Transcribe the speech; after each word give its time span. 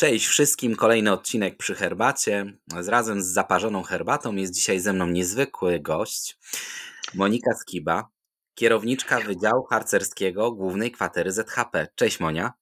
Cześć 0.00 0.26
wszystkim, 0.26 0.76
kolejny 0.76 1.12
odcinek 1.12 1.56
przy 1.56 1.74
herbacie. 1.74 2.52
Razem 2.86 3.22
z 3.22 3.26
zaparzoną 3.26 3.82
herbatą 3.82 4.36
jest 4.36 4.54
dzisiaj 4.54 4.80
ze 4.80 4.92
mną 4.92 5.06
niezwykły 5.06 5.80
gość, 5.80 6.38
Monika 7.14 7.54
Skiba, 7.54 8.08
kierowniczka 8.54 9.20
Wydziału 9.20 9.64
Harcerskiego 9.64 10.52
Głównej 10.52 10.92
Kwatery 10.92 11.32
ZHP. 11.32 11.86
Cześć 11.94 12.20
Monia. 12.20 12.52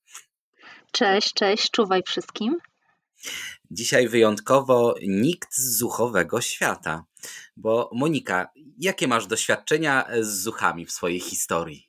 Cześć, 0.92 1.34
cześć, 1.34 1.70
czuwaj 1.70 2.02
wszystkim. 2.06 2.56
Dzisiaj 3.70 4.08
wyjątkowo 4.08 4.94
nikt 5.06 5.54
z 5.54 5.78
zuchowego 5.78 6.40
świata, 6.40 7.04
bo 7.56 7.90
Monika, 7.92 8.48
jakie 8.78 9.08
masz 9.08 9.26
doświadczenia 9.26 10.06
z 10.20 10.42
zuchami 10.42 10.86
w 10.86 10.92
swojej 10.92 11.20
historii? 11.20 11.86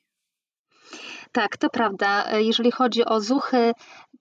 Tak, 1.32 1.56
to 1.56 1.70
prawda. 1.70 2.38
Jeżeli 2.38 2.70
chodzi 2.70 3.04
o 3.04 3.20
zuchy, 3.20 3.72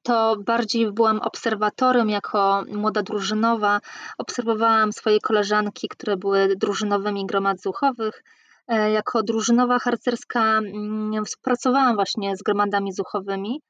to 0.07 0.35
bardziej 0.45 0.91
byłam 0.91 1.19
obserwatorem 1.19 2.09
jako 2.09 2.63
młoda 2.71 3.01
drużynowa. 3.01 3.79
Obserwowałam 4.17 4.93
swoje 4.93 5.19
koleżanki, 5.19 5.87
które 5.87 6.17
były 6.17 6.55
drużynowymi 6.55 7.25
gromad 7.25 7.61
zuchowych. 7.61 8.23
E, 8.67 8.91
jako 8.91 9.23
drużynowa 9.23 9.79
harcerska 9.79 10.57
mm, 10.57 11.25
współpracowałam 11.25 11.95
właśnie 11.95 12.37
z 12.37 12.43
gromadami 12.43 12.93
zuchowymi. 12.93 13.61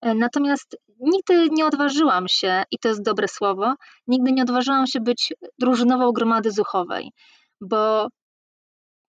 E, 0.00 0.14
natomiast 0.14 0.76
nigdy 1.00 1.48
nie 1.50 1.66
odważyłam 1.66 2.28
się, 2.28 2.62
i 2.70 2.78
to 2.78 2.88
jest 2.88 3.02
dobre 3.02 3.28
słowo, 3.28 3.74
nigdy 4.06 4.32
nie 4.32 4.42
odważyłam 4.42 4.86
się 4.86 5.00
być 5.00 5.32
drużynową 5.58 6.12
gromady 6.12 6.50
zuchowej, 6.50 7.12
bo 7.60 8.08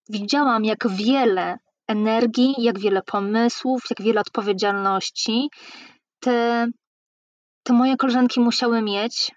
widziałam, 0.08 0.64
jak 0.64 0.88
wiele 0.88 1.58
energii, 1.86 2.54
jak 2.58 2.78
wiele 2.78 3.02
pomysłów, 3.02 3.82
jak 3.90 4.06
wiele 4.06 4.20
odpowiedzialności 4.20 5.48
te, 6.20 6.66
te 7.62 7.72
moje 7.72 7.96
koleżanki 7.96 8.40
musiały 8.40 8.82
mieć, 8.82 9.32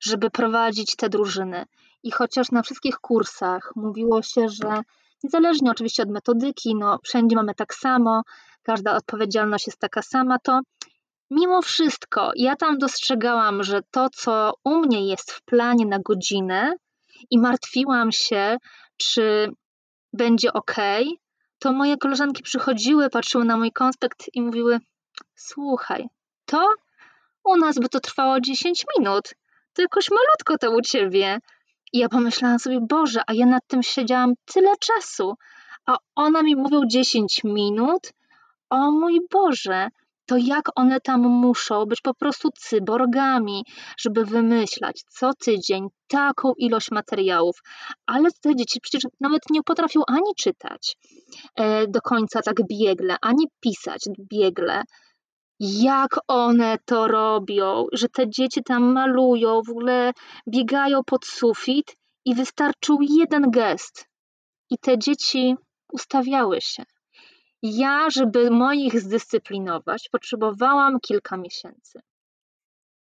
żeby 0.00 0.30
prowadzić 0.30 0.96
te 0.96 1.08
drużyny. 1.08 1.64
I 2.02 2.10
chociaż 2.10 2.50
na 2.50 2.62
wszystkich 2.62 2.98
kursach 2.98 3.72
mówiło 3.76 4.22
się, 4.22 4.48
że 4.48 4.82
niezależnie 5.24 5.70
oczywiście 5.70 6.02
od 6.02 6.10
metodyki, 6.10 6.74
no 6.74 6.98
wszędzie 7.04 7.36
mamy 7.36 7.54
tak 7.54 7.74
samo, 7.74 8.22
każda 8.62 8.96
odpowiedzialność 8.96 9.66
jest 9.66 9.78
taka 9.78 10.02
sama, 10.02 10.38
to 10.38 10.60
mimo 11.30 11.62
wszystko 11.62 12.32
ja 12.36 12.56
tam 12.56 12.78
dostrzegałam, 12.78 13.62
że 13.62 13.80
to, 13.90 14.10
co 14.10 14.54
u 14.64 14.76
mnie 14.78 15.08
jest 15.08 15.32
w 15.32 15.42
planie 15.42 15.86
na 15.86 15.98
godzinę 15.98 16.74
i 17.30 17.38
martwiłam 17.38 18.12
się, 18.12 18.56
czy 18.96 19.52
będzie 20.12 20.52
ok, 20.52 20.76
to 21.58 21.72
moje 21.72 21.96
koleżanki 21.96 22.42
przychodziły, 22.42 23.10
patrzyły 23.10 23.44
na 23.44 23.56
mój 23.56 23.72
konspekt 23.72 24.26
i 24.34 24.42
mówiły: 24.42 24.80
Słuchaj, 25.34 26.08
to 26.52 26.68
u 27.44 27.56
nas 27.56 27.78
by 27.78 27.88
to 27.88 28.00
trwało 28.00 28.40
10 28.40 28.84
minut. 28.98 29.34
To 29.72 29.82
jakoś 29.82 30.10
malutko 30.10 30.58
to 30.58 30.76
u 30.76 30.80
ciebie. 30.80 31.38
I 31.92 31.98
ja 31.98 32.08
pomyślałam 32.08 32.58
sobie, 32.58 32.78
Boże, 32.88 33.20
a 33.26 33.32
ja 33.32 33.46
nad 33.46 33.66
tym 33.66 33.82
siedziałam 33.82 34.32
tyle 34.44 34.72
czasu, 34.80 35.34
a 35.86 35.96
ona 36.14 36.42
mi 36.42 36.56
mówił 36.56 36.86
10 36.86 37.44
minut. 37.44 38.12
O 38.70 38.90
mój 38.90 39.20
Boże, 39.30 39.88
to 40.26 40.36
jak 40.36 40.68
one 40.74 41.00
tam 41.00 41.20
muszą 41.20 41.86
być 41.86 42.00
po 42.00 42.14
prostu 42.14 42.48
cyborgami, 42.58 43.64
żeby 43.98 44.24
wymyślać 44.24 45.02
co 45.08 45.34
tydzień 45.34 45.88
taką 46.08 46.52
ilość 46.58 46.90
materiałów. 46.90 47.56
Ale 48.06 48.28
te 48.40 48.56
dzieci 48.56 48.80
przecież 48.80 49.02
nawet 49.20 49.42
nie 49.50 49.62
potrafią 49.62 50.00
ani 50.08 50.34
czytać 50.38 50.96
e, 51.54 51.86
do 51.86 52.00
końca 52.00 52.42
tak 52.42 52.56
biegle, 52.68 53.16
ani 53.20 53.46
pisać 53.60 54.00
biegle 54.30 54.82
jak 55.60 56.10
one 56.28 56.78
to 56.84 57.08
robią, 57.08 57.86
że 57.92 58.08
te 58.08 58.30
dzieci 58.30 58.64
tam 58.64 58.92
malują, 58.92 59.62
w 59.62 59.70
ogóle 59.70 60.12
biegają 60.48 61.04
pod 61.04 61.26
sufit 61.26 61.96
i 62.24 62.34
wystarczył 62.34 62.98
jeden 63.00 63.50
gest. 63.50 64.08
I 64.70 64.78
te 64.78 64.98
dzieci 64.98 65.56
ustawiały 65.92 66.60
się. 66.60 66.82
Ja, 67.62 68.10
żeby 68.10 68.50
moich 68.50 69.00
zdyscyplinować, 69.00 70.08
potrzebowałam 70.12 71.00
kilka 71.00 71.36
miesięcy. 71.36 72.00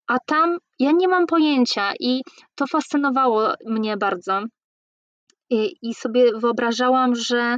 A 0.07 0.19
tam 0.19 0.57
ja 0.79 0.91
nie 0.91 1.07
mam 1.07 1.27
pojęcia 1.27 1.93
i 1.99 2.21
to 2.55 2.67
fascynowało 2.67 3.53
mnie 3.65 3.97
bardzo. 3.97 4.43
I, 5.49 5.75
i 5.81 5.93
sobie 5.93 6.31
wyobrażałam, 6.39 7.15
że 7.15 7.57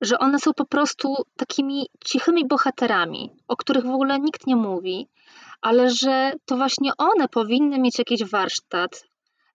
że 0.00 0.18
one 0.18 0.38
są 0.38 0.52
po 0.54 0.64
prostu 0.64 1.14
takimi 1.36 1.86
cichymi 2.04 2.46
bohaterami, 2.46 3.30
o 3.48 3.56
których 3.56 3.84
w 3.84 3.90
ogóle 3.90 4.20
nikt 4.20 4.46
nie 4.46 4.56
mówi, 4.56 5.08
ale 5.60 5.90
że 5.90 6.32
to 6.44 6.56
właśnie 6.56 6.90
one 6.98 7.28
powinny 7.28 7.78
mieć 7.78 7.98
jakiś 7.98 8.24
warsztat, 8.24 9.04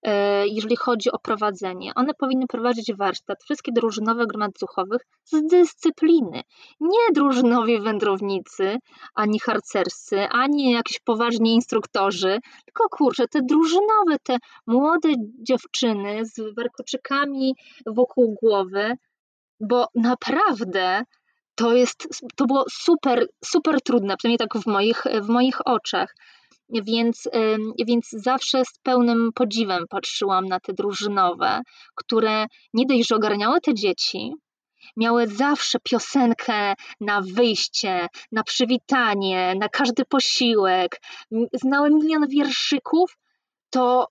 e, 0.04 0.48
jeżeli 0.48 0.76
chodzi 0.76 1.12
o 1.12 1.20
prowadzenie. 1.20 1.92
One 1.96 2.14
powinny 2.14 2.48
prowadzić 2.48 2.94
warsztat, 2.94 3.44
wszystkie 3.44 3.72
drużynowe 3.72 4.28
gromad 4.28 4.52
zuchowych 4.60 5.02
z 5.24 5.48
dyscypliny. 5.48 6.42
Nie 6.80 7.14
drużynowi 7.14 7.82
wędrownicy, 7.82 8.78
ani 9.16 9.40
harcerscy, 9.40 10.28
ani 10.30 10.72
jakieś 10.72 11.00
poważni 11.00 11.54
instruktorzy, 11.54 12.40
tylko 12.66 12.90
kurczę, 12.92 13.28
te 13.28 13.40
drużynowe, 13.42 14.20
te 14.24 14.38
młode 14.68 15.10
dziewczyny 15.40 16.26
z 16.26 16.56
warkoczykami 16.56 17.56
wokół 17.86 18.36
głowy, 18.42 18.98
bo 19.60 19.88
naprawdę 19.96 21.04
to 21.56 21.74
jest, 21.74 22.08
to 22.36 22.46
było 22.46 22.66
super, 22.72 23.28
super 23.46 23.82
trudne, 23.82 24.18
przynajmniej 24.18 24.38
tak 24.50 24.64
w 24.64 24.68
moich, 24.68 25.04
w 25.22 25.28
moich 25.28 25.68
oczach. 25.68 26.16
Więc, 26.70 27.30
więc 27.88 28.10
zawsze 28.10 28.66
z 28.66 28.80
pełnym 28.84 29.30
podziwem 29.36 29.84
patrzyłam 29.90 30.46
na 30.46 30.60
te 30.60 30.74
drużynowe, 30.74 31.62
które 31.96 32.46
nie 32.74 32.86
dość, 32.86 33.08
że 33.08 33.16
ogarniały 33.16 33.62
te 33.62 33.74
dzieci, 33.74 34.34
miały 34.98 35.28
zawsze 35.28 35.80
piosenkę 35.84 36.74
na 37.02 37.22
wyjście, 37.22 38.08
na 38.32 38.44
przywitanie, 38.44 39.56
na 39.60 39.70
każdy 39.70 40.06
posiłek, 40.06 41.02
znały 41.54 41.90
milion 41.90 42.28
wierszyków, 42.28 43.18
to 43.70 44.08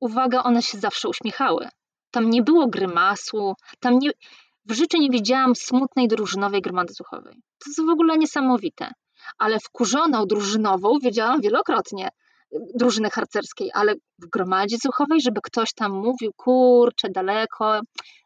uwaga, 0.00 0.42
one 0.42 0.62
się 0.62 0.78
zawsze 0.78 1.08
uśmiechały. 1.08 1.68
Tam 2.10 2.30
nie 2.30 2.42
było 2.42 2.66
grymasu, 2.66 3.54
tam 3.80 3.98
nie, 3.98 4.10
w 4.64 4.72
życiu 4.72 4.98
nie 4.98 5.10
widziałam 5.10 5.54
smutnej 5.54 6.08
drużynowej 6.08 6.60
gromady 6.60 6.92
zuchowej. 6.94 7.34
To 7.34 7.70
jest 7.70 7.86
w 7.86 7.92
ogóle 7.92 8.18
niesamowite. 8.18 8.90
Ale 9.38 9.58
wkurzoną 9.58 10.26
drużynową 10.26 10.98
wiedziałam 11.02 11.40
wielokrotnie 11.40 12.08
drużyny 12.74 13.10
harcerskiej, 13.10 13.70
ale 13.74 13.94
w 13.94 14.30
gromadzie 14.32 14.76
zuchowej, 14.82 15.20
żeby 15.20 15.40
ktoś 15.42 15.72
tam 15.74 15.92
mówił, 15.92 16.32
kurczę, 16.36 17.08
daleko, 17.10 17.80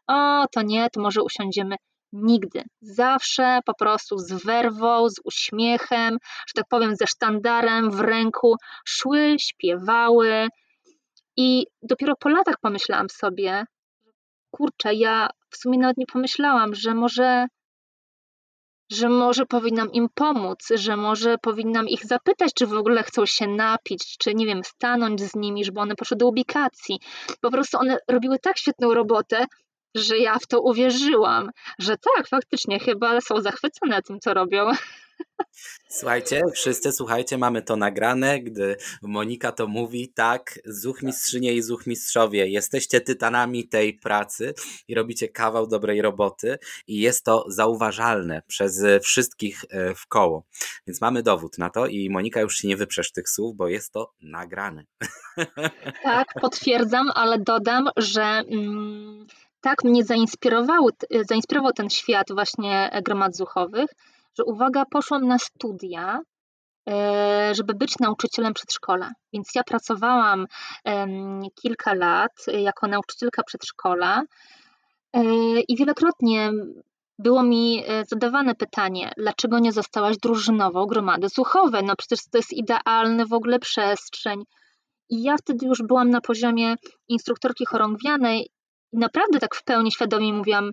o, 0.07 0.45
to 0.51 0.61
nie, 0.61 0.89
to 0.89 1.01
może 1.01 1.23
usiądziemy. 1.23 1.75
Nigdy. 2.13 2.63
Zawsze 2.81 3.59
po 3.65 3.73
prostu 3.73 4.17
z 4.17 4.43
werwą, 4.45 5.09
z 5.09 5.15
uśmiechem, 5.23 6.17
że 6.47 6.53
tak 6.55 6.65
powiem, 6.69 6.95
ze 6.95 7.07
sztandarem 7.07 7.91
w 7.91 7.99
ręku 7.99 8.55
szły, 8.85 9.35
śpiewały. 9.39 10.47
I 11.37 11.65
dopiero 11.81 12.15
po 12.19 12.29
latach 12.29 12.55
pomyślałam 12.61 13.09
sobie, 13.09 13.65
kurczę, 14.51 14.93
ja 14.93 15.29
w 15.57 15.59
sumie 15.59 15.77
nawet 15.77 15.97
nie 15.97 16.05
pomyślałam, 16.05 16.75
że 16.75 16.93
może, 16.93 17.47
że 18.91 19.09
może 19.09 19.45
powinnam 19.45 19.91
im 19.91 20.07
pomóc, 20.13 20.67
że 20.75 20.97
może 20.97 21.37
powinnam 21.37 21.87
ich 21.87 22.05
zapytać, 22.05 22.53
czy 22.53 22.67
w 22.67 22.73
ogóle 22.73 23.03
chcą 23.03 23.25
się 23.25 23.47
napić, 23.47 24.17
czy 24.17 24.35
nie 24.35 24.45
wiem, 24.45 24.63
stanąć 24.63 25.21
z 25.21 25.35
nimi, 25.35 25.65
żeby 25.65 25.79
one 25.79 25.95
poszły 25.95 26.17
do 26.17 26.27
ubikacji. 26.27 26.99
Po 27.41 27.51
prostu 27.51 27.77
one 27.77 27.97
robiły 28.07 28.39
tak 28.39 28.57
świetną 28.57 28.93
robotę, 28.93 29.45
że 29.95 30.17
ja 30.17 30.39
w 30.39 30.47
to 30.47 30.61
uwierzyłam, 30.61 31.49
że 31.79 31.95
tak, 31.97 32.27
faktycznie 32.27 32.79
chyba 32.79 33.21
są 33.21 33.41
zachwycone 33.41 34.01
tym, 34.01 34.19
co 34.19 34.33
robią. 34.33 34.71
Słuchajcie, 35.89 36.41
wszyscy 36.53 36.91
słuchajcie, 36.91 37.37
mamy 37.37 37.61
to 37.61 37.75
nagrane, 37.75 38.39
gdy 38.39 38.75
Monika 39.01 39.51
to 39.51 39.67
mówi, 39.67 40.13
tak, 40.15 40.59
zuchmistrzynie 40.65 41.53
i 41.53 41.61
zuchmistrzowie, 41.61 42.47
jesteście 42.47 43.01
tytanami 43.01 43.67
tej 43.67 43.93
pracy 43.93 44.53
i 44.87 44.95
robicie 44.95 45.27
kawał 45.27 45.67
dobrej 45.67 46.01
roboty 46.01 46.57
i 46.87 46.99
jest 46.99 47.25
to 47.25 47.45
zauważalne 47.47 48.41
przez 48.47 48.83
wszystkich 49.01 49.61
e, 49.69 49.95
w 49.95 50.07
koło. 50.07 50.43
Więc 50.87 51.01
mamy 51.01 51.23
dowód 51.23 51.57
na 51.57 51.69
to 51.69 51.87
i 51.87 52.09
Monika 52.09 52.41
już 52.41 52.55
się 52.55 52.67
nie 52.67 52.77
wyprzesz 52.77 53.11
tych 53.11 53.29
słów, 53.29 53.55
bo 53.55 53.67
jest 53.67 53.93
to 53.93 54.11
nagrane. 54.21 54.83
Tak, 56.03 56.27
potwierdzam, 56.41 57.11
ale 57.15 57.39
dodam, 57.39 57.89
że 57.97 58.23
mm, 58.23 59.27
tak 59.61 59.83
mnie 59.83 60.03
zainspirował, 60.03 60.89
zainspirował 61.29 61.71
ten 61.73 61.89
świat 61.89 62.27
właśnie 62.31 63.01
gromad 63.05 63.35
zuchowych, 63.35 63.89
że 64.37 64.43
uwaga, 64.43 64.85
poszłam 64.85 65.27
na 65.27 65.39
studia, 65.39 66.21
e, 66.89 67.55
żeby 67.55 67.73
być 67.73 67.99
nauczycielem 67.99 68.53
przedszkola. 68.53 69.11
Więc 69.33 69.55
ja 69.55 69.63
pracowałam 69.63 70.45
kilka 71.61 71.93
lat 71.93 72.31
jako 72.47 72.87
nauczycielka 72.87 73.43
przedszkola 73.43 74.23
e, 75.13 75.23
i 75.67 75.75
wielokrotnie 75.77 76.51
było 77.19 77.43
mi 77.43 77.83
e, 77.87 78.05
zadawane 78.05 78.55
pytanie, 78.55 79.11
dlaczego 79.17 79.59
nie 79.59 79.71
zostałaś 79.71 80.17
drużynową 80.17 80.85
gromady 80.85 81.29
słuchowej? 81.29 81.83
No 81.83 81.95
przecież 81.95 82.19
to 82.31 82.37
jest 82.37 82.53
idealny 82.53 83.25
w 83.25 83.33
ogóle 83.33 83.59
przestrzeń. 83.59 84.43
I 85.09 85.23
ja 85.23 85.37
wtedy 85.37 85.65
już 85.65 85.81
byłam 85.83 86.09
na 86.09 86.21
poziomie 86.21 86.75
instruktorki 87.07 87.65
chorągwianej 87.65 88.49
i 88.93 88.97
naprawdę 88.97 89.39
tak 89.39 89.55
w 89.55 89.63
pełni 89.63 89.91
świadomie 89.91 90.33
mówiłam, 90.33 90.71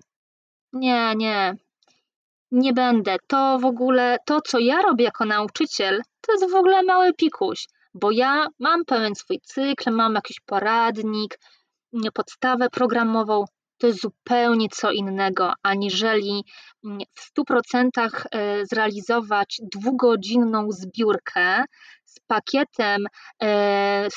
nie, 0.73 1.15
nie, 1.15 1.55
nie 2.51 2.73
będę. 2.73 3.15
To 3.27 3.59
w 3.59 3.65
ogóle, 3.65 4.17
to 4.25 4.41
co 4.41 4.59
ja 4.59 4.81
robię 4.81 5.05
jako 5.05 5.25
nauczyciel, 5.25 6.01
to 6.21 6.31
jest 6.31 6.51
w 6.51 6.55
ogóle 6.55 6.83
mały 6.83 7.13
pikuś, 7.13 7.65
bo 7.93 8.11
ja 8.11 8.47
mam 8.59 8.85
pełen 8.85 9.15
swój 9.15 9.39
cykl, 9.43 9.91
mam 9.91 10.13
jakiś 10.13 10.39
poradnik, 10.39 11.39
podstawę 12.13 12.69
programową, 12.69 13.45
to 13.77 13.87
jest 13.87 14.01
zupełnie 14.01 14.67
co 14.69 14.91
innego, 14.91 15.53
aniżeli 15.63 16.43
mm, 16.85 16.99
w 17.13 17.39
100% 17.39 17.89
e, 18.31 18.65
zrealizować 18.65 19.61
dwugodzinną 19.75 20.71
zbiórkę 20.71 21.63
z 22.05 22.19
pakietem 22.27 23.05
e, 23.43 23.45
e, 23.45 24.09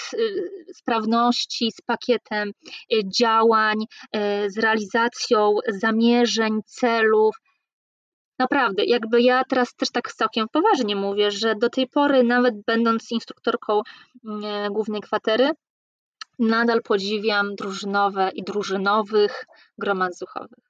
sprawności, 0.74 1.72
z 1.72 1.80
pakietem 1.80 2.52
działań, 3.18 3.76
z 4.46 4.58
realizacją 4.58 5.54
zamierzeń, 5.68 6.60
celów. 6.66 7.36
Naprawdę, 8.38 8.84
jakby 8.84 9.22
ja 9.22 9.44
teraz 9.44 9.74
też 9.74 9.90
tak 9.90 10.12
całkiem 10.12 10.48
poważnie 10.48 10.96
mówię, 10.96 11.30
że 11.30 11.54
do 11.54 11.70
tej 11.70 11.86
pory, 11.88 12.22
nawet 12.22 12.54
będąc 12.66 13.10
instruktorką 13.10 13.82
mm, 14.24 14.72
głównej 14.72 15.00
kwatery, 15.00 15.50
nadal 16.38 16.82
podziwiam 16.82 17.54
drużynowe 17.54 18.30
i 18.34 18.42
drużynowych 18.42 19.44
gromad 19.78 20.18
zuchowych. 20.18 20.64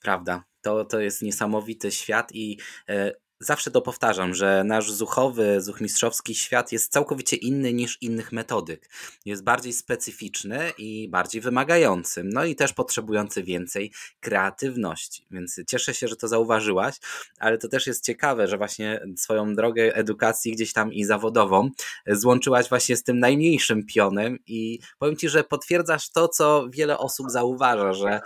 Prawda. 0.00 0.44
To, 0.62 0.84
to 0.84 1.00
jest 1.00 1.22
niesamowity 1.22 1.90
świat 1.90 2.32
i 2.32 2.58
e, 2.88 3.12
zawsze 3.44 3.70
to 3.70 3.82
powtarzam, 3.82 4.34
że 4.34 4.64
nasz 4.64 4.92
zuchowy, 4.92 5.60
zuchmistrzowski 5.60 6.34
świat 6.34 6.72
jest 6.72 6.92
całkowicie 6.92 7.36
inny 7.36 7.72
niż 7.72 7.98
innych 8.02 8.32
metodyk. 8.32 8.90
Jest 9.24 9.44
bardziej 9.44 9.72
specyficzny 9.72 10.72
i 10.78 11.08
bardziej 11.08 11.40
wymagający, 11.40 12.24
no 12.24 12.44
i 12.44 12.56
też 12.56 12.72
potrzebujący 12.72 13.42
więcej 13.42 13.92
kreatywności. 14.20 15.26
Więc 15.30 15.60
cieszę 15.68 15.94
się, 15.94 16.08
że 16.08 16.16
to 16.16 16.28
zauważyłaś, 16.28 16.96
ale 17.38 17.58
to 17.58 17.68
też 17.68 17.86
jest 17.86 18.04
ciekawe, 18.04 18.48
że 18.48 18.58
właśnie 18.58 19.00
swoją 19.16 19.54
drogę 19.54 19.96
edukacji 19.96 20.52
gdzieś 20.52 20.72
tam 20.72 20.92
i 20.92 21.04
zawodową 21.04 21.70
złączyłaś 22.06 22.68
właśnie 22.68 22.96
z 22.96 23.02
tym 23.02 23.18
najmniejszym 23.18 23.86
pionem 23.86 24.38
i 24.46 24.78
powiem 24.98 25.16
Ci, 25.16 25.28
że 25.28 25.44
potwierdzasz 25.44 26.10
to, 26.10 26.28
co 26.28 26.66
wiele 26.70 26.98
osób 26.98 27.30
zauważa, 27.30 27.92
że 27.92 28.20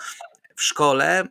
w 0.56 0.62
szkole 0.62 1.28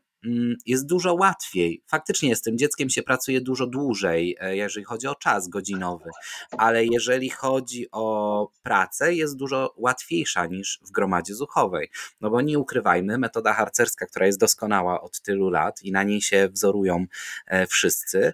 jest 0.66 0.86
dużo 0.86 1.14
łatwiej. 1.14 1.84
Faktycznie 1.88 2.36
z 2.36 2.42
tym 2.42 2.58
dzieckiem 2.58 2.90
się 2.90 3.04
pracuje 3.04 3.42
dużo 3.42 3.68
dłużej, 3.68 4.38
e, 4.40 4.56
jeżeli 4.56 4.86
chodzi 4.86 5.08
o 5.08 5.16
czas 5.16 5.48
godzinowy, 5.48 6.10
ale 6.58 6.86
jeżeli 6.86 7.30
chodzi 7.30 7.88
o 7.92 8.50
pracę, 8.64 9.14
jest 9.14 9.36
dużo 9.36 9.74
łatwiejsza 9.78 10.46
niż 10.46 10.80
w 10.82 10.92
gromadzie 10.92 11.36
zuchowej. 11.36 11.90
No 12.22 12.30
bo 12.30 12.42
nie 12.42 12.60
ukrywajmy, 12.60 13.18
metoda 13.18 13.54
harcerska, 13.54 14.06
która 14.06 14.26
jest 14.26 14.40
doskonała 14.40 15.02
od 15.02 15.22
tylu 15.22 15.50
lat 15.50 15.84
i 15.84 15.92
na 15.92 16.04
niej 16.04 16.22
się 16.22 16.50
wzorują 16.50 17.06
e, 17.48 17.68
wszyscy, 17.68 18.34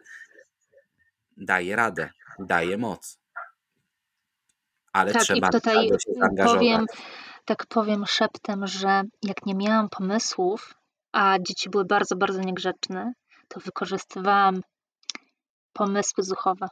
daje 1.38 1.76
radę, 1.76 2.10
daje 2.40 2.78
moc. 2.78 3.20
Ale 4.94 5.14
tak, 5.14 5.24
trzeba 5.24 5.48
i 5.48 5.52
tutaj 5.52 5.88
się 5.88 6.14
zaangażować. 6.20 6.60
Powiem, 6.60 6.86
tak 7.46 7.66
powiem 7.66 8.06
szeptem, 8.08 8.68
że 8.68 9.04
jak 9.24 9.46
nie 9.46 9.56
miałam 9.56 9.90
pomysłów, 9.90 10.74
a 11.14 11.40
dzieci 11.40 11.70
były 11.70 11.86
bardzo, 11.86 12.16
bardzo 12.16 12.40
niegrzeczne, 12.40 13.14
to 13.48 13.60
wykorzystywałam 13.60 14.62
pomysły 15.74 16.24
zuchowe. 16.24 16.68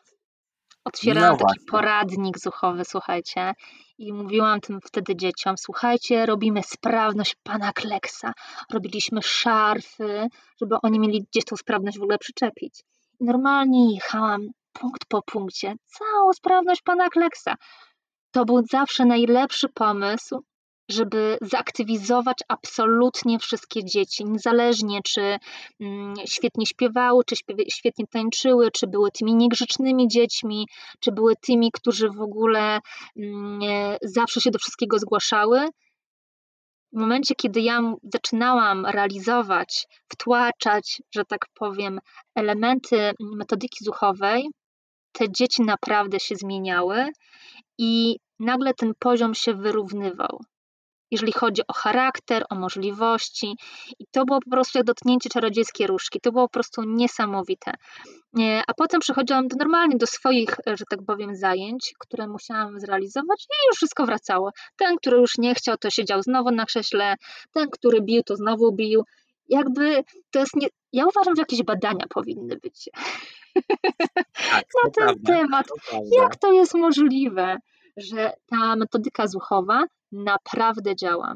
Otwierałam 0.85 1.37
no 1.39 1.47
taki 1.47 1.65
poradnik 1.71 2.39
zuchowy, 2.39 2.85
słuchajcie, 2.85 3.53
i 3.97 4.13
mówiłam 4.13 4.61
tym 4.61 4.79
wtedy 4.85 5.15
dzieciom, 5.15 5.55
słuchajcie, 5.57 6.25
robimy 6.25 6.63
sprawność 6.63 7.35
pana 7.43 7.73
Kleksa. 7.73 8.33
Robiliśmy 8.73 9.21
szarfy, 9.21 10.27
żeby 10.61 10.75
oni 10.83 10.99
mieli 10.99 11.23
gdzieś 11.23 11.45
tą 11.45 11.55
sprawność 11.55 11.99
w 11.99 12.01
ogóle 12.01 12.17
przyczepić. 12.17 12.81
I 13.19 13.23
normalnie 13.23 13.93
jechałam 13.93 14.47
punkt 14.73 15.05
po 15.05 15.21
punkcie, 15.21 15.73
całą 15.85 16.33
sprawność 16.33 16.81
pana 16.81 17.09
Kleksa. 17.09 17.55
To 18.31 18.45
był 18.45 18.61
zawsze 18.71 19.05
najlepszy 19.05 19.69
pomysł, 19.69 20.43
żeby 20.91 21.37
zaktywizować 21.41 22.37
absolutnie 22.47 23.39
wszystkie 23.39 23.85
dzieci, 23.85 24.25
niezależnie 24.25 24.99
czy 25.03 25.37
mm, 25.79 26.13
świetnie 26.25 26.65
śpiewały, 26.65 27.23
czy 27.25 27.35
świetnie 27.69 28.07
tańczyły, 28.07 28.71
czy 28.71 28.87
były 28.87 29.11
tymi 29.11 29.35
niegrzecznymi 29.35 30.07
dziećmi, 30.07 30.67
czy 30.99 31.11
były 31.11 31.33
tymi, 31.35 31.71
którzy 31.71 32.09
w 32.09 32.21
ogóle 32.21 32.79
mm, 33.17 33.59
zawsze 34.01 34.41
się 34.41 34.51
do 34.51 34.59
wszystkiego 34.59 34.99
zgłaszały. 34.99 35.69
W 36.93 36.99
momencie, 36.99 37.35
kiedy 37.35 37.61
ja 37.61 37.81
zaczynałam 38.03 38.85
realizować, 38.85 39.87
wtłaczać, 40.11 41.01
że 41.15 41.25
tak 41.25 41.45
powiem, 41.53 41.99
elementy 42.35 43.11
metodyki 43.19 43.85
zuchowej, 43.85 44.49
te 45.11 45.31
dzieci 45.31 45.61
naprawdę 45.61 46.19
się 46.19 46.35
zmieniały 46.35 47.07
i 47.77 48.17
nagle 48.39 48.73
ten 48.73 48.93
poziom 48.99 49.33
się 49.35 49.53
wyrównywał 49.53 50.39
jeżeli 51.11 51.31
chodzi 51.31 51.61
o 51.67 51.73
charakter, 51.73 52.45
o 52.49 52.55
możliwości. 52.55 53.57
I 53.99 54.05
to 54.11 54.25
było 54.25 54.39
po 54.41 54.49
prostu 54.49 54.77
jak 54.77 54.87
dotknięcie 54.87 55.29
czarodziejskiej 55.29 55.87
różki. 55.87 56.19
To 56.21 56.31
było 56.31 56.47
po 56.47 56.53
prostu 56.53 56.83
niesamowite. 56.83 57.71
A 58.67 58.73
potem 58.73 58.99
przechodziłam 58.99 59.47
do, 59.47 59.55
normalnie 59.55 59.97
do 59.97 60.07
swoich, 60.07 60.55
że 60.67 60.85
tak 60.89 60.99
powiem, 61.07 61.35
zajęć, 61.35 61.93
które 61.99 62.27
musiałam 62.27 62.79
zrealizować 62.79 63.43
i 63.43 63.67
już 63.67 63.75
wszystko 63.77 64.05
wracało. 64.05 64.51
Ten, 64.77 64.97
który 64.97 65.17
już 65.17 65.37
nie 65.37 65.55
chciał, 65.55 65.77
to 65.77 65.89
siedział 65.89 66.21
znowu 66.21 66.51
na 66.51 66.65
krześle, 66.65 67.15
ten, 67.51 67.69
który 67.69 68.01
bił, 68.01 68.23
to 68.23 68.35
znowu 68.35 68.71
bił. 68.71 69.03
Jakby 69.49 70.03
to 70.31 70.39
jest 70.39 70.55
nie... 70.55 70.67
Ja 70.93 71.05
uważam, 71.05 71.35
że 71.35 71.41
jakieś 71.41 71.63
badania 71.63 72.05
powinny 72.09 72.57
być 72.57 72.89
tak, 74.51 74.65
na 74.83 74.89
ten 74.89 74.91
prawda, 74.93 75.33
temat. 75.33 75.67
To 75.67 76.01
jak 76.17 76.35
to 76.35 76.51
jest 76.51 76.73
możliwe, 76.73 77.57
że 77.97 78.33
ta 78.45 78.75
metodyka 78.75 79.27
zuchowa 79.27 79.83
naprawdę 80.11 80.95
działa. 80.95 81.35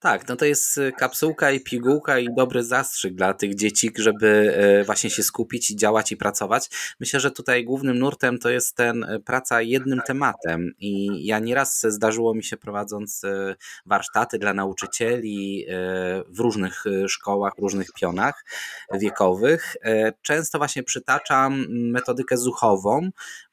Tak, 0.00 0.28
no 0.28 0.36
to 0.36 0.44
jest 0.44 0.78
y, 0.78 0.92
kapsułka 0.92 1.50
i 1.50 1.60
pigułka 1.60 2.18
i 2.18 2.28
dobry 2.36 2.64
zastrzyk 2.64 3.14
dla 3.14 3.34
tych 3.34 3.54
dzieci, 3.54 3.90
żeby 3.98 4.56
y, 4.80 4.84
właśnie 4.84 5.10
się 5.10 5.22
skupić 5.22 5.70
i 5.70 5.76
działać 5.76 6.12
i 6.12 6.16
pracować. 6.16 6.70
Myślę, 7.00 7.20
że 7.20 7.30
tutaj 7.30 7.64
głównym 7.64 7.98
nurtem 7.98 8.38
to 8.38 8.50
jest 8.50 8.76
ten 8.76 9.04
y, 9.04 9.20
praca 9.20 9.62
jednym 9.62 10.00
tematem 10.06 10.72
i 10.78 11.24
ja 11.26 11.38
nieraz 11.38 11.80
zdarzyło 11.88 12.34
mi 12.34 12.44
się 12.44 12.56
prowadząc 12.56 13.22
warsztaty 13.86 14.38
dla 14.38 14.54
nauczycieli 14.54 15.66
w 16.28 16.38
różnych 16.38 16.84
szkołach, 17.08 17.52
różnych 17.58 17.92
pionach 17.92 18.44
wiekowych. 18.94 19.76
Często 20.22 20.58
właśnie 20.58 20.82
przytaczam 20.82 21.66
metodykę 21.68 22.36
zuchową, 22.36 23.10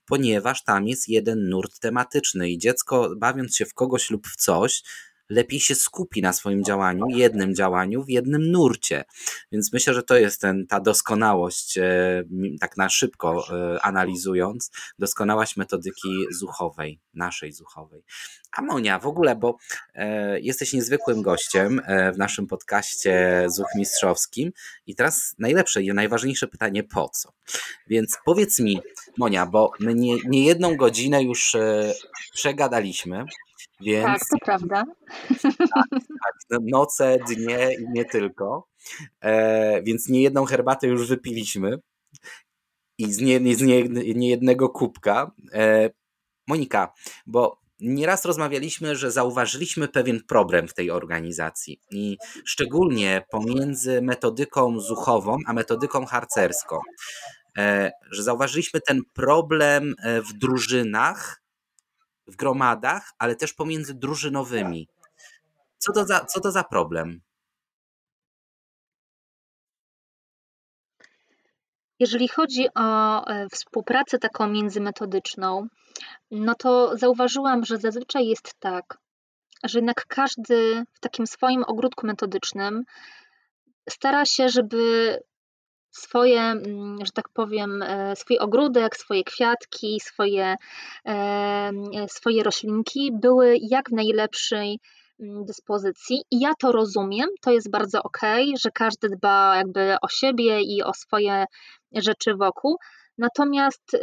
ponieważ 0.07 0.63
tam 0.63 0.87
jest 0.87 1.07
jeden 1.07 1.49
nurt 1.49 1.79
tematyczny 1.79 2.49
i 2.49 2.57
dziecko 2.57 3.09
bawiąc 3.17 3.55
się 3.55 3.65
w 3.65 3.73
kogoś 3.73 4.09
lub 4.09 4.27
w 4.27 4.35
coś, 4.35 4.83
lepiej 5.29 5.59
się 5.59 5.75
skupi 5.75 6.21
na 6.21 6.33
swoim 6.33 6.63
działaniu, 6.63 7.05
jednym 7.09 7.55
działaniu, 7.55 8.03
w 8.03 8.09
jednym 8.09 8.51
nurcie. 8.51 9.03
Więc 9.51 9.73
myślę, 9.73 9.93
że 9.93 10.03
to 10.03 10.17
jest 10.17 10.41
ten, 10.41 10.67
ta 10.67 10.79
doskonałość, 10.79 11.77
e, 11.77 12.23
tak 12.59 12.77
na 12.77 12.89
szybko 12.89 13.43
e, 13.49 13.81
analizując, 13.81 14.71
doskonałość 14.99 15.57
metodyki 15.57 16.25
zuchowej, 16.31 16.99
naszej 17.13 17.51
zuchowej. 17.51 18.03
A 18.51 18.61
Monia, 18.61 18.99
w 18.99 19.07
ogóle, 19.07 19.35
bo 19.35 19.57
e, 19.93 20.39
jesteś 20.39 20.73
niezwykłym 20.73 21.21
gościem 21.21 21.81
w 22.13 22.17
naszym 22.17 22.47
podcaście 22.47 23.45
Zuch 23.49 23.67
Mistrzowskim 23.75 24.51
i 24.85 24.95
teraz 24.95 25.35
najlepsze 25.39 25.81
i 25.81 25.93
najważniejsze 25.93 26.47
pytanie, 26.47 26.83
po 26.83 27.09
co? 27.09 27.33
Więc 27.87 28.17
powiedz 28.25 28.59
mi, 28.59 28.79
Monia, 29.17 29.45
bo 29.45 29.71
my 29.79 29.95
nie, 29.95 30.15
nie 30.25 30.45
jedną 30.45 30.75
godzinę 30.75 31.23
już 31.23 31.55
przegadaliśmy, 32.33 33.25
więc, 33.81 34.05
tak, 34.05 34.19
to 34.31 34.37
prawda. 34.45 34.83
Tak, 35.57 35.89
tak, 35.89 36.33
no, 36.49 36.59
noce, 36.61 37.17
dnie 37.27 37.69
i 37.79 37.85
nie 37.89 38.05
tylko. 38.05 38.67
E, 39.21 39.81
więc 39.81 40.09
nie 40.09 40.21
jedną 40.21 40.45
herbatę 40.45 40.87
już 40.87 41.09
wypiliśmy 41.09 41.77
i 42.97 43.13
z 43.13 43.21
nie, 43.21 43.55
z 43.55 43.61
nie, 43.61 43.83
nie 44.15 44.29
jednego 44.29 44.69
kubka. 44.69 45.31
E, 45.53 45.89
Monika, 46.47 46.93
bo 47.25 47.59
nieraz 47.79 48.25
rozmawialiśmy, 48.25 48.95
że 48.95 49.11
zauważyliśmy 49.11 49.87
pewien 49.87 50.23
problem 50.27 50.67
w 50.67 50.73
tej 50.73 50.91
organizacji 50.91 51.81
i 51.91 52.17
szczególnie 52.45 53.21
pomiędzy 53.31 54.01
metodyką 54.01 54.79
zuchową 54.79 55.37
a 55.47 55.53
metodyką 55.53 56.05
harcerską. 56.05 56.79
E, 57.57 57.91
że 58.11 58.23
zauważyliśmy 58.23 58.81
ten 58.81 59.01
problem 59.13 59.95
e, 60.03 60.21
w 60.21 60.33
drużynach, 60.33 61.41
w 62.27 62.35
gromadach, 62.35 63.13
ale 63.19 63.35
też 63.35 63.53
pomiędzy 63.53 63.93
drużynowymi. 63.93 64.87
Co 65.77 65.93
to 65.93 66.05
za, 66.05 66.25
co 66.25 66.39
to 66.39 66.51
za 66.51 66.63
problem? 66.63 67.21
Jeżeli 71.99 72.27
chodzi 72.27 72.67
o 72.75 73.25
e, 73.27 73.47
współpracę 73.49 74.17
taką 74.17 74.47
międzymetodyczną, 74.47 75.67
no 76.31 76.55
to 76.55 76.97
zauważyłam, 76.97 77.65
że 77.65 77.77
zazwyczaj 77.77 78.27
jest 78.27 78.53
tak, 78.59 78.97
że 79.63 79.77
jednak 79.79 80.05
każdy 80.07 80.83
w 80.93 80.99
takim 80.99 81.27
swoim 81.27 81.63
ogródku 81.67 82.07
metodycznym 82.07 82.83
stara 83.89 84.25
się, 84.25 84.49
żeby 84.49 85.17
swoje, 85.91 86.41
mm, 86.41 86.97
że 87.05 87.11
tak 87.11 87.29
powiem, 87.33 87.81
e, 87.81 88.15
swój 88.15 88.37
ogródek, 88.37 88.97
swoje 88.97 89.23
kwiatki, 89.23 89.99
swoje, 89.99 90.55
e, 91.05 91.71
swoje 92.07 92.43
roślinki 92.43 93.11
były 93.13 93.57
jak 93.61 93.89
w 93.89 93.93
najlepszej 93.93 94.79
mm, 95.19 95.45
dyspozycji 95.45 96.21
i 96.31 96.39
ja 96.39 96.53
to 96.59 96.71
rozumiem, 96.71 97.29
to 97.41 97.51
jest 97.51 97.71
bardzo 97.71 98.03
ok, 98.03 98.21
że 98.59 98.71
każdy 98.71 99.09
dba 99.09 99.55
jakby 99.55 99.95
o 100.01 100.07
siebie 100.07 100.61
i 100.61 100.83
o 100.83 100.93
swoje 100.93 101.45
rzeczy 101.95 102.35
wokół. 102.35 102.77
Natomiast 103.17 103.97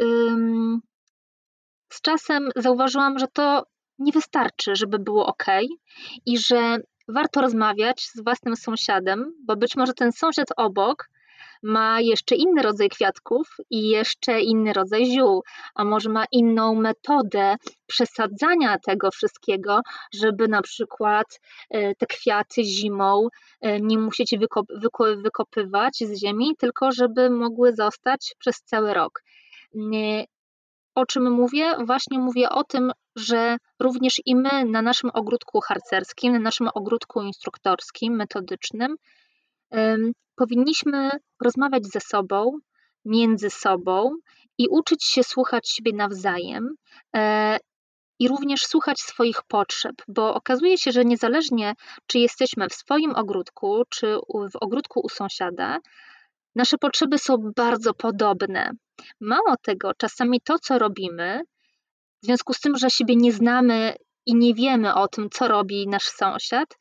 z 1.93 2.01
czasem 2.01 2.49
zauważyłam, 2.55 3.19
że 3.19 3.27
to 3.33 3.63
nie 3.99 4.11
wystarczy, 4.11 4.75
żeby 4.75 4.99
było 4.99 5.25
ok 5.25 5.45
i 6.25 6.37
że 6.37 6.77
warto 7.07 7.41
rozmawiać 7.41 8.01
z 8.01 8.23
własnym 8.23 8.55
sąsiadem, 8.55 9.33
bo 9.47 9.55
być 9.55 9.75
może 9.75 9.93
ten 9.93 10.11
sąsiad 10.11 10.47
obok 10.57 11.09
ma 11.63 12.01
jeszcze 12.01 12.35
inny 12.35 12.61
rodzaj 12.61 12.89
kwiatków 12.89 13.47
i 13.69 13.89
jeszcze 13.89 14.41
inny 14.41 14.73
rodzaj 14.73 15.05
ziół, 15.05 15.43
a 15.75 15.83
może 15.83 16.09
ma 16.09 16.25
inną 16.31 16.75
metodę 16.75 17.55
przesadzania 17.87 18.77
tego 18.79 19.11
wszystkiego, 19.11 19.81
żeby 20.13 20.47
na 20.47 20.61
przykład 20.61 21.39
e, 21.69 21.95
te 21.95 22.05
kwiaty 22.05 22.63
zimą 22.63 23.27
e, 23.61 23.79
nie 23.79 23.97
musieć 23.97 24.37
wykop 24.39 24.65
wykopywać 25.23 25.97
z 25.97 26.19
ziemi, 26.19 26.55
tylko 26.59 26.91
żeby 26.91 27.29
mogły 27.29 27.75
zostać 27.75 28.35
przez 28.39 28.61
cały 28.61 28.93
rok. 28.93 29.21
O 30.95 31.05
czym 31.05 31.31
mówię? 31.31 31.75
Właśnie 31.85 32.19
mówię 32.19 32.49
o 32.49 32.63
tym, 32.63 32.91
że 33.15 33.57
również 33.79 34.21
i 34.25 34.35
my 34.35 34.65
na 34.65 34.81
naszym 34.81 35.09
ogródku 35.13 35.61
harcerskim, 35.61 36.33
na 36.33 36.39
naszym 36.39 36.69
ogródku 36.73 37.21
instruktorskim, 37.21 38.15
metodycznym, 38.15 38.95
powinniśmy 40.35 41.09
rozmawiać 41.43 41.85
ze 41.85 41.99
sobą, 41.99 42.59
między 43.05 43.49
sobą 43.49 44.11
i 44.57 44.67
uczyć 44.67 45.03
się 45.05 45.23
słuchać 45.23 45.69
siebie 45.69 45.93
nawzajem 45.93 46.75
e, 47.15 47.57
i 48.19 48.27
również 48.27 48.65
słuchać 48.65 48.99
swoich 48.99 49.43
potrzeb, 49.47 49.95
bo 50.07 50.33
okazuje 50.33 50.77
się, 50.77 50.91
że 50.91 51.05
niezależnie 51.05 51.73
czy 52.07 52.19
jesteśmy 52.19 52.69
w 52.69 52.73
swoim 52.73 53.15
ogródku, 53.15 53.83
czy 53.89 54.17
w 54.53 54.55
ogródku 54.61 55.01
u 55.03 55.09
sąsiada, 55.09 55.79
nasze 56.55 56.77
potrzeby 56.77 57.17
są 57.17 57.37
bardzo 57.55 57.93
podobne. 57.93 58.71
Mało 59.21 59.55
tego, 59.61 59.91
czasami 59.97 60.41
to, 60.41 60.59
co 60.59 60.79
robimy, 60.79 61.41
w 62.23 62.25
związku 62.25 62.53
z 62.53 62.59
tym, 62.59 62.77
że 62.77 62.89
siebie 62.89 63.15
nie 63.15 63.31
znamy 63.31 63.95
i 64.25 64.35
nie 64.35 64.53
wiemy 64.53 64.93
o 64.93 65.07
tym, 65.07 65.29
co 65.29 65.47
robi 65.47 65.87
nasz 65.87 66.07
sąsiad, 66.07 66.77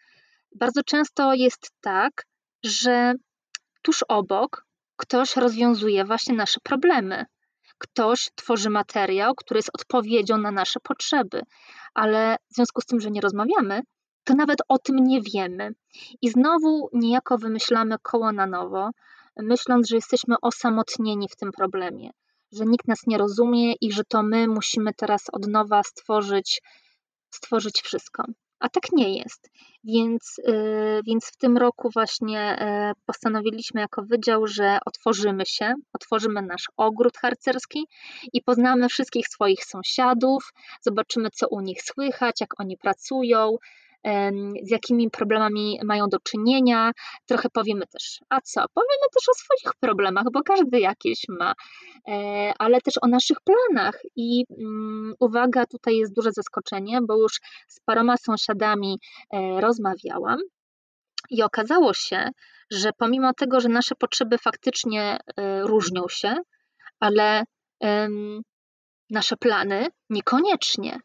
bardzo 0.54 0.82
często 0.82 1.34
jest 1.34 1.70
tak, 1.80 2.26
że 2.64 3.14
tuż 3.82 4.04
obok 4.08 4.66
ktoś 4.96 5.36
rozwiązuje 5.36 6.04
właśnie 6.04 6.34
nasze 6.34 6.60
problemy. 6.60 7.24
Ktoś 7.78 8.30
tworzy 8.34 8.70
materiał, 8.70 9.34
który 9.34 9.58
jest 9.58 9.70
odpowiedzią 9.72 10.38
na 10.38 10.50
nasze 10.50 10.80
potrzeby, 10.80 11.42
ale 11.94 12.36
w 12.50 12.54
związku 12.54 12.80
z 12.80 12.86
tym, 12.86 13.00
że 13.00 13.10
nie 13.10 13.20
rozmawiamy, 13.20 13.82
to 14.24 14.34
nawet 14.34 14.58
o 14.68 14.78
tym 14.78 14.96
nie 14.96 15.20
wiemy. 15.20 15.70
I 16.22 16.30
znowu 16.30 16.88
niejako 16.92 17.38
wymyślamy 17.38 17.96
koło 18.02 18.32
na 18.32 18.46
nowo, 18.46 18.90
myśląc, 19.36 19.88
że 19.88 19.96
jesteśmy 19.96 20.36
osamotnieni 20.42 21.28
w 21.28 21.36
tym 21.36 21.52
problemie, 21.52 22.10
że 22.52 22.64
nikt 22.66 22.88
nas 22.88 23.06
nie 23.06 23.18
rozumie 23.18 23.72
i 23.72 23.92
że 23.92 24.04
to 24.04 24.22
my 24.22 24.48
musimy 24.48 24.94
teraz 24.94 25.22
od 25.32 25.46
nowa 25.46 25.82
stworzyć, 25.82 26.62
stworzyć 27.30 27.82
wszystko 27.82 28.24
a 28.64 28.68
tak 28.68 28.92
nie 28.92 29.18
jest. 29.18 29.50
Więc, 29.84 30.38
y, 30.38 31.00
więc 31.06 31.26
w 31.26 31.36
tym 31.36 31.56
roku 31.58 31.90
właśnie 31.94 32.40
e, 32.40 32.92
postanowiliśmy 33.06 33.80
jako 33.80 34.02
wydział, 34.02 34.46
że 34.46 34.78
otworzymy 34.86 35.46
się, 35.46 35.74
otworzymy 35.92 36.42
nasz 36.42 36.64
ogród 36.76 37.16
harcerski 37.16 37.86
i 38.32 38.42
poznamy 38.42 38.88
wszystkich 38.88 39.28
swoich 39.28 39.64
sąsiadów, 39.64 40.52
zobaczymy, 40.80 41.30
co 41.30 41.48
u 41.48 41.60
nich 41.60 41.82
słychać, 41.82 42.40
jak 42.40 42.60
oni 42.60 42.76
pracują, 42.76 43.56
z 44.62 44.70
jakimi 44.70 45.10
problemami 45.10 45.80
mają 45.84 46.08
do 46.08 46.18
czynienia. 46.20 46.92
Trochę 47.26 47.48
powiemy 47.50 47.86
też, 47.86 48.20
a 48.28 48.40
co? 48.40 48.64
Powiemy 48.74 49.06
też 49.14 49.28
o 49.28 49.34
swoich 49.34 49.74
problemach, 49.80 50.24
bo 50.32 50.42
każdy 50.42 50.80
jakieś 50.80 51.22
ma, 51.28 51.52
e, 52.08 52.52
ale 52.58 52.80
też 52.80 52.94
o 53.02 53.08
naszych 53.08 53.36
planach. 53.44 54.00
I 54.16 54.44
mm, 54.60 55.14
uwaga, 55.20 55.66
tutaj 55.66 55.96
jest 55.96 56.14
duże 56.14 56.32
zaskoczenie, 56.32 56.98
bo 57.08 57.16
już 57.16 57.40
z 57.68 57.80
paroma 57.80 58.16
sąsiadami 58.16 58.98
e, 59.32 59.60
rozmawiałam. 59.60 60.38
I 61.30 61.42
okazało 61.42 61.94
się, 61.94 62.28
że 62.70 62.90
pomimo 62.98 63.32
tego, 63.32 63.60
że 63.60 63.68
nasze 63.68 63.94
potrzeby 63.94 64.38
faktycznie 64.38 65.18
e, 65.36 65.62
różnią 65.62 66.02
się, 66.08 66.36
ale 67.00 67.44
nasze 69.10 69.36
plany 69.36 69.86
niekoniecznie. 70.10 71.00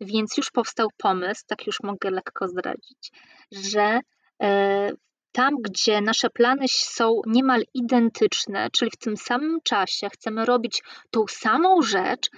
Więc 0.00 0.36
już 0.36 0.50
powstał 0.50 0.88
pomysł, 0.96 1.42
tak 1.46 1.66
już 1.66 1.82
mogę 1.82 2.10
lekko 2.10 2.48
zdradzić, 2.48 3.12
że 3.52 4.00
e, 4.42 4.90
tam, 5.32 5.54
gdzie 5.62 6.00
nasze 6.00 6.30
plany 6.30 6.64
są 6.68 7.20
niemal 7.26 7.62
identyczne, 7.74 8.68
czyli 8.72 8.90
w 8.90 8.96
tym 8.96 9.16
samym 9.16 9.58
czasie 9.64 10.08
chcemy 10.08 10.44
robić 10.44 10.82
tą 11.10 11.24
samą 11.28 11.82
rzecz, 11.82 12.28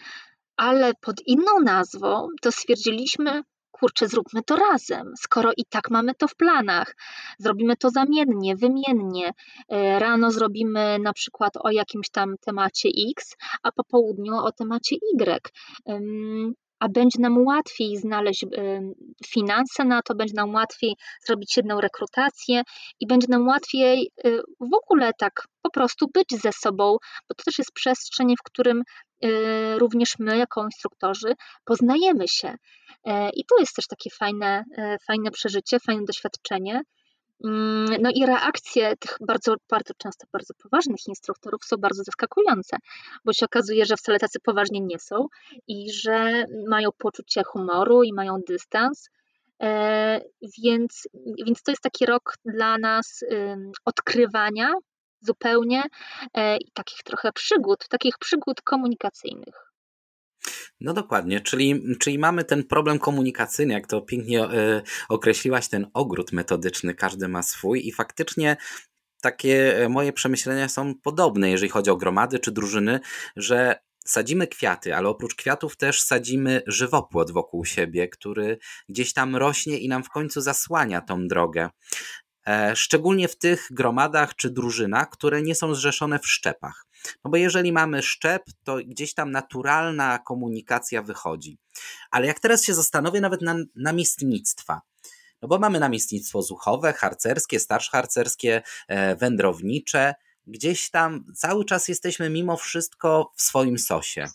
ale 0.56 0.92
pod 1.00 1.16
inną 1.26 1.60
nazwą, 1.64 2.28
to 2.42 2.52
stwierdziliśmy, 2.52 3.42
kurczę, 3.70 4.08
zróbmy 4.08 4.42
to 4.42 4.56
razem, 4.56 5.12
skoro 5.16 5.52
i 5.56 5.64
tak 5.64 5.90
mamy 5.90 6.14
to 6.14 6.28
w 6.28 6.34
planach. 6.34 6.96
Zrobimy 7.38 7.76
to 7.76 7.90
zamiennie, 7.90 8.56
wymiennie. 8.56 9.32
E, 9.68 9.98
rano 9.98 10.30
zrobimy 10.30 10.98
na 10.98 11.12
przykład 11.12 11.52
o 11.56 11.70
jakimś 11.70 12.10
tam 12.10 12.34
temacie 12.40 12.88
X, 13.10 13.36
a 13.62 13.72
po 13.72 13.84
południu 13.84 14.34
o 14.36 14.52
temacie 14.52 14.96
Y 14.96 15.52
a 16.80 16.88
będzie 16.88 17.20
nam 17.20 17.46
łatwiej 17.46 17.96
znaleźć 17.96 18.44
finanse 19.26 19.84
na 19.84 20.02
to, 20.02 20.14
będzie 20.14 20.34
nam 20.34 20.54
łatwiej 20.54 20.94
zrobić 21.26 21.56
jedną 21.56 21.80
rekrutację 21.80 22.62
i 23.00 23.06
będzie 23.06 23.26
nam 23.30 23.46
łatwiej 23.46 24.10
y, 24.26 24.40
w 24.60 24.74
ogóle 24.74 25.10
tak 25.18 25.32
po 25.62 25.70
prostu 25.70 26.06
być 26.14 26.40
ze 26.42 26.52
sobą, 26.52 26.96
bo 27.28 27.34
to 27.36 27.44
też 27.44 27.58
jest 27.58 27.72
przestrzeń, 27.72 28.34
w 28.40 28.42
którym 28.42 28.82
y, 29.24 29.78
również 29.78 30.14
my, 30.18 30.38
jako 30.38 30.64
instruktorzy, 30.64 31.34
poznajemy 31.64 32.28
się. 32.28 32.54
I 33.34 33.44
to 33.44 33.58
jest 33.58 33.74
też 33.76 33.86
takie 33.86 34.10
fajne, 34.10 34.64
fajne 35.06 35.30
przeżycie, 35.30 35.80
fajne 35.80 36.04
doświadczenie. 36.04 36.82
Mm, 37.44 38.02
no 38.02 38.10
i 38.14 38.26
reakcje 38.26 38.96
tych 38.96 39.16
bardzo, 39.20 39.54
bardzo 39.70 39.94
często 39.98 40.26
bardzo 40.32 40.54
poważnych 40.54 41.08
instruktorów 41.08 41.64
są 41.64 41.76
bardzo 41.76 42.04
zaskakujące, 42.04 42.76
bo 43.24 43.32
się 43.32 43.46
okazuje, 43.46 43.86
że 43.86 43.96
wcale 43.96 44.18
tacy 44.18 44.40
poważni 44.40 44.82
nie 44.82 44.98
są 44.98 45.26
i 45.66 45.92
że 45.92 46.44
mają 46.68 46.88
poczucie 46.98 47.42
humoru 47.44 48.02
i 48.02 48.12
mają 48.12 48.38
dystans. 48.48 49.10
E, 49.62 50.20
więc, 50.62 51.08
więc 51.46 51.62
to 51.62 51.72
jest 51.72 51.82
taki 51.82 52.06
rok 52.06 52.34
dla 52.44 52.78
nas 52.78 53.24
odkrywania 53.84 54.72
zupełnie 55.20 55.82
e, 56.36 56.58
takich 56.74 57.02
trochę 57.02 57.32
przygód, 57.32 57.88
takich 57.88 58.18
przygód 58.18 58.62
komunikacyjnych. 58.62 59.67
No 60.80 60.92
dokładnie, 60.92 61.40
czyli, 61.40 61.96
czyli 62.00 62.18
mamy 62.18 62.44
ten 62.44 62.64
problem 62.64 62.98
komunikacyjny, 62.98 63.74
jak 63.74 63.86
to 63.86 64.00
pięknie 64.00 64.44
y, 64.44 64.82
określiłaś, 65.08 65.68
ten 65.68 65.86
ogród 65.94 66.32
metodyczny, 66.32 66.94
każdy 66.94 67.28
ma 67.28 67.42
swój 67.42 67.88
i 67.88 67.92
faktycznie 67.92 68.56
takie 69.22 69.84
e, 69.84 69.88
moje 69.88 70.12
przemyślenia 70.12 70.68
są 70.68 70.94
podobne, 70.94 71.50
jeżeli 71.50 71.70
chodzi 71.70 71.90
o 71.90 71.96
gromady 71.96 72.38
czy 72.38 72.52
drużyny, 72.52 73.00
że 73.36 73.80
sadzimy 74.04 74.46
kwiaty, 74.46 74.94
ale 74.94 75.08
oprócz 75.08 75.34
kwiatów 75.34 75.76
też 75.76 76.02
sadzimy 76.02 76.62
żywopłot 76.66 77.30
wokół 77.30 77.64
siebie, 77.64 78.08
który 78.08 78.58
gdzieś 78.88 79.12
tam 79.12 79.36
rośnie 79.36 79.78
i 79.78 79.88
nam 79.88 80.04
w 80.04 80.08
końcu 80.08 80.40
zasłania 80.40 81.00
tą 81.00 81.28
drogę. 81.28 81.68
E, 82.46 82.76
szczególnie 82.76 83.28
w 83.28 83.38
tych 83.38 83.68
gromadach 83.70 84.34
czy 84.36 84.50
drużynach, 84.50 85.10
które 85.10 85.42
nie 85.42 85.54
są 85.54 85.74
zrzeszone 85.74 86.18
w 86.18 86.26
szczepach. 86.26 86.87
No 87.24 87.30
bo 87.30 87.36
jeżeli 87.36 87.72
mamy 87.72 88.02
szczep, 88.02 88.42
to 88.64 88.76
gdzieś 88.86 89.14
tam 89.14 89.30
naturalna 89.30 90.18
komunikacja 90.18 91.02
wychodzi. 91.02 91.58
Ale 92.10 92.26
jak 92.26 92.40
teraz 92.40 92.64
się 92.64 92.74
zastanowię 92.74 93.20
nawet 93.20 93.42
na 93.42 93.56
namiestnictwa, 93.76 94.80
no 95.42 95.48
bo 95.48 95.58
mamy 95.58 95.80
namiestnictwo 95.80 96.42
zuchowe, 96.42 96.92
harcerskie, 96.92 97.60
starszharcerskie, 97.60 98.62
e, 98.88 99.16
wędrownicze, 99.16 100.14
gdzieś 100.46 100.90
tam 100.90 101.24
cały 101.36 101.64
czas 101.64 101.88
jesteśmy 101.88 102.30
mimo 102.30 102.56
wszystko 102.56 103.32
w 103.36 103.42
swoim 103.42 103.78
sosie. 103.78 104.28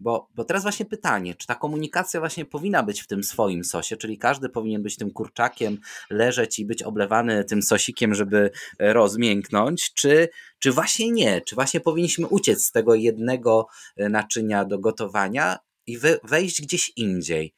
Bo, 0.00 0.28
bo 0.34 0.44
teraz 0.44 0.62
właśnie 0.62 0.86
pytanie, 0.86 1.34
czy 1.34 1.46
ta 1.46 1.54
komunikacja 1.54 2.20
właśnie 2.20 2.44
powinna 2.44 2.82
być 2.82 3.02
w 3.02 3.06
tym 3.06 3.24
swoim 3.24 3.64
sosie, 3.64 3.96
czyli 3.96 4.18
każdy 4.18 4.48
powinien 4.48 4.82
być 4.82 4.96
tym 4.96 5.10
kurczakiem, 5.10 5.78
leżeć 6.10 6.58
i 6.58 6.66
być 6.66 6.82
oblewany 6.82 7.44
tym 7.44 7.62
sosikiem, 7.62 8.14
żeby 8.14 8.50
rozmięknąć, 8.78 9.94
czy, 9.94 10.28
czy 10.58 10.72
właśnie 10.72 11.10
nie, 11.10 11.40
czy 11.40 11.54
właśnie 11.54 11.80
powinniśmy 11.80 12.26
uciec 12.26 12.64
z 12.64 12.72
tego 12.72 12.94
jednego 12.94 13.66
naczynia 13.96 14.64
do 14.64 14.78
gotowania 14.78 15.58
i 15.86 15.98
wejść 16.24 16.62
gdzieś 16.62 16.92
indziej. 16.96 17.54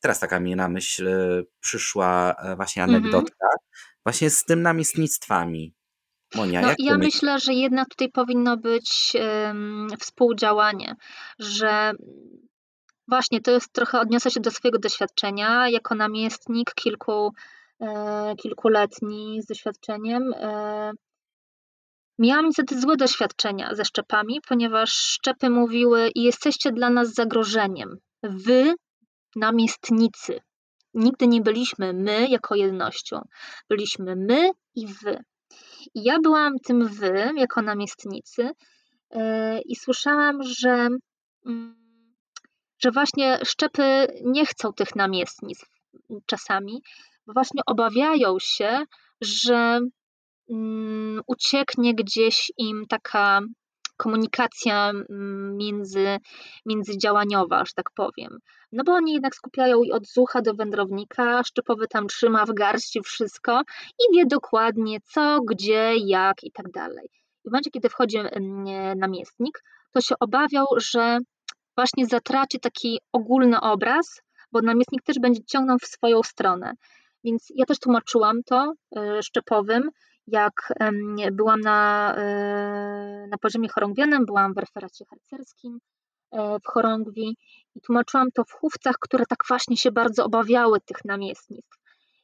Teraz 0.00 0.20
taka 0.20 0.40
mi 0.40 0.56
na 0.56 0.68
myśl 0.68 1.08
e, 1.08 1.42
przyszła 1.60 2.34
e, 2.38 2.56
właśnie 2.56 2.82
mhm. 2.82 3.02
anegdotka, 3.02 3.46
właśnie 4.04 4.30
z 4.30 4.44
tym 4.44 4.62
namiestnictwami. 4.62 5.74
Monia, 6.34 6.62
no, 6.62 6.74
ja 6.78 6.98
myślę, 6.98 7.38
że 7.38 7.52
jednak 7.52 7.88
tutaj 7.88 8.08
powinno 8.08 8.56
być 8.56 9.16
współdziałanie, 10.00 10.94
że 11.38 11.92
właśnie 13.08 13.40
to 13.40 13.50
jest 13.50 13.72
trochę, 13.72 14.00
odniosę 14.00 14.30
się 14.30 14.40
do 14.40 14.50
swojego 14.50 14.78
doświadczenia 14.78 15.68
jako 15.68 15.94
namiestnik 15.94 16.74
kilku, 16.74 17.32
e, 17.80 18.34
kilkuletni 18.36 19.42
z 19.42 19.46
doświadczeniem. 19.46 20.34
E, 20.34 20.90
miałam 22.18 22.46
niestety 22.46 22.80
złe 22.80 22.96
doświadczenia 22.96 23.74
ze 23.74 23.84
szczepami, 23.84 24.40
ponieważ 24.48 24.92
szczepy 24.92 25.50
mówiły 25.50 26.10
i 26.14 26.22
jesteście 26.22 26.72
dla 26.72 26.90
nas 26.90 27.14
zagrożeniem. 27.14 27.96
Wy, 28.22 28.74
namiestnicy. 29.36 30.40
Nigdy 30.94 31.26
nie 31.26 31.40
byliśmy 31.40 31.92
my 31.92 32.28
jako 32.28 32.54
jednością. 32.54 33.20
Byliśmy 33.68 34.16
my 34.16 34.50
i 34.74 34.86
wy. 34.86 35.18
Ja 35.94 36.18
byłam 36.22 36.58
tym 36.58 36.88
wy, 36.88 37.30
jako 37.36 37.62
namiestnicy, 37.62 38.50
e, 39.10 39.60
i 39.60 39.76
słyszałam, 39.76 40.42
że, 40.42 40.88
mm, 41.46 41.76
że 42.78 42.90
właśnie 42.90 43.38
szczepy 43.44 44.06
nie 44.24 44.46
chcą 44.46 44.72
tych 44.72 44.96
namiestnictw 44.96 45.70
czasami, 46.26 46.82
bo 47.26 47.32
właśnie 47.32 47.62
obawiają 47.66 48.36
się, 48.40 48.84
że 49.20 49.80
mm, 50.50 51.22
ucieknie 51.26 51.94
gdzieś 51.94 52.52
im 52.58 52.84
taka 52.88 53.40
komunikacja 53.96 54.90
mm, 54.90 55.56
między, 55.56 56.18
międzydziałaniowa, 56.66 57.64
że 57.64 57.72
tak 57.74 57.90
powiem. 57.96 58.38
No 58.72 58.84
bo 58.84 58.92
oni 58.92 59.12
jednak 59.12 59.34
skupiają 59.34 59.82
i 59.82 59.92
od 59.92 60.06
zucha 60.06 60.42
do 60.42 60.54
wędrownika, 60.54 61.42
szczepowy 61.44 61.86
tam 61.88 62.06
trzyma 62.06 62.46
w 62.46 62.54
garści 62.54 63.00
wszystko 63.02 63.62
i 63.98 64.16
wie 64.16 64.26
dokładnie 64.26 64.98
co, 65.00 65.40
gdzie, 65.40 65.92
jak 65.96 66.44
i 66.44 66.52
tak 66.52 66.70
dalej. 66.70 67.08
I 67.44 67.48
w 67.48 67.52
momencie, 67.52 67.70
kiedy 67.70 67.88
wchodzi 67.88 68.18
mm, 68.18 68.98
namiestnik, 68.98 69.62
to 69.92 70.00
się 70.00 70.14
obawiał, 70.20 70.66
że 70.76 71.18
właśnie 71.76 72.06
zatraci 72.06 72.60
taki 72.60 73.00
ogólny 73.12 73.60
obraz, 73.60 74.22
bo 74.52 74.60
namiestnik 74.60 75.02
też 75.02 75.18
będzie 75.18 75.44
ciągnął 75.44 75.78
w 75.78 75.86
swoją 75.86 76.22
stronę. 76.22 76.72
Więc 77.24 77.46
ja 77.54 77.66
też 77.66 77.78
tłumaczyłam 77.78 78.42
to 78.42 78.72
y, 78.96 79.22
szczepowym, 79.22 79.90
jak 80.26 80.72
byłam 81.32 81.60
na, 81.60 82.14
e, 82.16 83.26
na 83.30 83.38
poziomie 83.38 83.68
chorągwianym, 83.68 84.26
byłam 84.26 84.54
w 84.54 84.58
referacie 84.58 85.04
harcerskim 85.10 85.78
e, 86.32 86.58
w 86.58 86.66
chorągwi 86.66 87.36
i 87.74 87.80
tłumaczyłam 87.80 88.32
to 88.34 88.44
w 88.44 88.52
chówcach, 88.52 88.96
które 89.00 89.26
tak 89.26 89.38
właśnie 89.48 89.76
się 89.76 89.92
bardzo 89.92 90.24
obawiały 90.24 90.80
tych 90.80 91.04
namiestnictw. 91.04 91.78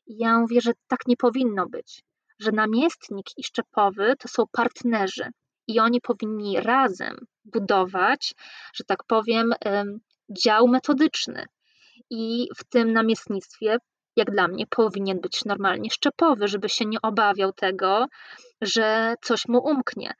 I 0.06 0.18
ja 0.18 0.38
mówię, 0.38 0.60
że 0.60 0.72
tak 0.88 1.06
nie 1.06 1.16
powinno 1.16 1.68
być, 1.68 2.02
że 2.38 2.52
namiestnik 2.52 3.26
i 3.36 3.44
szczepowy 3.44 4.14
to 4.18 4.28
są 4.28 4.44
partnerzy 4.52 5.30
i 5.66 5.80
oni 5.80 6.00
powinni 6.00 6.60
razem 6.60 7.16
budować, 7.44 8.34
że 8.74 8.84
tak 8.84 9.04
powiem, 9.04 9.54
dział 10.30 10.68
metodyczny. 10.68 11.46
I 12.10 12.48
w 12.56 12.64
tym 12.64 12.92
namiestnictwie 12.92 13.76
jak 14.16 14.30
dla 14.30 14.48
mnie, 14.48 14.66
powinien 14.66 15.20
być 15.20 15.44
normalnie 15.44 15.90
szczepowy, 15.90 16.48
żeby 16.48 16.68
się 16.68 16.84
nie 16.84 17.02
obawiał 17.02 17.52
tego, 17.52 18.06
że 18.60 19.14
coś 19.22 19.48
mu 19.48 19.58
umknie. 19.58 20.14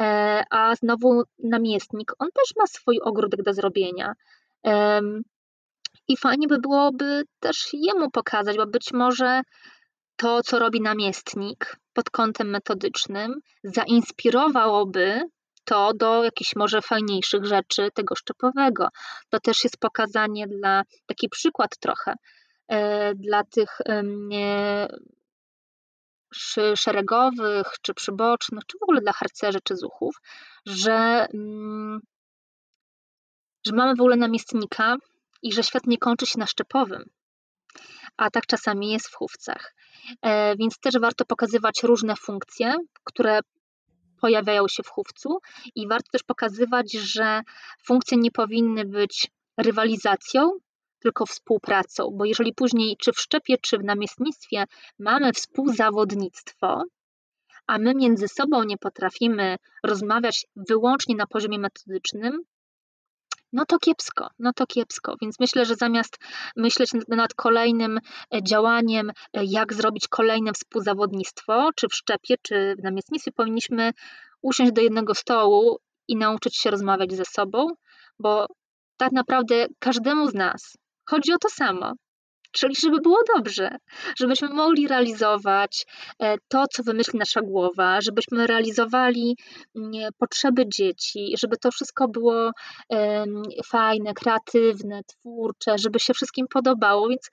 E, 0.00 0.44
a 0.50 0.76
znowu 0.76 1.22
namiestnik, 1.38 2.12
on 2.18 2.28
też 2.34 2.56
ma 2.56 2.66
swój 2.66 3.00
ogródek 3.00 3.42
do 3.42 3.52
zrobienia. 3.52 4.12
I 6.08 6.16
fajnie 6.16 6.48
by 6.48 6.58
byłoby 6.58 7.22
też 7.40 7.68
jemu 7.72 8.10
pokazać, 8.10 8.56
bo 8.56 8.66
być 8.66 8.92
może 8.92 9.40
to, 10.16 10.42
co 10.42 10.58
robi 10.58 10.80
namiestnik 10.80 11.76
pod 11.92 12.10
kątem 12.10 12.50
metodycznym, 12.50 13.40
zainspirowałoby 13.64 15.20
to 15.64 15.92
do 15.94 16.24
jakichś 16.24 16.56
może 16.56 16.82
fajniejszych 16.82 17.44
rzeczy 17.44 17.88
tego 17.94 18.14
szczepowego. 18.14 18.88
To 19.28 19.40
też 19.40 19.64
jest 19.64 19.78
pokazanie 19.78 20.46
dla, 20.46 20.82
taki 21.06 21.28
przykład 21.28 21.70
trochę, 21.80 22.14
dla 23.14 23.44
tych 23.44 23.78
szeregowych, 26.76 27.66
czy 27.82 27.94
przybocznych, 27.94 28.66
czy 28.66 28.78
w 28.78 28.82
ogóle 28.82 29.00
dla 29.00 29.12
harcerzy, 29.12 29.58
czy 29.64 29.76
zuchów, 29.76 30.16
że, 30.66 31.26
mm, 31.34 32.00
że 33.66 33.72
mamy 33.74 33.94
w 33.96 34.00
ogóle 34.00 34.16
namiestnika 34.16 34.96
i 35.42 35.52
że 35.52 35.62
świat 35.62 35.86
nie 35.86 35.98
kończy 35.98 36.26
się 36.26 36.38
na 36.38 36.46
szczepowym. 36.46 37.04
A 38.16 38.30
tak 38.30 38.46
czasami 38.46 38.90
jest 38.92 39.08
w 39.08 39.14
chówcach. 39.14 39.74
E, 40.22 40.56
więc 40.56 40.78
też 40.78 40.98
warto 40.98 41.24
pokazywać 41.24 41.82
różne 41.82 42.16
funkcje, 42.16 42.76
które 43.04 43.40
pojawiają 44.20 44.68
się 44.68 44.82
w 44.82 44.88
chówcu 44.88 45.38
i 45.74 45.88
warto 45.88 46.10
też 46.12 46.22
pokazywać, 46.22 46.92
że 46.92 47.40
funkcje 47.84 48.18
nie 48.18 48.30
powinny 48.30 48.84
być 48.84 49.28
rywalizacją, 49.56 50.50
tylko 51.06 51.26
współpracą, 51.26 52.10
bo 52.14 52.24
jeżeli 52.24 52.54
później 52.54 52.96
czy 52.96 53.12
w 53.12 53.20
szczepie, 53.20 53.56
czy 53.62 53.78
w 53.78 53.84
namiestnictwie 53.84 54.64
mamy 54.98 55.32
współzawodnictwo, 55.32 56.82
a 57.66 57.78
my 57.78 57.94
między 57.94 58.28
sobą 58.28 58.64
nie 58.64 58.78
potrafimy 58.78 59.56
rozmawiać 59.84 60.46
wyłącznie 60.56 61.14
na 61.16 61.26
poziomie 61.26 61.58
metodycznym, 61.58 62.42
no 63.52 63.64
to 63.66 63.78
kiepsko, 63.78 64.28
no 64.38 64.52
to 64.52 64.66
kiepsko. 64.66 65.16
Więc 65.22 65.40
myślę, 65.40 65.64
że 65.64 65.74
zamiast 65.74 66.18
myśleć 66.56 66.90
nad 67.08 67.34
kolejnym 67.34 67.98
e, 67.98 68.42
działaniem, 68.42 69.10
e, 69.10 69.44
jak 69.44 69.74
zrobić 69.74 70.08
kolejne 70.08 70.52
współzawodnictwo, 70.52 71.70
czy 71.76 71.88
w 71.88 71.94
szczepie, 71.94 72.34
czy 72.42 72.74
w 72.78 72.82
namiestnictwie, 72.82 73.32
powinniśmy 73.32 73.90
usiąść 74.42 74.72
do 74.72 74.80
jednego 74.80 75.14
stołu 75.14 75.78
i 76.08 76.16
nauczyć 76.16 76.56
się 76.56 76.70
rozmawiać 76.70 77.12
ze 77.12 77.24
sobą, 77.24 77.66
bo 78.18 78.46
tak 78.96 79.12
naprawdę 79.12 79.66
każdemu 79.78 80.28
z 80.28 80.34
nas 80.34 80.76
Chodzi 81.06 81.32
o 81.32 81.38
to 81.38 81.48
samo. 81.48 81.92
Czyli 82.52 82.74
żeby 82.82 83.00
było 83.00 83.18
dobrze, 83.36 83.76
żebyśmy 84.18 84.48
mogli 84.48 84.88
realizować 84.88 85.86
e, 86.18 86.36
to, 86.48 86.64
co 86.72 86.82
wymyśli 86.82 87.18
nasza 87.18 87.40
głowa, 87.40 88.00
żebyśmy 88.00 88.46
realizowali 88.46 89.36
mm, 89.76 89.92
potrzeby 90.18 90.64
dzieci, 90.68 91.34
żeby 91.38 91.56
to 91.56 91.70
wszystko 91.70 92.08
było 92.08 92.50
fajne, 93.66 94.14
kreatywne, 94.14 95.00
twórcze, 95.04 95.78
żeby 95.78 96.00
się 96.00 96.14
wszystkim 96.14 96.46
podobało. 96.50 97.08
Więc 97.08 97.30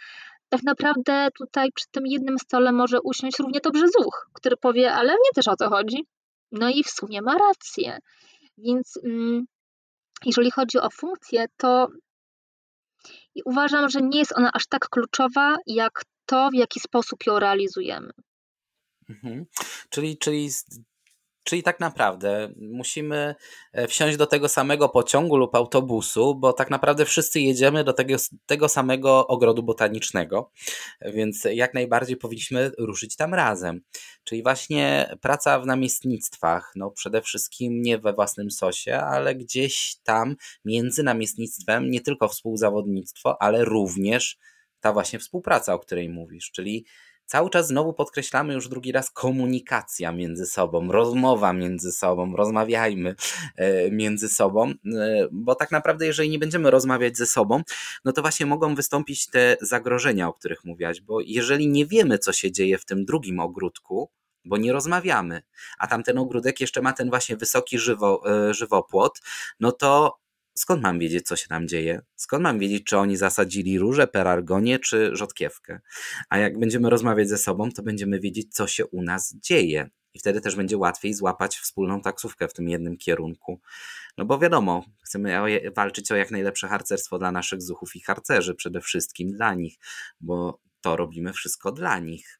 tak 0.49 0.63
naprawdę 0.63 1.27
tutaj 1.37 1.71
przy 1.71 1.85
tym 1.91 2.07
jednym 2.07 2.39
stole 2.39 2.71
może 2.71 3.01
usiąść 3.01 3.39
równie 3.39 3.59
dobrze 3.63 3.87
zuch, 3.87 4.27
który 4.33 4.57
powie, 4.57 4.93
ale 4.93 5.13
mnie 5.13 5.29
też 5.35 5.47
o 5.47 5.55
to 5.55 5.69
chodzi. 5.69 6.05
No 6.51 6.69
i 6.69 6.83
w 6.83 6.89
sumie 6.89 7.21
ma 7.21 7.37
rację. 7.37 7.97
Więc 8.57 8.99
mm, 9.03 9.45
jeżeli 10.25 10.51
chodzi 10.51 10.77
o 10.77 10.89
funkcję, 10.89 11.45
to 11.57 11.87
i 13.35 13.41
uważam, 13.45 13.89
że 13.89 14.01
nie 14.01 14.19
jest 14.19 14.37
ona 14.37 14.51
aż 14.53 14.67
tak 14.67 14.89
kluczowa, 14.89 15.57
jak 15.67 16.05
to, 16.25 16.49
w 16.49 16.53
jaki 16.53 16.79
sposób 16.79 17.25
ją 17.25 17.39
realizujemy. 17.39 18.11
Mhm. 19.09 19.45
Czyli, 19.89 20.17
czyli 20.17 20.49
Czyli 21.43 21.63
tak 21.63 21.79
naprawdę 21.79 22.53
musimy 22.57 23.35
e, 23.73 23.87
wsiąść 23.87 24.17
do 24.17 24.27
tego 24.27 24.49
samego 24.49 24.89
pociągu 24.89 25.37
lub 25.37 25.55
autobusu, 25.55 26.35
bo 26.35 26.53
tak 26.53 26.69
naprawdę 26.69 27.05
wszyscy 27.05 27.41
jedziemy 27.41 27.83
do 27.83 27.93
tego, 27.93 28.15
tego 28.45 28.69
samego 28.69 29.27
ogrodu 29.27 29.63
botanicznego, 29.63 30.51
więc 31.01 31.47
jak 31.53 31.73
najbardziej 31.73 32.17
powinniśmy 32.17 32.71
ruszyć 32.77 33.15
tam 33.15 33.33
razem. 33.33 33.81
Czyli 34.23 34.43
właśnie 34.43 35.15
praca 35.21 35.59
w 35.59 35.65
namiestnictwach, 35.65 36.71
no 36.75 36.91
przede 36.91 37.21
wszystkim 37.21 37.81
nie 37.81 37.97
we 37.97 38.13
własnym 38.13 38.51
sosie, 38.51 38.97
ale 38.97 39.35
gdzieś 39.35 39.95
tam 40.03 40.35
między 40.65 41.03
namiestnictwem, 41.03 41.91
nie 41.91 42.01
tylko 42.01 42.27
współzawodnictwo, 42.27 43.41
ale 43.41 43.65
również 43.65 44.37
ta 44.79 44.93
właśnie 44.93 45.19
współpraca, 45.19 45.73
o 45.73 45.79
której 45.79 46.09
mówisz, 46.09 46.51
czyli 46.51 46.85
cały 47.25 47.49
czas 47.49 47.67
znowu 47.67 47.93
podkreślamy 47.93 48.53
już 48.53 48.69
drugi 48.69 48.91
raz 48.91 49.11
komunikacja 49.11 50.11
między 50.11 50.45
sobą, 50.45 50.91
rozmowa 50.91 51.53
między 51.53 51.91
sobą, 51.91 52.35
rozmawiajmy 52.35 53.15
e, 53.55 53.91
między 53.91 54.29
sobą, 54.29 54.69
e, 54.69 55.27
bo 55.31 55.55
tak 55.55 55.71
naprawdę 55.71 56.05
jeżeli 56.05 56.29
nie 56.29 56.39
będziemy 56.39 56.71
rozmawiać 56.71 57.17
ze 57.17 57.25
sobą, 57.25 57.61
no 58.05 58.11
to 58.11 58.21
właśnie 58.21 58.45
mogą 58.45 58.75
wystąpić 58.75 59.27
te 59.27 59.57
zagrożenia, 59.61 60.27
o 60.27 60.33
których 60.33 60.65
mówiłaś, 60.65 61.01
bo 61.01 61.19
jeżeli 61.21 61.67
nie 61.67 61.85
wiemy, 61.85 62.19
co 62.19 62.33
się 62.33 62.51
dzieje 62.51 62.77
w 62.77 62.85
tym 62.85 63.05
drugim 63.05 63.39
ogródku, 63.39 64.09
bo 64.45 64.57
nie 64.57 64.73
rozmawiamy, 64.73 65.41
a 65.77 65.87
tamten 65.87 66.17
ogródek 66.17 66.61
jeszcze 66.61 66.81
ma 66.81 66.93
ten 66.93 67.09
właśnie 67.09 67.37
wysoki 67.37 67.79
żywo, 67.79 68.21
e, 68.49 68.53
żywopłot, 68.53 69.19
no 69.59 69.71
to 69.71 70.22
skąd 70.55 70.83
mam 70.83 70.99
wiedzieć, 70.99 71.27
co 71.27 71.35
się 71.35 71.47
tam 71.47 71.67
dzieje? 71.67 72.01
Skąd 72.15 72.43
mam 72.43 72.59
wiedzieć, 72.59 72.83
czy 72.83 72.97
oni 72.97 73.17
zasadzili 73.17 73.79
róże, 73.79 74.07
perargonie, 74.07 74.79
czy 74.79 75.09
rzodkiewkę? 75.15 75.79
A 76.29 76.37
jak 76.37 76.59
będziemy 76.59 76.89
rozmawiać 76.89 77.29
ze 77.29 77.37
sobą, 77.37 77.71
to 77.71 77.83
będziemy 77.83 78.19
wiedzieć, 78.19 78.53
co 78.53 78.67
się 78.67 78.85
u 78.85 79.03
nas 79.03 79.35
dzieje. 79.35 79.89
I 80.13 80.19
wtedy 80.19 80.41
też 80.41 80.55
będzie 80.55 80.77
łatwiej 80.77 81.13
złapać 81.13 81.57
wspólną 81.57 82.01
taksówkę 82.01 82.47
w 82.47 82.53
tym 82.53 82.69
jednym 82.69 82.97
kierunku. 82.97 83.61
No 84.17 84.25
bo 84.25 84.39
wiadomo, 84.39 84.85
chcemy 85.03 85.39
walczyć 85.75 86.11
o 86.11 86.15
jak 86.15 86.31
najlepsze 86.31 86.67
harcerstwo 86.67 87.19
dla 87.19 87.31
naszych 87.31 87.61
zuchów 87.61 87.95
i 87.95 88.01
harcerzy, 88.01 88.55
przede 88.55 88.81
wszystkim 88.81 89.31
dla 89.31 89.53
nich, 89.53 89.75
bo 90.21 90.59
to 90.81 90.95
robimy 90.95 91.33
wszystko 91.33 91.71
dla 91.71 91.99
nich. 91.99 92.39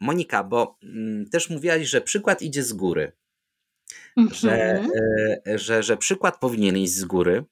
Monika, 0.00 0.44
bo 0.44 0.78
mm, 0.82 1.28
też 1.30 1.50
mówiłaś, 1.50 1.88
że 1.88 2.00
przykład 2.00 2.42
idzie 2.42 2.62
z 2.62 2.72
góry. 2.72 3.12
Że, 4.32 4.52
Mhm. 4.52 4.90
e, 5.46 5.58
że, 5.58 5.82
że 5.82 5.96
przykład 5.96 6.38
powinien 6.40 6.76
iść 6.76 6.92
z 6.92 7.04
góry, 7.04 7.44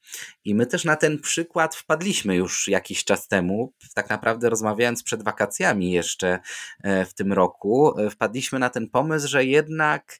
i 0.45 0.55
my 0.55 0.67
też 0.67 0.85
na 0.85 0.97
ten 0.97 1.19
przykład 1.19 1.75
wpadliśmy 1.75 2.37
już 2.37 2.69
jakiś 2.69 3.05
czas 3.05 3.29
temu. 3.29 3.73
Tak 3.95 4.11
naprawdę, 4.11 4.51
rozmawiając 4.51 5.03
przed 5.03 5.23
wakacjami 5.23 5.93
jeszcze 5.93 6.39
e, 6.83 7.05
w 7.05 7.15
tym 7.15 7.33
roku, 7.33 7.99
e, 7.99 8.11
wpadliśmy 8.11 8.59
na 8.59 8.71
ten 8.71 8.91
pomysł, 8.91 9.29
że 9.29 9.45
jednak 9.45 10.19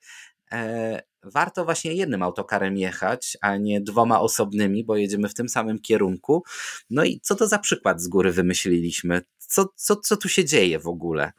warto 1.23 1.65
właśnie 1.65 1.95
jednym 1.95 2.23
autokarem 2.23 2.77
jechać, 2.77 3.37
a 3.41 3.57
nie 3.57 3.81
dwoma 3.81 4.21
osobnymi, 4.21 4.85
bo 4.85 4.97
jedziemy 4.97 5.29
w 5.29 5.35
tym 5.35 5.49
samym 5.49 5.79
kierunku. 5.79 6.43
No 6.91 7.05
i 7.05 7.21
co 7.21 7.35
to 7.35 7.47
za 7.47 7.59
przykład 7.59 8.01
z 8.01 8.09
góry 8.09 8.33
wymyśliliśmy? 8.33 9.23
Co, 9.39 9.73
co, 9.77 9.97
co 9.97 10.17
tu 10.17 10.29
się 10.29 10.45
dzieje 10.45 10.79
w 10.79 10.87
ogóle? 10.87 11.33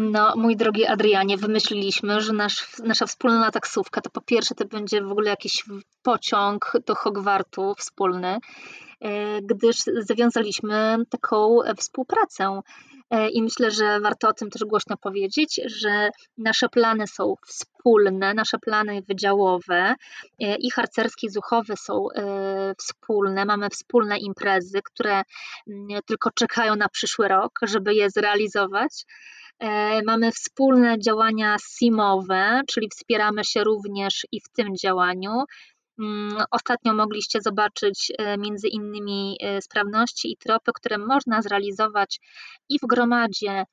No, 0.00 0.32
mój 0.36 0.56
drogi 0.56 0.86
Adrianie, 0.86 1.36
wymyśliliśmy, 1.36 2.20
że 2.20 2.32
nasz, 2.32 2.78
nasza 2.84 3.06
wspólna 3.06 3.50
taksówka 3.50 4.00
to 4.00 4.10
po 4.10 4.20
pierwsze 4.20 4.54
to 4.54 4.64
będzie 4.64 5.02
w 5.02 5.12
ogóle 5.12 5.30
jakiś 5.30 5.64
pociąg 6.02 6.72
do 6.86 6.94
Hogwartu 6.94 7.74
wspólny, 7.78 8.38
e, 9.00 9.42
gdyż 9.42 9.76
zawiązaliśmy 9.98 10.96
taką 11.10 11.58
współpracę. 11.76 12.60
E, 13.10 13.28
I 13.28 13.42
myślę, 13.42 13.70
że 13.70 14.00
warto 14.00 14.28
o 14.28 14.32
tym 14.32 14.50
też 14.50 14.64
głośno 14.64 14.96
powiedzieć, 14.96 15.60
że 15.64 16.10
nasze 16.36 16.68
plany 16.68 17.06
są 17.06 17.34
wspólne, 17.46 18.34
nasze 18.34 18.58
plany 18.58 19.02
wydziałowe 19.08 19.94
e, 20.40 20.56
i 20.56 20.70
harcerskie, 20.70 21.26
i 21.26 21.30
zuchowe 21.30 21.74
są 21.76 22.06
wspólne. 22.78 23.44
Mamy 23.44 23.68
wspólne 23.70 24.18
imprezy, 24.18 24.80
które 24.84 25.22
mm, 25.68 26.00
tylko 26.06 26.30
czekają 26.30 26.76
na 26.76 26.88
przyszły 26.88 27.28
rok, 27.28 27.58
żeby 27.62 27.94
je 27.94 28.10
zrealizować. 28.10 29.04
E, 29.60 30.02
mamy 30.02 30.32
wspólne 30.32 30.98
działania 30.98 31.56
SIM-owe, 31.58 32.62
czyli 32.68 32.88
wspieramy 32.88 33.44
się 33.44 33.64
również 33.64 34.26
i 34.32 34.40
w 34.40 34.48
tym 34.48 34.76
działaniu. 34.76 35.44
Mm, 35.98 36.44
ostatnio 36.50 36.94
mogliście 36.94 37.40
zobaczyć 37.40 38.12
e, 38.18 38.38
między 38.38 38.68
innymi 38.68 39.36
e, 39.40 39.62
sprawności 39.62 40.32
i 40.32 40.36
tropy, 40.36 40.72
które 40.74 40.98
można 40.98 41.42
zrealizować 41.42 42.20
i 42.68 42.78
w 42.78 42.86
gromadzie, 42.86 43.64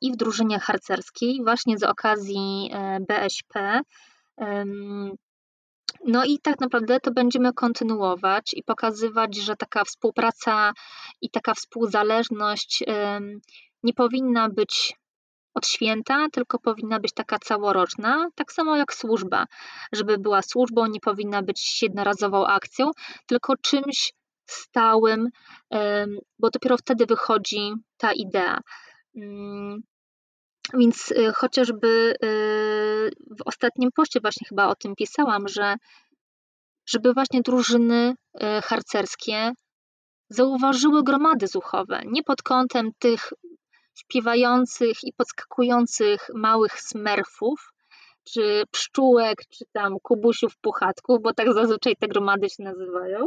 i 0.00 0.12
w 0.12 0.16
drużynie 0.16 0.58
harcerskiej, 0.58 1.40
właśnie 1.44 1.78
z 1.78 1.82
okazji 1.82 2.70
BSP. 3.08 3.80
No 6.06 6.24
i 6.24 6.38
tak 6.38 6.60
naprawdę 6.60 7.00
to 7.00 7.12
będziemy 7.12 7.52
kontynuować 7.52 8.54
i 8.54 8.62
pokazywać, 8.62 9.36
że 9.36 9.56
taka 9.56 9.84
współpraca 9.84 10.72
i 11.20 11.30
taka 11.30 11.54
współzależność 11.54 12.84
nie 13.82 13.92
powinna 13.94 14.48
być 14.48 14.94
od 15.54 15.66
święta, 15.66 16.26
tylko 16.32 16.58
powinna 16.58 17.00
być 17.00 17.12
taka 17.12 17.38
całoroczna, 17.38 18.28
tak 18.34 18.52
samo 18.52 18.76
jak 18.76 18.94
służba. 18.94 19.46
Żeby 19.92 20.18
była 20.18 20.42
służbą, 20.42 20.86
nie 20.86 21.00
powinna 21.00 21.42
być 21.42 21.82
jednorazową 21.82 22.46
akcją, 22.46 22.90
tylko 23.26 23.56
czymś 23.56 24.12
stałym, 24.46 25.28
bo 26.38 26.50
dopiero 26.50 26.76
wtedy 26.76 27.06
wychodzi 27.06 27.72
ta 27.96 28.12
idea. 28.12 28.60
Mm, 29.16 29.82
więc 30.74 31.10
y, 31.10 31.32
chociażby 31.32 32.14
y, 32.24 33.10
w 33.38 33.42
ostatnim 33.44 33.90
poście 33.96 34.20
właśnie 34.20 34.48
chyba 34.48 34.68
o 34.68 34.74
tym 34.74 34.94
pisałam, 34.94 35.48
że 35.48 35.76
żeby 36.86 37.12
właśnie 37.12 37.42
drużyny 37.42 38.14
y, 38.34 38.46
harcerskie 38.62 39.52
zauważyły 40.28 41.02
gromady 41.02 41.46
zuchowe, 41.46 42.02
nie 42.06 42.22
pod 42.22 42.42
kątem 42.42 42.90
tych 42.98 43.32
śpiewających 43.94 45.04
i 45.04 45.12
podskakujących 45.12 46.30
małych 46.34 46.80
smerfów, 46.80 47.72
czy 48.24 48.62
pszczółek, 48.70 49.38
czy 49.50 49.64
tam 49.72 49.96
kubusiów 50.02 50.56
puchatków, 50.56 51.22
bo 51.22 51.34
tak 51.34 51.54
zazwyczaj 51.54 51.96
te 51.96 52.08
gromady 52.08 52.50
się 52.50 52.62
nazywają, 52.62 53.26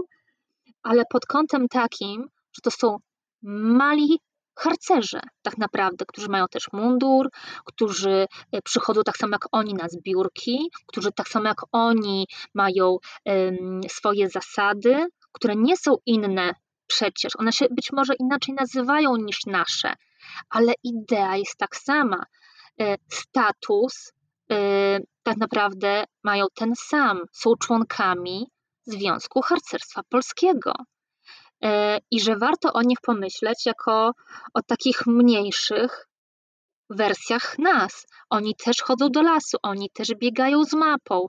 ale 0.84 1.04
pod 1.10 1.26
kątem 1.26 1.68
takim, 1.68 2.30
że 2.54 2.62
to 2.64 2.72
są 2.72 2.98
mali 3.44 4.20
harcerze 4.58 5.20
tak 5.42 5.58
naprawdę, 5.58 6.06
którzy 6.06 6.28
mają 6.30 6.46
też 6.48 6.68
mundur, 6.74 7.30
którzy 7.66 8.26
e, 8.52 8.62
przychodzą 8.62 9.04
tak 9.04 9.18
samo 9.18 9.32
jak 9.32 9.46
oni 9.52 9.74
na 9.74 9.88
zbiórki, 9.90 10.72
którzy 10.88 11.12
tak 11.12 11.28
samo 11.28 11.48
jak 11.48 11.62
oni 11.72 12.28
mają 12.54 12.98
um, 13.26 13.82
swoje 13.88 14.30
zasady, 14.30 15.08
które 15.32 15.56
nie 15.56 15.78
są 15.78 15.96
inne 16.06 16.54
przecież. 16.88 17.36
One 17.36 17.52
się 17.54 17.66
być 17.72 17.92
może 17.92 18.14
inaczej 18.16 18.56
nazywają 18.56 19.16
niż 19.16 19.46
nasze, 19.46 19.94
ale 20.50 20.74
idea 20.84 21.38
jest 21.38 21.58
tak 21.58 21.76
sama. 21.76 22.24
E, 22.80 22.96
status 23.10 24.13
e, 24.52 25.00
tak 25.24 25.38
naprawdę 25.38 26.04
mają 26.24 26.46
ten 26.56 26.74
sam, 26.76 27.22
są 27.32 27.56
członkami 27.56 28.48
Związku 28.86 29.42
Harcerstwa 29.42 30.02
Polskiego. 30.10 30.74
E, 31.63 32.00
I 32.12 32.22
że 32.22 32.36
warto 32.38 32.74
o 32.74 32.82
nich 32.82 32.98
pomyśleć 33.02 33.66
jako 33.66 34.12
o 34.54 34.62
takich 34.62 35.08
mniejszych 35.08 36.08
wersjach 36.90 37.60
nas. 37.60 38.06
Oni 38.30 38.56
też 38.56 38.82
chodzą 38.82 39.10
do 39.10 39.22
lasu, 39.22 39.58
oni 39.63 39.90
też 39.90 40.08
biegają 40.16 40.63
z 40.63 40.74
mapą. 40.74 41.28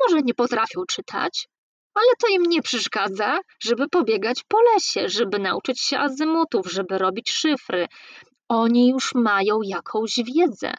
Może 0.00 0.22
nie 0.22 0.34
potrafią 0.34 0.84
czytać, 0.88 1.48
ale 1.96 2.08
to 2.20 2.26
im 2.28 2.42
nie 2.42 2.62
przeszkadza, 2.62 3.38
żeby 3.60 3.88
pobiegać 3.88 4.42
po 4.48 4.58
lesie, 4.74 5.08
żeby 5.08 5.38
nauczyć 5.38 5.80
się 5.80 5.98
azymutów, 5.98 6.70
żeby 6.70 6.98
robić 6.98 7.30
szyfry. 7.30 7.86
Oni 8.48 8.88
już 8.90 9.14
mają 9.14 9.58
jakąś 9.64 10.20
wiedzę, 10.34 10.74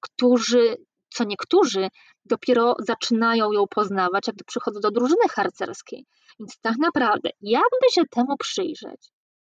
którzy, 0.00 0.76
co 1.14 1.24
niektórzy 1.24 1.88
dopiero 2.24 2.74
zaczynają 2.78 3.52
ją 3.52 3.64
poznawać, 3.70 4.26
jak 4.26 4.36
przychodzą 4.46 4.80
do 4.80 4.90
drużyny 4.90 5.28
harcerskiej. 5.30 6.04
Więc 6.38 6.58
tak 6.60 6.74
naprawdę, 6.78 7.30
jakby 7.40 7.90
się 7.90 8.02
temu 8.10 8.36
przyjrzeć, 8.38 9.08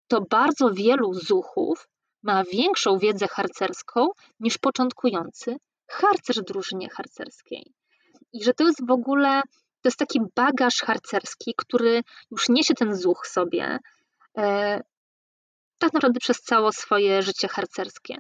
to 0.08 0.22
bardzo 0.30 0.70
wielu 0.70 1.14
zuchów 1.14 1.88
ma 2.24 2.44
większą 2.44 2.98
wiedzę 2.98 3.28
harcerską 3.28 4.08
niż 4.40 4.58
początkujący 4.58 5.58
harcerz 5.90 6.40
drużynie 6.48 6.90
harcerskiej. 6.90 7.74
I 8.34 8.44
że 8.44 8.54
to 8.54 8.64
jest 8.64 8.88
w 8.88 8.92
ogóle 8.92 9.42
to 9.86 9.88
jest 9.88 10.00
taki 10.00 10.20
bagaż 10.36 10.76
harcerski, 10.76 11.54
który 11.58 12.02
już 12.32 12.50
niesie 12.50 12.74
ten 12.74 12.96
zuch 12.96 13.28
sobie 13.28 13.80
e, 14.38 14.82
tak 15.78 15.94
naprawdę 15.94 16.20
przez 16.20 16.42
całe 16.42 16.72
swoje 16.74 17.22
życie 17.22 17.48
harcerskie. 17.48 18.16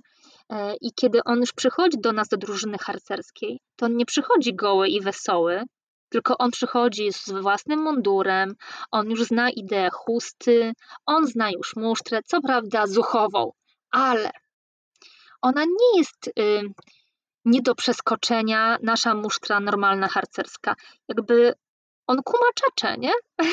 E, 0.49 0.75
I 0.81 0.91
kiedy 0.95 1.19
on 1.23 1.39
już 1.39 1.53
przychodzi 1.53 1.97
do 1.99 2.11
nas, 2.11 2.27
do 2.27 2.37
drużyny 2.37 2.77
harcerskiej, 2.77 3.59
to 3.75 3.85
on 3.85 3.97
nie 3.97 4.05
przychodzi 4.05 4.55
goły 4.55 4.87
i 4.87 5.01
wesoły, 5.01 5.63
tylko 6.09 6.37
on 6.37 6.51
przychodzi 6.51 7.13
z 7.13 7.29
własnym 7.29 7.79
mundurem, 7.79 8.55
on 8.91 9.09
już 9.09 9.23
zna 9.23 9.49
ideę 9.49 9.89
chusty, 9.93 10.73
on 11.05 11.27
zna 11.27 11.51
już 11.51 11.75
musztrę, 11.75 12.19
co 12.25 12.41
prawda 12.41 12.87
zuchową, 12.87 13.51
ale 13.91 14.31
ona 15.41 15.63
nie 15.63 15.97
jest 15.97 16.27
y, 16.39 16.61
nie 17.45 17.61
do 17.61 17.75
przeskoczenia 17.75 18.77
nasza 18.83 19.15
musztra 19.15 19.59
normalna 19.59 20.07
harcerska. 20.07 20.75
Jakby 21.07 21.53
on 22.07 22.17
kumaczacze, 22.23 22.97
nie? 22.97 23.11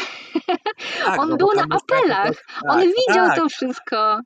Tak, 1.04 1.20
on 1.20 1.28
no 1.28 1.36
był 1.36 1.48
na 1.56 1.62
apelach, 1.62 2.34
tak, 2.34 2.62
on 2.68 2.80
widział 2.80 3.26
tak. 3.26 3.36
to 3.36 3.48
wszystko. 3.48 4.20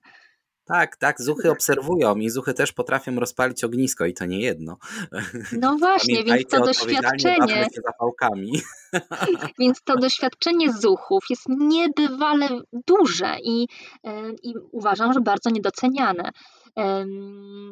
Tak, 0.66 0.96
tak, 0.96 1.22
zuchy 1.22 1.50
obserwują 1.50 2.16
i 2.16 2.30
zuchy 2.30 2.54
też 2.54 2.72
potrafią 2.72 3.20
rozpalić 3.20 3.64
ognisko 3.64 4.06
i 4.06 4.14
to 4.14 4.26
nie 4.26 4.40
jedno. 4.40 4.76
No 5.52 5.76
właśnie, 5.78 6.24
więc 6.24 6.48
to 6.48 6.60
doświadczenie. 6.60 7.66
zapałkami. 7.84 8.52
Więc 9.58 9.82
to 9.82 9.96
doświadczenie 9.96 10.72
zuchów 10.72 11.24
jest 11.30 11.42
niebywale 11.48 12.48
duże 12.86 13.36
i, 13.42 13.66
e, 14.04 14.30
i 14.42 14.54
uważam, 14.72 15.12
że 15.12 15.20
bardzo 15.20 15.50
niedoceniane. 15.50 16.30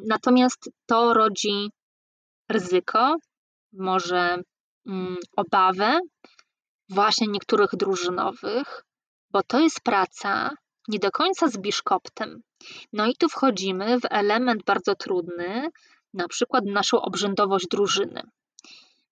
Natomiast 0.07 0.70
to 0.87 1.14
rodzi 1.14 1.70
ryzyko, 2.48 3.16
może 3.72 4.38
mm, 4.87 5.16
obawę 5.37 6.00
właśnie 6.88 7.26
niektórych 7.26 7.70
drużynowych, 7.72 8.85
bo 9.30 9.42
to 9.42 9.61
jest 9.61 9.80
praca 9.80 10.50
nie 10.88 10.98
do 10.98 11.11
końca 11.11 11.48
z 11.48 11.59
biszkoptem. 11.59 12.40
No 12.92 13.07
i 13.07 13.16
tu 13.16 13.28
wchodzimy 13.28 14.00
w 14.00 14.04
element 14.11 14.64
bardzo 14.64 14.94
trudny, 14.94 15.68
na 16.14 16.28
przykład 16.28 16.64
naszą 16.64 17.00
obrzędowość 17.00 17.66
drużyny. 17.70 18.22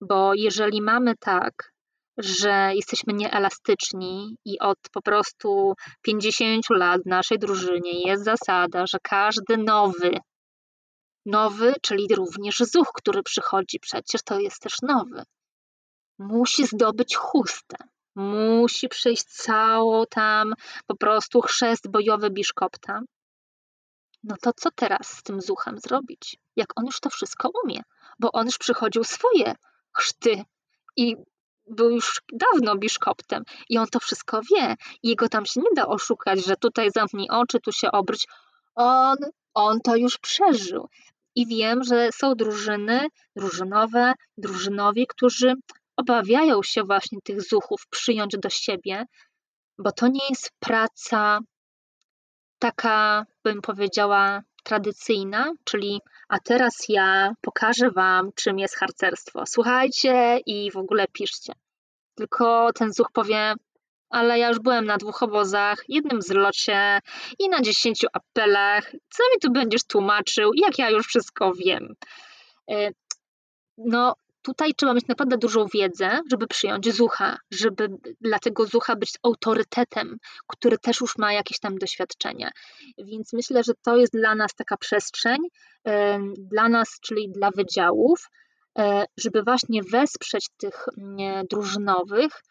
Bo 0.00 0.34
jeżeli 0.34 0.82
mamy 0.82 1.14
tak, 1.16 1.72
że 2.18 2.70
jesteśmy 2.74 3.12
nieelastyczni 3.12 4.36
i 4.44 4.58
od 4.58 4.78
po 4.92 5.02
prostu 5.02 5.74
50 6.02 6.64
lat 6.70 7.02
w 7.02 7.06
naszej 7.06 7.38
drużynie 7.38 8.00
jest 8.00 8.24
zasada, 8.24 8.86
że 8.86 8.98
każdy 9.02 9.56
nowy, 9.56 10.10
nowy, 11.26 11.74
czyli 11.82 12.14
również 12.14 12.58
zuch, 12.58 12.88
który 12.94 13.22
przychodzi, 13.22 13.80
przecież 13.80 14.22
to 14.22 14.40
jest 14.40 14.60
też 14.60 14.76
nowy, 14.82 15.24
musi 16.18 16.66
zdobyć 16.66 17.16
chustę. 17.16 17.76
Musi 18.14 18.88
przejść 18.88 19.24
całą 19.24 20.06
tam 20.06 20.54
po 20.86 20.96
prostu 20.96 21.40
chrzest 21.40 21.90
bojowy 21.90 22.30
biszkopta. 22.30 23.00
No 24.24 24.36
to 24.42 24.52
co 24.56 24.70
teraz 24.70 25.08
z 25.08 25.22
tym 25.22 25.40
zuchem 25.40 25.78
zrobić? 25.78 26.36
Jak 26.56 26.68
on 26.76 26.86
już 26.86 27.00
to 27.00 27.10
wszystko 27.10 27.50
umie? 27.64 27.82
Bo 28.18 28.32
on 28.32 28.46
już 28.46 28.58
przychodził 28.58 29.04
swoje 29.04 29.54
chrzty 29.92 30.44
i 30.96 31.16
był 31.66 31.90
już 31.90 32.22
dawno 32.32 32.76
biszkoptem 32.76 33.42
i 33.68 33.78
on 33.78 33.86
to 33.86 34.00
wszystko 34.00 34.40
wie. 34.54 34.76
Jego 35.02 35.28
tam 35.28 35.46
się 35.46 35.60
nie 35.60 35.70
da 35.76 35.86
oszukać, 35.86 36.44
że 36.44 36.56
tutaj 36.56 36.90
zamknij 36.90 37.28
oczy, 37.30 37.60
tu 37.60 37.72
się 37.72 37.90
obróć. 37.90 38.26
On, 38.74 39.16
on 39.54 39.80
to 39.80 39.96
już 39.96 40.18
przeżył. 40.18 40.88
I 41.34 41.46
wiem, 41.46 41.84
że 41.84 42.08
są 42.12 42.34
drużyny, 42.34 43.06
drużynowe, 43.36 44.12
drużynowi, 44.36 45.06
którzy 45.06 45.54
obawiają 45.96 46.62
się 46.62 46.82
właśnie 46.82 47.18
tych 47.24 47.42
zuchów 47.42 47.86
przyjąć 47.90 48.36
do 48.38 48.50
siebie, 48.50 49.04
bo 49.78 49.92
to 49.92 50.08
nie 50.08 50.28
jest 50.30 50.50
praca 50.58 51.40
taka, 52.58 53.26
bym 53.44 53.62
powiedziała, 53.62 54.42
tradycyjna, 54.64 55.52
czyli 55.64 56.00
a 56.28 56.38
teraz 56.38 56.72
ja 56.88 57.34
pokażę 57.40 57.90
Wam, 57.90 58.30
czym 58.34 58.58
jest 58.58 58.76
harcerstwo. 58.76 59.42
Słuchajcie 59.46 60.40
i 60.46 60.70
w 60.70 60.76
ogóle 60.76 61.06
piszcie. 61.12 61.52
Tylko 62.14 62.72
ten 62.72 62.92
zuch 62.92 63.12
powie, 63.12 63.54
ale 64.12 64.38
ja 64.38 64.48
już 64.48 64.58
byłem 64.58 64.84
na 64.84 64.96
dwóch 64.96 65.22
obozach, 65.22 65.84
jednym 65.88 66.22
zlocie 66.22 67.00
i 67.38 67.48
na 67.48 67.60
dziesięciu 67.60 68.06
apelach. 68.12 68.90
Co 68.90 69.22
mi 69.34 69.40
tu 69.42 69.52
będziesz 69.52 69.84
tłumaczył, 69.84 70.50
jak 70.54 70.78
ja 70.78 70.90
już 70.90 71.06
wszystko 71.06 71.52
wiem? 71.54 71.94
Y, 72.70 72.94
no, 73.78 74.14
tutaj 74.42 74.74
trzeba 74.74 74.94
mieć 74.94 75.06
naprawdę 75.08 75.38
dużą 75.38 75.66
wiedzę, 75.74 76.20
żeby 76.30 76.46
przyjąć 76.46 76.94
zucha, 76.94 77.38
żeby 77.50 77.88
dla 78.20 78.38
tego 78.38 78.66
zucha 78.66 78.96
być 78.96 79.10
autorytetem, 79.22 80.16
który 80.46 80.78
też 80.78 81.00
już 81.00 81.18
ma 81.18 81.32
jakieś 81.32 81.58
tam 81.58 81.78
doświadczenie. 81.78 82.50
Więc 82.98 83.32
myślę, 83.32 83.64
że 83.64 83.72
to 83.82 83.96
jest 83.96 84.12
dla 84.12 84.34
nas 84.34 84.54
taka 84.54 84.76
przestrzeń, 84.76 85.38
dla 86.36 86.68
nas, 86.68 86.98
czyli 87.00 87.32
dla 87.32 87.50
wydziałów, 87.56 88.28
e, 88.78 89.04
żeby 89.16 89.42
właśnie 89.42 89.82
wesprzeć 89.82 90.46
tych 90.58 90.86
drużynowych 91.50 92.42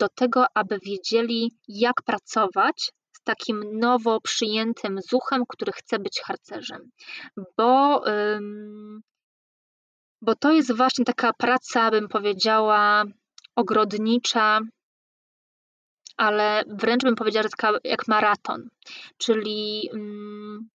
do 0.00 0.08
tego, 0.08 0.46
aby 0.54 0.78
wiedzieli, 0.78 1.52
jak 1.68 2.02
pracować 2.02 2.92
z 3.12 3.22
takim 3.22 3.78
nowo 3.78 4.20
przyjętym 4.20 4.98
zuchem, 5.10 5.44
który 5.48 5.72
chce 5.72 5.98
być 5.98 6.20
harcerzem. 6.20 6.90
Bo 7.56 8.02
bo 10.22 10.34
to 10.34 10.52
jest 10.52 10.76
właśnie 10.76 11.04
taka 11.04 11.32
praca, 11.32 11.90
bym 11.90 12.08
powiedziała, 12.08 13.04
ogrodnicza, 13.56 14.60
ale 16.16 16.64
wręcz 16.68 17.02
bym 17.02 17.14
powiedziała, 17.14 17.42
że 17.42 17.48
taka 17.48 17.78
jak 17.84 18.08
maraton. 18.08 18.68
Czyli 19.18 19.90
mm, 19.94 20.68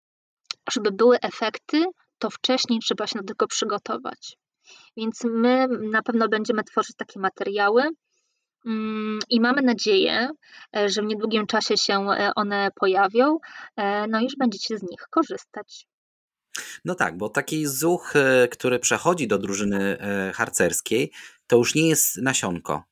żeby 0.70 0.92
były 0.92 1.20
efekty, 1.20 1.84
to 2.18 2.30
wcześniej 2.30 2.78
trzeba 2.80 3.06
się 3.06 3.18
do 3.18 3.24
tego 3.24 3.46
przygotować. 3.46 4.36
Więc 4.96 5.24
my 5.24 5.68
na 5.68 6.02
pewno 6.02 6.28
będziemy 6.28 6.64
tworzyć 6.64 6.96
takie 6.96 7.20
materiały 7.20 7.90
i 9.30 9.40
mamy 9.40 9.62
nadzieję, 9.62 10.28
e, 10.76 10.88
że 10.88 11.02
w 11.02 11.04
niedługim 11.04 11.46
czasie 11.46 11.76
się 11.76 12.10
e, 12.10 12.30
one 12.34 12.70
pojawią, 12.74 13.38
e, 13.76 14.06
no 14.06 14.20
i 14.20 14.24
już 14.24 14.36
będziecie 14.38 14.78
z 14.78 14.82
nich 14.82 15.00
korzystać. 15.10 15.86
No 16.84 16.94
tak, 16.94 17.16
bo 17.16 17.28
taki 17.28 17.66
zuch, 17.66 18.12
który 18.50 18.78
przechodzi 18.78 19.28
do 19.28 19.38
drużyny 19.38 19.98
harcerskiej, 20.34 21.12
to 21.46 21.56
już 21.56 21.74
nie 21.74 21.88
jest 21.88 22.16
nasionko. 22.16 22.87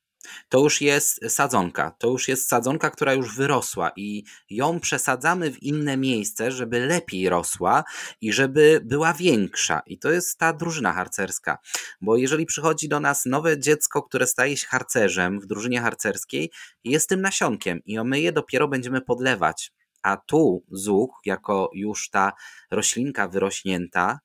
To 0.49 0.59
już 0.59 0.81
jest 0.81 1.21
sadzonka. 1.29 1.91
To 1.99 2.09
już 2.09 2.29
jest 2.29 2.49
sadzonka, 2.49 2.91
która 2.91 3.15
już 3.15 3.37
wyrosła 3.37 3.91
i 3.97 4.25
ją 4.51 4.81
przesadzamy 4.81 5.51
w 5.51 5.63
inne 5.63 5.97
miejsce, 5.97 6.53
żeby 6.53 6.87
lepiej 6.87 7.29
rosła 7.29 7.85
i 8.21 8.33
żeby 8.33 8.81
była 8.85 9.13
większa. 9.13 9.83
I 9.87 9.99
to 9.99 10.11
jest 10.11 10.39
ta 10.39 10.53
drużyna 10.53 10.93
harcerska. 10.93 11.59
Bo 12.01 12.17
jeżeli 12.17 12.47
przychodzi 12.47 12.89
do 12.89 13.01
nas 13.01 13.27
nowe 13.27 13.61
dziecko, 13.61 14.03
które 14.03 14.27
staje 14.27 14.57
się 14.57 14.67
harcerzem 14.67 15.41
w 15.41 15.47
drużynie 15.47 15.81
harcerskiej, 15.81 16.51
jest 16.85 17.09
tym 17.09 17.21
nasionkiem 17.21 17.81
i 17.85 17.99
my 18.05 18.21
je 18.21 18.33
dopiero 18.33 18.69
będziemy 18.69 19.01
podlewać 19.01 19.73
a 20.07 20.17
tu 20.17 20.65
zuch, 20.71 21.11
jako 21.25 21.71
już 21.75 22.11
ta 22.11 22.33
roślinka 22.71 23.29
wyrośnięta, 23.29 24.21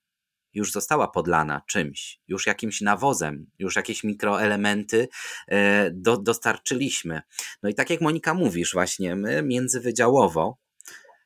już 0.53 0.71
została 0.71 1.07
podlana 1.07 1.61
czymś, 1.67 2.19
już 2.27 2.47
jakimś 2.47 2.81
nawozem, 2.81 3.45
już 3.59 3.75
jakieś 3.75 4.03
mikroelementy 4.03 5.07
e, 5.47 5.91
do, 5.91 6.17
dostarczyliśmy. 6.17 7.21
No 7.63 7.69
i 7.69 7.73
tak 7.73 7.89
jak 7.89 8.01
Monika 8.01 8.33
mówisz, 8.33 8.73
właśnie 8.73 9.15
my 9.15 9.43
międzywydziałowo 9.43 10.57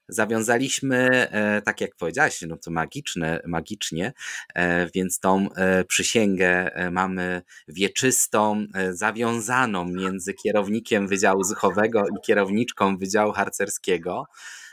zawiązaliśmy, 0.09 1.29
e, 1.31 1.61
tak 1.61 1.81
jak 1.81 1.95
powiedziałaś, 1.95 2.41
no 2.47 2.57
to 2.57 2.71
magiczne, 2.71 3.41
magicznie, 3.47 4.13
e, 4.55 4.89
więc 4.95 5.19
tą 5.19 5.47
przysięgę 5.87 6.71
mamy 6.91 7.41
wieczystą, 7.67 8.65
zawiązaną 8.91 9.85
między 9.85 10.33
kierownikiem 10.33 11.07
Wydziału 11.07 11.43
Zuchowego 11.43 12.03
i 12.03 12.25
kierowniczką 12.25 12.97
Wydziału 12.97 13.31
Harcerskiego, 13.31 14.25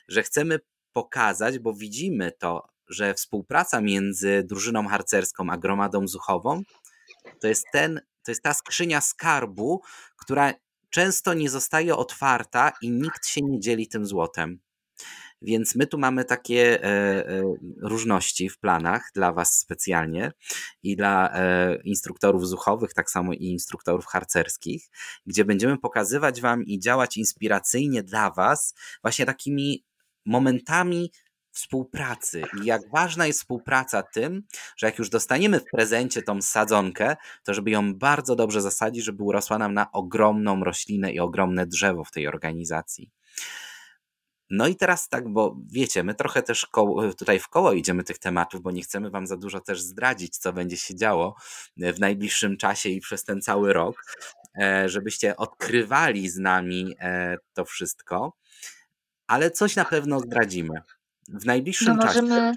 że 0.08 0.22
chcemy 0.22 0.60
pokazać, 0.92 1.58
bo 1.58 1.74
widzimy 1.74 2.32
to, 2.38 2.71
że 2.92 3.14
współpraca 3.14 3.80
między 3.80 4.42
drużyną 4.48 4.88
harcerską 4.88 5.50
a 5.50 5.56
gromadą 5.56 6.08
zuchową 6.08 6.62
to 7.40 7.48
jest 7.48 7.64
ten, 7.72 8.00
to 8.24 8.30
jest 8.30 8.42
ta 8.42 8.54
skrzynia 8.54 9.00
skarbu, 9.00 9.82
która 10.16 10.52
często 10.90 11.34
nie 11.34 11.50
zostaje 11.50 11.96
otwarta 11.96 12.72
i 12.82 12.90
nikt 12.90 13.26
się 13.26 13.42
nie 13.42 13.60
dzieli 13.60 13.88
tym 13.88 14.06
złotem. 14.06 14.58
Więc 15.42 15.74
my 15.74 15.86
tu 15.86 15.98
mamy 15.98 16.24
takie 16.24 16.84
e, 16.84 16.86
e, 17.28 17.42
różności 17.80 18.48
w 18.48 18.58
planach 18.58 19.10
dla 19.14 19.32
Was 19.32 19.58
specjalnie 19.58 20.32
i 20.82 20.96
dla 20.96 21.30
e, 21.34 21.76
instruktorów 21.84 22.48
zuchowych, 22.48 22.94
tak 22.94 23.10
samo 23.10 23.32
i 23.32 23.44
instruktorów 23.44 24.06
harcerskich, 24.06 24.90
gdzie 25.26 25.44
będziemy 25.44 25.78
pokazywać 25.78 26.40
Wam 26.40 26.64
i 26.64 26.78
działać 26.78 27.16
inspiracyjnie 27.16 28.02
dla 28.02 28.30
Was 28.30 28.74
właśnie 29.02 29.26
takimi 29.26 29.84
momentami 30.26 31.10
współpracy 31.52 32.42
i 32.62 32.66
jak 32.66 32.82
ważna 32.90 33.26
jest 33.26 33.38
współpraca 33.40 34.02
tym, 34.02 34.42
że 34.76 34.86
jak 34.86 34.98
już 34.98 35.10
dostaniemy 35.10 35.60
w 35.60 35.64
prezencie 35.72 36.22
tą 36.22 36.42
sadzonkę, 36.42 37.16
to 37.44 37.54
żeby 37.54 37.70
ją 37.70 37.94
bardzo 37.94 38.36
dobrze 38.36 38.60
zasadzić, 38.60 39.04
żeby 39.04 39.22
urosła 39.22 39.58
nam 39.58 39.74
na 39.74 39.92
ogromną 39.92 40.64
roślinę 40.64 41.12
i 41.12 41.20
ogromne 41.20 41.66
drzewo 41.66 42.04
w 42.04 42.10
tej 42.10 42.28
organizacji. 42.28 43.10
No 44.50 44.66
i 44.66 44.76
teraz 44.76 45.08
tak, 45.08 45.28
bo 45.28 45.56
wiecie, 45.70 46.04
my 46.04 46.14
trochę 46.14 46.42
też 46.42 46.66
koło, 46.66 47.12
tutaj 47.12 47.38
w 47.38 47.48
koło 47.48 47.72
idziemy 47.72 48.04
tych 48.04 48.18
tematów, 48.18 48.62
bo 48.62 48.70
nie 48.70 48.82
chcemy 48.82 49.10
wam 49.10 49.26
za 49.26 49.36
dużo 49.36 49.60
też 49.60 49.82
zdradzić, 49.82 50.38
co 50.38 50.52
będzie 50.52 50.76
się 50.76 50.94
działo 50.94 51.34
w 51.76 52.00
najbliższym 52.00 52.56
czasie 52.56 52.88
i 52.88 53.00
przez 53.00 53.24
ten 53.24 53.42
cały 53.42 53.72
rok, 53.72 54.04
e, 54.62 54.88
żebyście 54.88 55.36
odkrywali 55.36 56.28
z 56.28 56.38
nami 56.38 56.94
e, 57.00 57.36
to 57.54 57.64
wszystko 57.64 58.32
ale 59.32 59.50
coś 59.50 59.76
na 59.76 59.84
pewno 59.84 60.20
zdradzimy. 60.20 60.74
W 61.28 61.46
najbliższym 61.46 61.96
no 61.96 62.06
możemy, 62.06 62.28
czasie. 62.28 62.52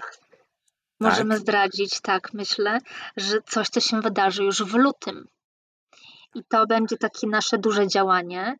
Możemy 1.00 1.34
tak? 1.34 1.40
zdradzić, 1.40 2.00
tak, 2.00 2.34
myślę, 2.34 2.78
że 3.16 3.38
coś, 3.42 3.68
co 3.68 3.80
się 3.80 4.00
wydarzy 4.00 4.44
już 4.44 4.62
w 4.62 4.74
lutym. 4.74 5.28
I 6.34 6.44
to 6.48 6.66
będzie 6.66 6.96
takie 6.96 7.26
nasze 7.26 7.58
duże 7.58 7.88
działanie, 7.88 8.56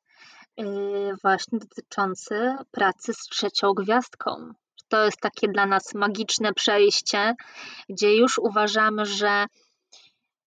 yy, 0.57 1.15
właśnie 1.23 1.59
dotyczące 1.59 2.57
pracy 2.71 3.15
z 3.15 3.19
trzecią 3.19 3.73
gwiazdką. 3.73 4.53
To 4.89 5.05
jest 5.05 5.21
takie 5.21 5.49
dla 5.49 5.67
nas 5.67 5.95
magiczne 5.95 6.53
przejście, 6.53 7.35
gdzie 7.89 8.17
już 8.17 8.39
uważamy, 8.39 9.07
że 9.07 9.47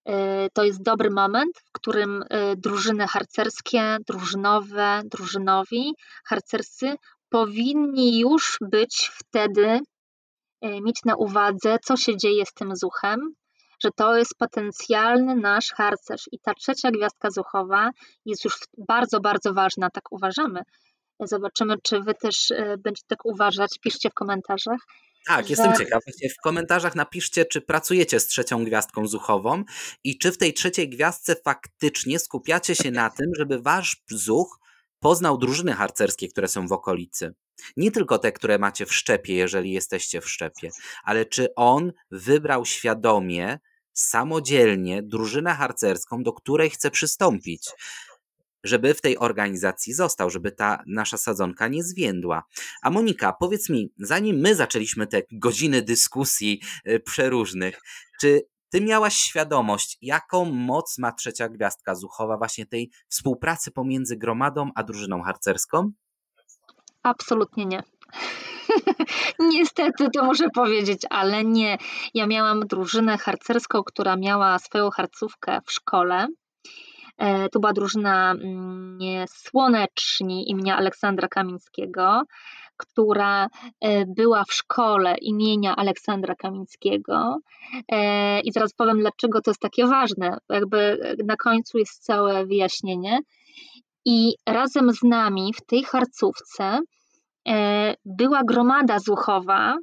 yy, 0.06 0.13
to 0.54 0.63
jest 0.63 0.84
dobry 0.84 1.10
moment, 1.10 1.58
w 1.65 1.72
którym 1.72 2.24
yy, 2.30 2.56
drużyny 2.56 3.08
harcerskie, 3.08 3.98
drużynowe, 4.08 5.02
drużynowi, 5.06 5.93
harcerscy 6.26 6.95
powinni 7.30 8.20
już 8.20 8.58
być 8.62 9.12
wtedy, 9.13 9.80
e, 10.62 10.82
mieć 10.82 11.00
na 11.06 11.15
uwadze, 11.15 11.78
co 11.86 11.98
się 11.98 12.18
dzieje 12.18 12.46
z 12.46 12.54
tym 12.54 12.76
zuchem, 12.76 13.20
że 13.84 13.89
to 13.96 14.18
jest 14.18 14.36
potencjalny 14.38 15.36
nasz 15.36 15.72
harcerz 15.72 16.30
i 16.32 16.39
ta 16.39 16.54
trzecia 16.54 16.92
gwiazdka 16.92 17.32
zuchowa 17.32 17.89
jest 18.26 18.46
już 18.46 18.54
bardzo, 18.88 19.20
bardzo 19.20 19.54
ważna, 19.54 19.89
tak 19.89 20.12
uważamy. 20.12 20.62
Zobaczymy, 21.20 21.76
czy 21.84 22.00
wy 22.00 22.13
też 22.13 22.52
e, 22.52 22.78
będziecie 22.78 23.08
tak 23.08 23.26
uważać, 23.26 23.70
piszcie 23.82 24.10
w 24.10 24.13
komentarzach. 24.13 24.80
Tak, 25.28 25.46
że... 25.46 25.50
jestem 25.50 25.76
ciekaw. 25.76 26.04
W 26.39 26.44
komentarzach 26.44 26.96
napiszcie, 26.96 27.46
czy 27.46 27.62
pracujecie 27.62 28.20
z 28.20 28.28
trzecią 28.28 28.63
gwiazdką 28.65 29.08
zuchową 29.08 29.63
i 30.04 30.18
czy 30.18 30.32
w 30.32 30.38
tej 30.38 30.54
trzeciej 30.54 30.89
gwiazdce 30.89 31.36
faktycznie 31.36 32.20
skupiacie 32.20 32.76
się 32.76 32.92
na 32.92 33.10
tym, 33.10 33.32
żeby 33.36 33.62
wasz 33.62 34.02
zuch 34.10 34.59
poznał 35.00 35.38
drużyny 35.38 35.74
harcerskie, 35.74 36.28
które 36.28 36.48
są 36.48 36.68
w 36.68 36.72
okolicy. 36.72 37.34
Nie 37.78 37.92
tylko 37.92 38.18
te, 38.18 38.32
które 38.32 38.60
macie 38.60 38.86
w 38.86 38.94
szczepie, 38.94 39.34
jeżeli 39.34 39.72
jesteście 39.72 40.22
w 40.22 40.30
szczepie, 40.30 40.70
ale 41.04 41.26
czy 41.26 41.56
on 41.56 41.94
wybrał 42.12 42.66
świadomie, 42.66 43.60
samodzielnie 43.94 45.04
drużynę 45.04 45.54
harcerską, 45.54 46.24
do 46.24 46.34
której 46.34 46.70
chce 46.70 46.92
przystąpić 46.92 47.70
żeby 48.64 48.94
w 48.94 49.02
tej 49.02 49.18
organizacji 49.18 49.94
został, 49.94 50.30
żeby 50.30 50.52
ta 50.52 50.84
nasza 50.88 51.18
sadzonka 51.18 51.68
nie 51.68 51.84
zwiędła. 51.84 52.44
A 52.82 52.90
Monika, 52.90 53.34
powiedz 53.34 53.70
mi, 53.70 53.94
zanim 54.00 54.36
my 54.38 54.56
zaczęliśmy 54.56 55.08
te 55.08 55.22
godziny 55.32 55.82
dyskusji 55.82 56.62
y, 56.88 57.00
przeróżnych, 57.00 57.82
czy 58.22 58.42
ty 58.70 58.82
miałaś 58.82 59.16
świadomość, 59.16 59.98
jaką 60.02 60.46
moc 60.46 60.98
ma 60.98 61.12
trzecia 61.12 61.50
gwiazdka 61.50 61.96
Zuchowa, 61.96 62.38
właśnie 62.38 62.66
tej 62.66 62.92
współpracy 63.08 63.72
pomiędzy 63.72 64.18
gromadą 64.18 64.70
a 64.76 64.84
drużyną 64.84 65.22
harcerską? 65.22 65.92
Absolutnie 67.04 67.66
nie. 67.66 67.84
Niestety 69.40 70.10
to 70.14 70.24
muszę 70.24 70.50
powiedzieć, 70.50 71.02
ale 71.10 71.44
nie. 71.44 71.78
Ja 72.14 72.28
miałam 72.28 72.60
drużynę 72.60 73.18
harcerską, 73.18 73.84
która 73.84 74.16
miała 74.16 74.60
swoją 74.60 74.90
harcówkę 74.90 75.60
w 75.66 75.72
szkole. 75.72 76.28
E, 77.18 77.50
to 77.50 77.60
była 77.60 77.74
drużyna 77.74 78.32
mm, 78.32 79.00
Słoneczni 79.28 80.52
imienia 80.52 80.78
Aleksandra 80.78 81.28
Kamińskiego 81.28 82.24
która 82.80 83.48
e, 83.82 84.06
była 84.06 84.44
w 84.44 84.54
szkole 84.54 85.15
imienia 85.22 85.76
Aleksandra 85.76 86.36
Kamińskiego. 86.36 87.38
E, 87.92 88.39
I 88.39 88.52
zaraz 88.52 88.74
powiem, 88.74 89.00
dlaczego 89.00 89.42
to 89.42 89.52
jest 89.52 89.62
takie 89.62 89.88
ważne. 89.88 90.38
Jakby 90.50 91.00
na 91.26 91.36
końcu 91.36 91.78
jest 91.78 92.04
całe 92.04 92.46
wyjaśnienie. 92.46 93.20
I 94.06 94.34
razem 94.48 94.94
z 94.94 95.04
nami 95.04 95.54
w 95.54 95.65
tej 95.65 95.84
harcówce 95.84 96.80
e, 97.48 97.96
była 98.06 98.44
gromada 98.44 99.00
zuchowa, 99.00 99.76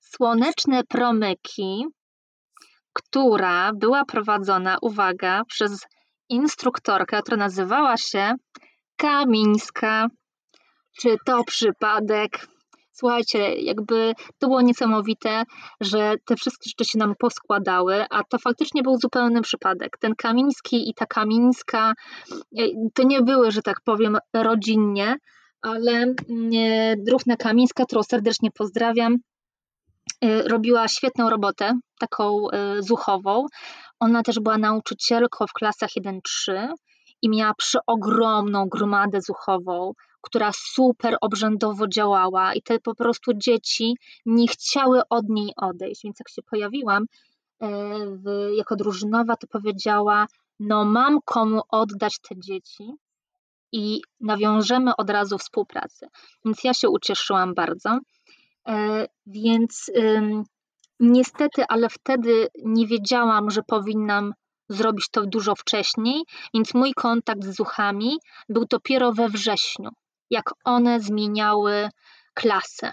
słoneczne 0.00 0.84
promyki, 0.84 1.86
która 2.92 3.72
była 3.72 4.04
prowadzona, 4.04 4.76
uwaga, 4.82 5.42
przez 5.44 5.86
instruktorkę, 6.28 7.22
która 7.22 7.36
nazywała 7.36 7.96
się 7.96 8.34
Kamińska 8.96 10.08
czy 10.98 11.16
to 11.24 11.44
przypadek. 11.44 12.48
Słuchajcie, 12.92 13.54
jakby 13.54 14.12
to 14.38 14.46
było 14.46 14.62
niesamowite, 14.62 15.42
że 15.80 16.14
te 16.24 16.36
wszystkie 16.36 16.70
rzeczy 16.70 16.90
się 16.90 16.98
nam 16.98 17.14
poskładały, 17.18 18.04
a 18.10 18.24
to 18.24 18.38
faktycznie 18.38 18.82
był 18.82 18.96
zupełny 18.96 19.42
przypadek. 19.42 19.98
Ten 20.00 20.14
Kamiński 20.14 20.90
i 20.90 20.94
ta 20.94 21.06
Kamińska 21.06 21.92
e, 22.58 22.62
to 22.94 23.02
nie 23.02 23.22
były, 23.22 23.50
że 23.50 23.62
tak 23.62 23.80
powiem, 23.84 24.18
rodzinnie, 24.34 25.16
ale 25.62 25.92
mm, 25.92 26.16
e, 26.54 26.94
druhna 26.96 27.36
Kamińska, 27.36 27.84
którą 27.84 28.02
serdecznie 28.02 28.50
pozdrawiam, 28.50 29.16
e, 30.20 30.42
robiła 30.42 30.88
świetną 30.88 31.30
robotę, 31.30 31.72
taką 31.98 32.46
zuchową. 32.78 33.46
Ona 34.00 34.22
też 34.22 34.40
była 34.40 34.58
nauczycielką 34.58 35.46
w 35.46 35.52
klasach 35.52 35.90
1-3 35.96 36.68
i 37.22 37.28
miała 37.28 37.54
przeogromną 37.54 38.68
gromadę 38.68 39.20
zuchową 39.20 39.92
która 40.20 40.50
super 40.54 41.16
obrzędowo 41.20 41.88
działała 41.88 42.54
i 42.54 42.62
te 42.62 42.80
po 42.80 42.94
prostu 42.94 43.32
dzieci 43.34 43.96
nie 44.26 44.48
chciały 44.48 45.00
od 45.10 45.28
niej 45.28 45.52
odejść. 45.56 46.00
Więc 46.04 46.18
jak 46.18 46.28
się 46.28 46.42
pojawiłam 46.42 47.02
e, 47.02 47.68
w, 48.06 48.50
jako 48.56 48.76
drużynowa, 48.76 49.36
to 49.36 49.46
powiedziała: 49.46 50.26
No, 50.60 50.84
mam 50.84 51.18
komu 51.24 51.60
oddać 51.68 52.18
te 52.28 52.34
dzieci 52.38 52.92
i 53.72 54.00
nawiążemy 54.20 54.96
od 54.96 55.10
razu 55.10 55.38
współpracę. 55.38 56.08
Więc 56.44 56.64
ja 56.64 56.74
się 56.74 56.88
ucieszyłam 56.88 57.54
bardzo. 57.54 57.98
E, 58.68 59.06
więc 59.26 59.90
niestety, 61.00 61.64
ale 61.68 61.88
wtedy 61.88 62.48
nie 62.64 62.86
wiedziałam, 62.86 63.50
że 63.50 63.62
powinnam 63.62 64.34
zrobić 64.68 65.08
to 65.10 65.26
dużo 65.26 65.54
wcześniej, 65.54 66.22
więc 66.54 66.74
mój 66.74 66.94
kontakt 66.94 67.44
z 67.44 67.56
zuchami 67.56 68.16
był 68.48 68.64
dopiero 68.64 69.12
we 69.12 69.28
wrześniu 69.28 69.90
jak 70.30 70.50
one 70.64 71.00
zmieniały 71.00 71.88
klasę. 72.34 72.92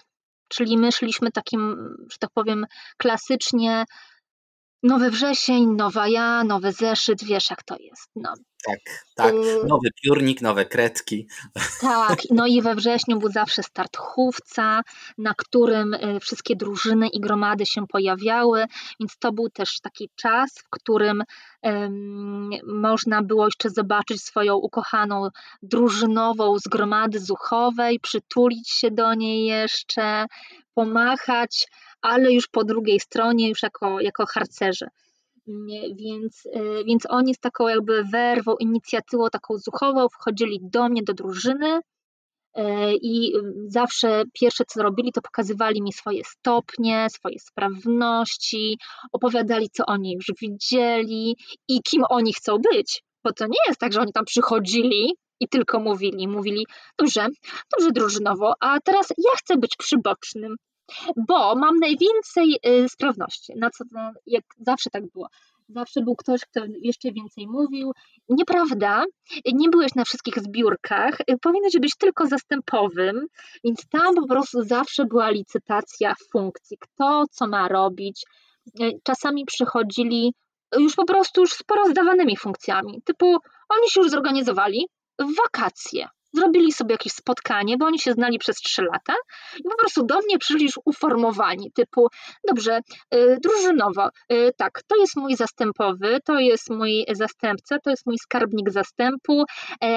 Czyli 0.49 0.77
my 0.77 0.91
szliśmy 0.91 1.31
takim, 1.31 1.75
że 2.11 2.17
tak 2.17 2.29
powiem, 2.33 2.65
klasycznie 2.97 3.85
nowy 4.83 5.11
wrzesień, 5.11 5.65
nowa 5.75 6.07
ja, 6.07 6.43
nowy 6.43 6.71
zeszyt, 6.71 7.23
wiesz 7.23 7.49
jak 7.49 7.63
to 7.63 7.75
jest. 7.79 8.09
No. 8.15 8.33
Tak, 8.65 9.05
tak. 9.15 9.33
Y, 9.33 9.67
nowy 9.67 9.89
piórnik, 10.03 10.41
nowe 10.41 10.65
kredki. 10.65 11.27
Tak, 11.81 12.19
no 12.31 12.47
i 12.47 12.61
we 12.61 12.75
wrześniu 12.85 13.19
był 13.19 13.31
zawsze 13.31 13.63
start 13.63 13.97
chówca, 13.97 14.81
na 15.17 15.33
którym 15.37 15.93
y, 15.93 16.19
wszystkie 16.19 16.55
drużyny 16.55 17.07
i 17.07 17.19
gromady 17.19 17.65
się 17.65 17.87
pojawiały, 17.87 18.65
więc 18.99 19.17
to 19.19 19.31
był 19.31 19.49
też 19.49 19.79
taki 19.79 20.09
czas, 20.15 20.49
w 20.59 20.69
którym 20.69 21.23
um, 21.61 22.49
można 22.67 23.21
było 23.21 23.45
jeszcze 23.45 23.69
zobaczyć 23.69 24.23
swoją 24.23 24.55
ukochaną 24.55 25.27
drużynową 25.63 26.59
z 26.59 26.63
gromady 26.63 27.19
zuchowej, 27.19 27.99
przytulić 27.99 28.69
się 28.69 28.91
do 28.91 29.13
niej 29.13 29.45
jeszcze, 29.45 30.25
pomachać, 30.73 31.67
ale 32.01 32.31
już 32.31 32.47
po 32.47 32.63
drugiej 32.63 32.99
stronie, 32.99 33.49
już 33.49 33.63
jako, 33.63 33.99
jako 34.01 34.25
harcerze. 34.25 34.87
Więc, 35.95 36.43
e, 36.53 36.83
więc 36.83 37.03
oni 37.09 37.33
z 37.35 37.39
taką 37.39 37.67
jakby 37.67 38.03
werwą, 38.03 38.55
inicjatywą 38.59 39.29
taką 39.29 39.57
zuchową 39.57 40.09
wchodzili 40.09 40.59
do 40.61 40.89
mnie, 40.89 41.03
do 41.03 41.13
drużyny 41.13 41.79
e, 42.53 42.93
i 42.95 43.33
zawsze 43.67 44.23
pierwsze 44.33 44.63
co 44.67 44.83
robili, 44.83 45.11
to 45.11 45.21
pokazywali 45.21 45.81
mi 45.81 45.93
swoje 45.93 46.23
stopnie, 46.23 47.07
swoje 47.09 47.39
sprawności, 47.39 48.77
opowiadali 49.11 49.69
co 49.69 49.85
oni 49.85 50.13
już 50.13 50.31
widzieli 50.41 51.37
i 51.67 51.81
kim 51.81 52.03
oni 52.09 52.33
chcą 52.33 52.57
być. 52.71 53.03
Bo 53.23 53.33
to 53.33 53.45
nie 53.45 53.59
jest 53.67 53.79
tak, 53.79 53.93
że 53.93 54.01
oni 54.01 54.13
tam 54.13 54.25
przychodzili 54.25 55.13
i 55.39 55.47
tylko 55.47 55.79
mówili, 55.79 56.27
mówili, 56.27 56.65
dobrze, 56.99 57.27
dobrze 57.77 57.91
drużynowo, 57.91 58.53
a 58.59 58.79
teraz 58.79 59.09
ja 59.09 59.31
chcę 59.37 59.57
być 59.57 59.75
przybocznym 59.77 60.55
bo 61.27 61.55
mam 61.55 61.75
najwięcej 61.79 62.59
y, 62.67 62.89
sprawności. 62.89 63.53
Na 63.55 63.69
co 63.69 63.83
jak 64.25 64.43
zawsze 64.59 64.89
tak 64.89 65.03
było. 65.11 65.27
Zawsze 65.69 66.01
był 66.01 66.15
ktoś, 66.15 66.41
kto 66.41 66.61
jeszcze 66.81 67.11
więcej 67.11 67.47
mówił. 67.47 67.91
Nieprawda, 68.29 69.03
nie 69.53 69.69
byłeś 69.69 69.95
na 69.95 70.03
wszystkich 70.03 70.39
zbiórkach, 70.39 71.19
y, 71.21 71.37
powinieneś 71.41 71.73
być 71.79 71.95
tylko 71.97 72.27
zastępowym, 72.27 73.27
więc 73.63 73.87
tam 73.89 74.15
po 74.15 74.27
prostu 74.27 74.63
zawsze 74.63 75.05
była 75.05 75.29
licytacja 75.29 76.13
funkcji, 76.31 76.77
kto 76.79 77.23
co 77.31 77.47
ma 77.47 77.67
robić. 77.67 78.23
Y, 78.81 78.91
czasami 79.03 79.45
przychodzili 79.45 80.33
już 80.77 80.95
po 80.95 81.05
prostu 81.05 81.41
już 81.41 81.53
z 81.53 81.63
porozdawanymi 81.63 82.37
funkcjami, 82.37 83.01
typu 83.05 83.37
oni 83.69 83.89
się 83.89 84.01
już 84.01 84.11
zorganizowali 84.11 84.87
w 85.19 85.35
wakacje 85.43 86.07
zrobili 86.35 86.71
sobie 86.71 86.93
jakieś 86.93 87.13
spotkanie, 87.13 87.77
bo 87.77 87.85
oni 87.85 87.99
się 87.99 88.11
znali 88.11 88.39
przez 88.39 88.55
trzy 88.55 88.81
lata 88.81 89.13
i 89.59 89.63
po 89.63 89.77
prostu 89.77 90.05
do 90.05 90.15
mnie 90.15 90.37
przyszli 90.37 90.63
już 90.65 90.79
uformowani, 90.85 91.71
typu 91.71 92.07
dobrze, 92.47 92.79
y, 93.15 93.37
drużynowo, 93.43 94.09
y, 94.31 94.51
tak, 94.57 94.81
to 94.87 94.95
jest 94.95 95.15
mój 95.15 95.35
zastępowy, 95.35 96.19
to 96.25 96.39
jest 96.39 96.69
mój 96.69 97.05
zastępca, 97.13 97.77
to 97.83 97.89
jest 97.89 98.05
mój 98.05 98.17
skarbnik 98.17 98.71
zastępu, 98.71 99.41
y, 99.41 99.45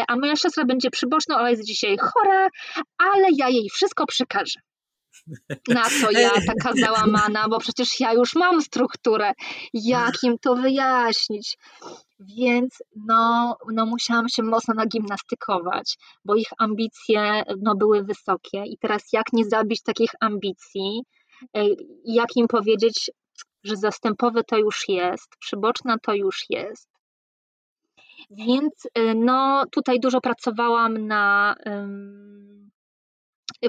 a 0.09 0.17
moja 0.17 0.37
siostra 0.37 0.65
będzie 0.65 0.91
przyboczna, 0.91 1.39
ona 1.39 1.51
jest 1.51 1.65
dzisiaj 1.65 1.97
chora, 1.97 2.49
ale 2.99 3.27
ja 3.39 3.49
jej 3.49 3.69
wszystko 3.71 4.07
przekażę. 4.07 4.68
Na 5.69 5.85
co 6.01 6.11
ja 6.11 6.31
taka 6.47 6.73
załamana, 6.85 7.49
bo 7.49 7.59
przecież 7.59 8.01
ja 8.01 8.13
już 8.13 8.35
mam 8.35 8.63
strukturę, 8.63 9.33
jak 9.75 10.15
im 10.23 10.39
to 10.39 10.55
wyjaśnić. 10.55 11.59
Więc 12.21 12.83
no, 12.97 13.57
no 13.73 13.87
musiałam 13.87 14.29
się 14.29 14.43
mocno 14.43 14.75
nagimnastykować, 14.75 15.97
bo 16.25 16.35
ich 16.35 16.49
ambicje 16.59 17.43
no, 17.63 17.75
były 17.75 18.05
wysokie 18.05 18.63
i 18.67 18.79
teraz 18.79 19.03
jak 19.13 19.33
nie 19.33 19.45
zabić 19.45 19.83
takich 19.83 20.11
ambicji, 20.21 21.03
e, 21.57 21.65
jak 22.05 22.37
im 22.37 22.49
powiedzieć, 22.49 23.11
że 23.65 23.77
zastępowy 23.77 24.45
to 24.45 24.59
już 24.59 24.89
jest, 24.89 25.29
przyboczna 25.41 25.97
to 26.03 26.15
już 26.15 26.45
jest. 26.51 26.89
Więc 28.31 28.73
e, 28.95 29.15
no, 29.15 29.65
tutaj 29.71 30.01
dużo 30.01 30.21
pracowałam 30.21 31.07
na 31.07 31.55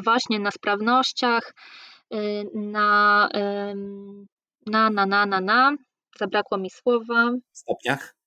właśnie 0.03 0.39
na 0.39 0.51
sprawnościach, 0.51 1.53
e, 2.11 2.17
na, 2.53 3.29
na, 4.65 4.89
na, 4.89 5.05
na, 5.05 5.25
na, 5.25 5.41
na, 5.41 5.75
zabrakło 6.19 6.57
mi 6.57 6.69
słowa. 6.69 7.31
Stopniach? 7.51 8.19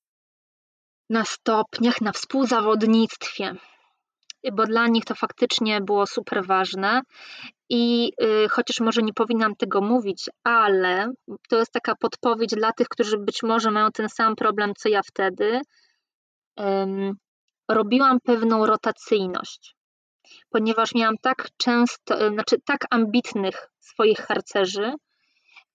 na 1.12 1.24
stopniach, 1.24 2.00
na 2.00 2.12
współzawodnictwie, 2.12 3.54
bo 4.52 4.66
dla 4.66 4.86
nich 4.86 5.04
to 5.04 5.14
faktycznie 5.14 5.80
było 5.80 6.06
super 6.06 6.46
ważne. 6.46 7.00
I 7.68 8.12
y, 8.22 8.48
chociaż 8.48 8.80
może 8.80 9.02
nie 9.02 9.12
powinnam 9.12 9.56
tego 9.56 9.80
mówić, 9.80 10.30
ale 10.44 11.12
to 11.48 11.58
jest 11.58 11.72
taka 11.72 11.94
podpowiedź 11.94 12.50
dla 12.50 12.72
tych, 12.72 12.88
którzy 12.88 13.18
być 13.18 13.42
może 13.42 13.70
mają 13.70 13.90
ten 13.90 14.08
sam 14.08 14.36
problem 14.36 14.72
co 14.76 14.88
ja 14.88 15.00
wtedy. 15.02 15.60
robiłam 17.68 18.18
pewną 18.20 18.66
rotacyjność, 18.66 19.74
ponieważ 20.51 20.95
miałam 20.95 21.18
tak 21.18 21.49
często, 21.57 22.29
znaczy 22.29 22.57
tak 22.64 22.87
ambitnych 22.91 23.70
swoich 23.81 24.18
harcerzy, 24.18 24.93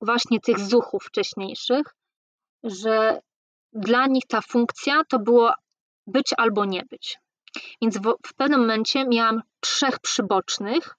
właśnie 0.02 0.40
tych 0.40 0.60
zuchów 0.60 1.04
wcześniejszych, 1.04 1.96
że 2.64 3.20
dla 3.74 4.08
nich 4.08 4.24
ta 4.28 4.42
funkcja 4.42 5.02
to 5.10 5.20
było 5.20 5.54
być 6.08 6.34
albo 6.38 6.66
nie 6.66 6.84
być. 6.90 7.18
Więc 7.82 7.98
w, 7.98 8.16
w 8.28 8.34
pewnym 8.34 8.60
momencie 8.60 9.06
miałam 9.08 9.42
trzech 9.60 10.00
przybocznych, 10.00 10.96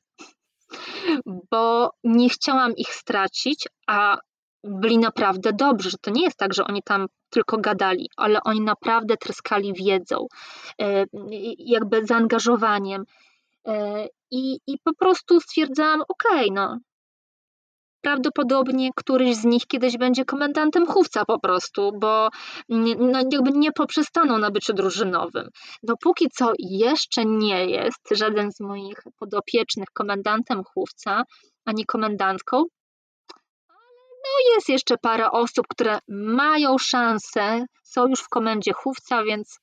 bo 1.50 1.92
nie 2.04 2.28
chciałam 2.28 2.76
ich 2.76 2.94
stracić, 2.94 3.68
a 3.86 4.18
byli 4.64 4.98
naprawdę 4.98 5.52
dobrzy. 5.52 5.90
To 6.00 6.10
nie 6.10 6.22
jest 6.22 6.36
tak, 6.36 6.54
że 6.54 6.64
oni 6.64 6.82
tam 6.82 7.06
tylko 7.30 7.58
gadali, 7.58 8.10
ale 8.16 8.42
oni 8.42 8.60
naprawdę 8.60 9.16
tryskali 9.16 9.72
wiedzą, 9.72 10.26
e, 10.82 11.04
jakby 11.58 12.06
zaangażowaniem. 12.06 13.04
E, 13.68 14.06
I, 14.30 14.58
i 14.66 14.78
po 14.84 14.94
prostu 14.94 15.40
stwierdzałam, 15.40 16.02
okej, 16.08 16.50
okay, 16.50 16.54
no, 16.54 16.78
prawdopodobnie 18.00 18.90
któryś 18.96 19.36
z 19.36 19.44
nich 19.44 19.66
kiedyś 19.66 19.98
będzie 19.98 20.24
komendantem 20.24 20.86
chówca 20.86 21.24
po 21.24 21.40
prostu, 21.40 21.92
bo 22.00 22.28
no, 22.68 23.18
jakby 23.32 23.50
nie 23.50 23.72
poprzestaną 23.72 24.38
na 24.38 24.50
byciu 24.50 24.72
drużynowym. 24.72 25.48
No 25.82 25.94
póki 26.00 26.28
co 26.28 26.52
jeszcze 26.58 27.24
nie 27.24 27.66
jest 27.66 28.08
żaden 28.10 28.52
z 28.52 28.60
moich 28.60 29.02
podopiecznych 29.18 29.88
komendantem 29.94 30.62
chówca, 30.64 31.22
ani 31.64 31.84
komendantką, 31.84 32.64
no 34.24 34.54
jest 34.54 34.68
jeszcze 34.68 34.96
parę 34.98 35.30
osób, 35.30 35.66
które 35.68 35.98
mają 36.08 36.78
szansę, 36.78 37.64
są 37.82 38.06
już 38.06 38.20
w 38.20 38.28
komendzie 38.28 38.72
chówca, 38.72 39.22
więc 39.22 39.58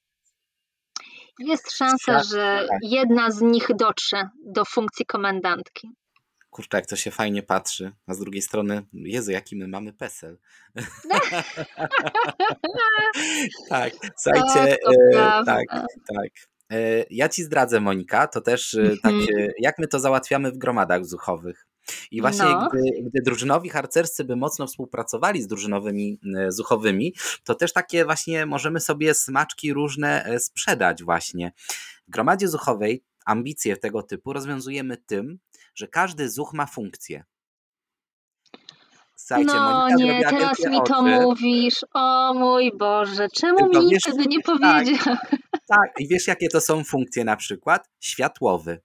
jest 1.39 1.71
szansa, 1.71 2.23
że 2.23 2.67
jedna 2.81 3.31
z 3.31 3.41
nich 3.41 3.67
dotrze 3.75 4.29
do 4.45 4.65
funkcji 4.65 5.05
komendantki 5.05 5.89
kurczę, 6.55 6.77
jak 6.77 6.85
to 6.85 6.95
się 6.95 7.11
fajnie 7.11 7.43
patrzy, 7.43 7.91
a 8.07 8.13
z 8.13 8.19
drugiej 8.19 8.41
strony, 8.41 8.85
Jezu, 8.93 9.31
jaki 9.31 9.55
my 9.55 9.67
mamy 9.67 9.93
PESEL. 9.93 10.37
tak, 13.69 13.93
słuchajcie, 14.17 14.77
tak, 14.85 14.93
e, 15.15 15.45
tak, 15.45 15.65
tak. 16.15 16.29
E, 16.71 17.05
ja 17.09 17.29
ci 17.29 17.43
zdradzę, 17.43 17.79
Monika, 17.79 18.27
to 18.27 18.41
też 18.41 18.77
tak, 19.03 19.13
jak 19.59 19.79
my 19.79 19.87
to 19.87 19.99
załatwiamy 19.99 20.51
w 20.51 20.57
gromadach 20.57 21.05
zuchowych. 21.05 21.67
I 22.11 22.21
właśnie 22.21 22.45
no. 22.45 22.69
gdy, 22.73 22.81
gdy 23.01 23.21
drużynowi 23.21 23.69
harcerscy 23.69 24.23
by 24.23 24.35
mocno 24.35 24.67
współpracowali 24.67 25.41
z 25.41 25.47
drużynowymi 25.47 26.19
zuchowymi, 26.47 27.13
to 27.43 27.55
też 27.55 27.73
takie 27.73 28.05
właśnie 28.05 28.45
możemy 28.45 28.79
sobie 28.79 29.13
smaczki 29.13 29.73
różne 29.73 30.37
sprzedać 30.39 31.03
właśnie. 31.03 31.51
W 32.07 32.11
gromadzie 32.11 32.47
zuchowej 32.47 33.03
ambicje 33.25 33.77
tego 33.77 34.03
typu 34.03 34.33
rozwiązujemy 34.33 34.97
tym, 34.97 35.39
że 35.75 35.87
każdy 35.87 36.29
zuch 36.29 36.53
ma 36.53 36.65
funkcję. 36.65 37.23
Słuchajcie, 39.15 39.53
no 39.53 39.89
nie, 39.89 40.23
teraz 40.29 40.59
mi 40.59 40.77
to 40.87 40.99
oczy. 40.99 41.21
mówisz. 41.21 41.85
O 41.93 42.33
mój 42.33 42.71
Boże, 42.77 43.27
czemu 43.35 43.57
Tylko 43.57 43.81
mi 43.81 43.99
wtedy 43.99 44.25
nie 44.27 44.41
tak, 44.43 44.45
powiedział? 44.45 44.97
Tak, 45.05 45.39
tak, 45.67 45.93
i 45.99 46.07
wiesz 46.07 46.27
jakie 46.27 46.49
to 46.49 46.61
są 46.61 46.83
funkcje 46.83 47.23
na 47.23 47.35
przykład? 47.35 47.89
Światłowy. 47.99 48.81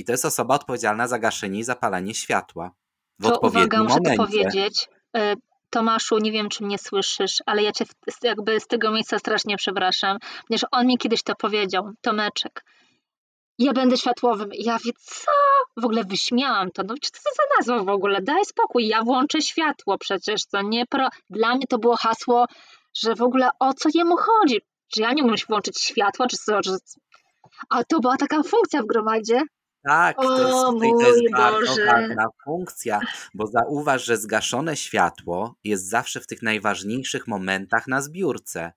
I 0.00 0.04
to 0.04 0.12
jest 0.12 0.24
osoba 0.24 0.54
odpowiedzialna 0.54 1.08
za 1.08 1.18
gaszenie 1.18 1.58
i 1.58 1.64
zapalanie 1.64 2.14
światła. 2.14 2.70
W 3.18 3.28
to 3.28 3.38
uwaga, 3.38 3.82
muszę 3.82 3.94
momencie. 3.94 4.16
to 4.16 4.26
powiedzieć. 4.26 4.88
E, 5.16 5.34
Tomaszu, 5.70 6.18
nie 6.18 6.32
wiem, 6.32 6.48
czy 6.48 6.64
mnie 6.64 6.78
słyszysz, 6.78 7.36
ale 7.46 7.62
ja 7.62 7.72
cię 7.72 7.84
jakby 8.22 8.60
z 8.60 8.66
tego 8.66 8.90
miejsca 8.90 9.18
strasznie 9.18 9.56
przepraszam, 9.56 10.18
ponieważ 10.48 10.68
on 10.72 10.86
mi 10.86 10.98
kiedyś 10.98 11.22
to 11.22 11.34
powiedział, 11.34 11.90
Tomeczek 12.00 12.64
ja 13.60 13.72
będę 13.72 13.96
światłowym. 13.96 14.50
Ja 14.52 14.78
wie, 14.84 14.92
co? 14.96 15.32
W 15.76 15.84
ogóle 15.84 16.04
wyśmiałam 16.04 16.70
to. 16.70 16.82
No, 16.82 16.94
co 17.02 17.10
to 17.10 17.30
za 17.36 17.42
nazwa 17.56 17.92
w 17.92 17.94
ogóle? 17.94 18.22
Daj 18.22 18.44
spokój, 18.44 18.88
ja 18.88 19.02
włączę 19.02 19.42
światło 19.42 19.98
przecież, 19.98 20.46
to 20.46 20.62
nie 20.62 20.86
pro... 20.86 21.08
Dla 21.30 21.54
mnie 21.54 21.66
to 21.68 21.78
było 21.78 21.96
hasło, 21.96 22.46
że 22.94 23.14
w 23.14 23.22
ogóle 23.22 23.48
o 23.58 23.74
co 23.74 23.88
jemu 23.94 24.16
chodzi? 24.16 24.60
Czy 24.92 25.02
ja 25.02 25.12
nie 25.12 25.22
muszę 25.22 25.46
włączyć 25.48 25.80
światła, 25.80 26.26
czy 26.26 26.36
co? 26.36 26.60
Czy... 26.60 26.70
A 27.70 27.84
to 27.84 28.00
była 28.00 28.16
taka 28.16 28.42
funkcja 28.42 28.82
w 28.82 28.86
gromadzie. 28.86 29.40
Tak, 29.82 30.16
to 30.16 30.42
jest, 30.42 30.54
o, 30.54 30.72
to 30.72 31.08
jest 31.08 31.32
bardzo 31.32 31.74
ważna 31.86 32.24
funkcja, 32.44 33.00
bo 33.34 33.46
zauważ, 33.46 34.04
że 34.04 34.16
zgaszone 34.16 34.76
światło 34.76 35.54
jest 35.64 35.88
zawsze 35.88 36.20
w 36.20 36.26
tych 36.26 36.42
najważniejszych 36.42 37.26
momentach 37.26 37.86
na 37.86 38.02
zbiórce. 38.02 38.72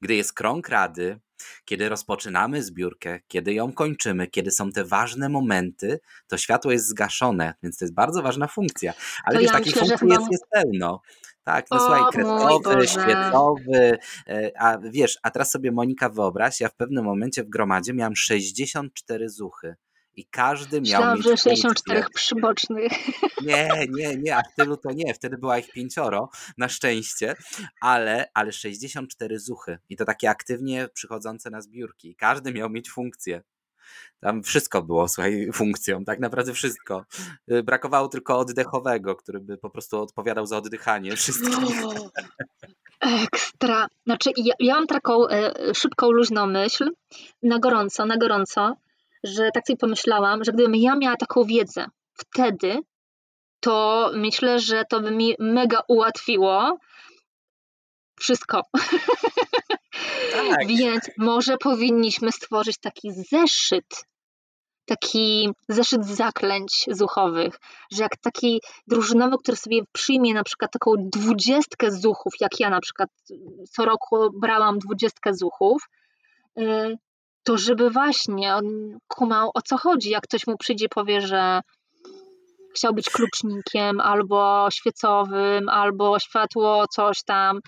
Gdy 0.00 0.14
jest 0.14 0.32
krąg 0.32 0.68
rady, 0.68 1.20
kiedy 1.64 1.88
rozpoczynamy 1.88 2.62
zbiórkę, 2.62 3.20
kiedy 3.28 3.54
ją 3.54 3.72
kończymy, 3.72 4.26
kiedy 4.26 4.50
są 4.50 4.72
te 4.72 4.84
ważne 4.84 5.28
momenty, 5.28 6.00
to 6.26 6.38
światło 6.38 6.72
jest 6.72 6.86
zgaszone, 6.86 7.54
więc 7.62 7.78
to 7.78 7.84
jest 7.84 7.94
bardzo 7.94 8.22
ważna 8.22 8.48
funkcja. 8.48 8.92
Ale 9.24 9.38
wiesz, 9.38 9.46
ja 9.46 9.52
takich 9.52 9.76
myślę, 9.76 9.98
funkcji 9.98 10.08
jest, 10.08 10.32
jest 10.32 10.44
pełno. 10.50 11.00
Tak, 11.44 11.66
no 11.70 11.76
o, 11.76 11.80
słuchaj, 11.80 12.86
świecowy, 12.86 13.98
e, 14.26 14.50
a 14.58 14.78
wiesz, 14.78 15.18
a 15.22 15.30
teraz 15.30 15.50
sobie 15.50 15.72
Monika 15.72 16.08
wyobraź, 16.08 16.60
ja 16.60 16.68
w 16.68 16.76
pewnym 16.76 17.04
momencie 17.04 17.44
w 17.44 17.48
gromadzie 17.48 17.94
miałam 17.94 18.16
64 18.16 19.28
zuchy 19.28 19.76
i 20.16 20.26
każdy 20.26 20.76
miał 20.76 20.82
Myślałam, 20.82 21.16
mieć 21.16 21.24
że 21.26 21.36
64 21.36 22.00
funkcję. 22.00 22.14
przybocznych. 22.14 22.92
Nie, 23.46 23.68
nie, 23.90 24.16
nie, 24.16 24.36
a 24.36 24.42
tylu 24.56 24.76
to 24.76 24.92
nie, 24.92 25.14
wtedy 25.14 25.38
była 25.38 25.58
ich 25.58 25.72
pięcioro, 25.72 26.30
na 26.58 26.68
szczęście, 26.68 27.36
ale, 27.80 28.30
ale 28.34 28.52
64 28.52 29.38
zuchy 29.38 29.78
i 29.88 29.96
to 29.96 30.04
takie 30.04 30.30
aktywnie 30.30 30.88
przychodzące 30.94 31.50
na 31.50 31.60
zbiórki. 31.60 32.16
Każdy 32.16 32.52
miał 32.52 32.70
mieć 32.70 32.90
funkcję. 32.90 33.42
Tam 34.20 34.42
wszystko 34.42 34.82
było, 34.82 35.08
słuchaj, 35.08 35.48
funkcją, 35.52 36.04
tak 36.04 36.20
naprawdę 36.20 36.52
wszystko. 36.54 37.04
Y, 37.52 37.62
brakowało 37.62 38.08
tylko 38.08 38.38
oddechowego, 38.38 39.16
który 39.16 39.40
by 39.40 39.58
po 39.58 39.70
prostu 39.70 40.00
odpowiadał 40.02 40.46
za 40.46 40.56
oddychanie 40.56 41.16
wszystkich. 41.16 41.56
Ekstra. 43.00 43.86
Znaczy, 44.06 44.30
ja, 44.36 44.54
ja 44.60 44.74
mam 44.74 44.86
taką 44.86 45.28
e, 45.28 45.52
szybką, 45.74 46.10
luźną 46.10 46.46
myśl, 46.46 46.90
na 47.42 47.58
gorąco, 47.58 48.06
na 48.06 48.16
gorąco, 48.16 48.76
że 49.24 49.50
tak 49.54 49.66
sobie 49.66 49.76
pomyślałam, 49.76 50.44
że 50.44 50.52
gdybym 50.52 50.74
ja 50.74 50.96
miała 50.96 51.16
taką 51.16 51.44
wiedzę 51.44 51.86
wtedy, 52.14 52.78
to 53.60 54.10
myślę, 54.14 54.58
że 54.58 54.84
to 54.90 55.00
by 55.00 55.10
mi 55.10 55.34
mega 55.38 55.80
ułatwiło 55.88 56.78
wszystko. 58.20 58.62
Tak. 60.32 60.66
Więc 60.66 61.10
może 61.18 61.56
powinniśmy 61.56 62.32
stworzyć 62.32 62.78
taki 62.78 63.12
zeszyt, 63.12 64.04
taki 64.84 65.50
zeszyt 65.68 66.06
zaklęć 66.06 66.86
zuchowych, 66.88 67.58
że 67.92 68.02
jak 68.02 68.16
taki 68.16 68.60
drużynowy, 68.86 69.36
który 69.38 69.56
sobie 69.56 69.80
przyjmie 69.92 70.34
na 70.34 70.44
przykład 70.44 70.72
taką 70.72 70.90
dwudziestkę 70.98 71.90
zuchów, 71.90 72.32
jak 72.40 72.60
ja 72.60 72.70
na 72.70 72.80
przykład 72.80 73.08
co 73.70 73.84
roku 73.84 74.30
brałam 74.40 74.78
dwudziestkę 74.78 75.34
zuchów, 75.34 75.82
y, 76.58 76.96
to 77.42 77.58
żeby 77.58 77.90
właśnie 77.90 78.54
on 78.54 78.98
kumał 79.08 79.50
o 79.54 79.62
co 79.62 79.76
chodzi, 79.76 80.10
jak 80.10 80.22
ktoś 80.22 80.46
mu 80.46 80.56
przyjdzie 80.56 80.88
powie, 80.88 81.20
że 81.20 81.60
chciał 82.74 82.94
być 82.94 83.10
klucznikiem 83.10 84.00
albo 84.00 84.68
świecowym, 84.70 85.68
albo 85.68 86.18
światło 86.18 86.84
coś 86.88 87.22
tam, 87.22 87.60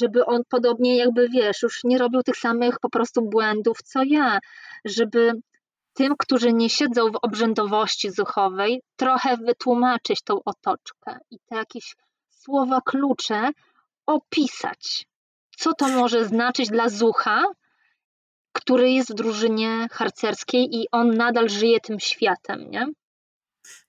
żeby 0.00 0.26
on 0.26 0.40
podobnie 0.48 0.96
jakby 0.96 1.28
wiesz, 1.28 1.62
już 1.62 1.84
nie 1.84 1.98
robił 1.98 2.22
tych 2.22 2.36
samych 2.36 2.80
po 2.80 2.90
prostu 2.90 3.22
błędów 3.22 3.78
co 3.84 4.02
ja, 4.04 4.38
żeby 4.84 5.32
tym, 5.94 6.14
którzy 6.18 6.52
nie 6.52 6.70
siedzą 6.70 7.10
w 7.10 7.18
obrzędowości 7.22 8.10
zuchowej, 8.10 8.82
trochę 8.96 9.36
wytłumaczyć 9.36 10.22
tą 10.22 10.38
otoczkę 10.44 11.18
i 11.30 11.38
te 11.46 11.56
jakieś 11.56 11.96
słowa 12.30 12.80
klucze 12.80 13.50
opisać. 14.06 15.06
Co 15.58 15.72
to 15.72 15.88
może 15.88 16.24
znaczyć 16.24 16.68
dla 16.68 16.88
zucha, 16.88 17.44
który 18.56 18.90
jest 18.90 19.10
w 19.12 19.14
drużynie 19.14 19.88
harcerskiej 19.92 20.76
i 20.76 20.86
on 20.92 21.14
nadal 21.14 21.48
żyje 21.48 21.80
tym 21.80 22.00
światem, 22.00 22.70
nie? 22.70 22.86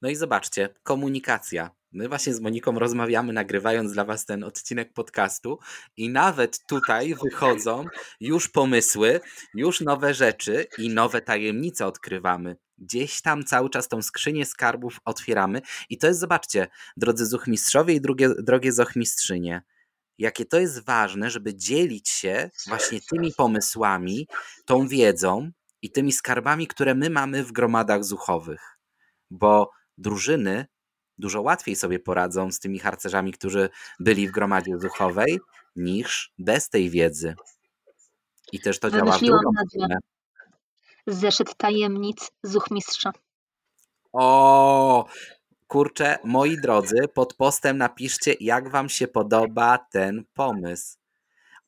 No 0.02 0.10
i 0.10 0.16
zobaczcie, 0.16 0.70
komunikacja. 0.84 1.70
My 1.92 2.10
właśnie 2.10 2.34
z 2.34 2.40
Moniką 2.40 2.80
rozmawiamy, 2.80 3.34
nagrywając 3.34 3.94
dla 3.94 4.06
Was 4.06 4.26
ten 4.26 4.44
odcinek 4.44 4.94
podcastu, 4.94 5.60
i 5.98 6.10
nawet 6.10 6.60
tutaj 6.68 7.16
wychodzą 7.24 7.86
już 8.20 8.48
pomysły, 8.48 9.20
już 9.54 9.82
nowe 9.82 10.14
rzeczy 10.14 10.68
i 10.78 10.90
nowe 10.90 11.22
tajemnice 11.22 11.86
odkrywamy. 11.86 12.56
Gdzieś 12.78 13.22
tam 13.22 13.44
cały 13.44 13.70
czas 13.70 13.88
tą 13.88 14.02
skrzynię 14.02 14.46
skarbów 14.46 15.00
otwieramy, 15.06 15.62
i 15.90 15.98
to 15.98 16.08
jest, 16.08 16.20
zobaczcie, 16.20 16.68
drodzy 16.98 17.26
zuchmistrzowie 17.26 17.94
i 17.94 18.02
drugie, 18.02 18.30
drogie 18.40 18.72
zochmistrzynie, 18.72 19.62
jakie 20.18 20.46
to 20.46 20.60
jest 20.60 20.86
ważne, 20.86 21.30
żeby 21.30 21.56
dzielić 21.56 22.10
się 22.10 22.50
właśnie 22.68 23.00
tymi 23.02 23.34
pomysłami, 23.38 24.28
tą 24.66 24.88
wiedzą 24.88 25.52
i 25.82 25.92
tymi 25.92 26.12
skarbami, 26.12 26.68
które 26.68 26.96
my 26.96 27.10
mamy 27.10 27.44
w 27.44 27.52
gromadach 27.52 28.04
zuchowych. 28.04 28.80
Bo 29.32 29.72
drużyny 29.98 30.66
dużo 31.18 31.42
łatwiej 31.42 31.76
sobie 31.76 32.00
poradzą 32.00 32.52
z 32.52 32.60
tymi 32.60 32.80
harcerzami, 32.80 33.34
którzy 33.34 33.70
byli 34.00 34.28
w 34.28 34.32
gromadzie 34.32 34.80
zuchowej, 34.80 35.40
niż 35.76 36.34
bez 36.38 36.70
tej 36.70 36.90
wiedzy. 36.90 37.36
I 38.52 38.60
też 38.60 38.80
to 38.80 38.92
działa 38.92 39.18
w 39.18 39.22
drugą 39.22 39.52
stronę. 39.70 39.98
Zeszyt 41.08 41.56
tajemnic 41.56 42.32
Zuchmistrza. 42.44 43.12
O, 44.14 45.06
kurczę, 45.68 46.18
moi 46.24 46.58
drodzy, 46.62 47.08
pod 47.14 47.34
postem 47.34 47.78
napiszcie, 47.78 48.36
jak 48.40 48.70
wam 48.70 48.90
się 48.90 49.08
podoba 49.08 49.78
ten 49.92 50.24
pomysł. 50.34 50.98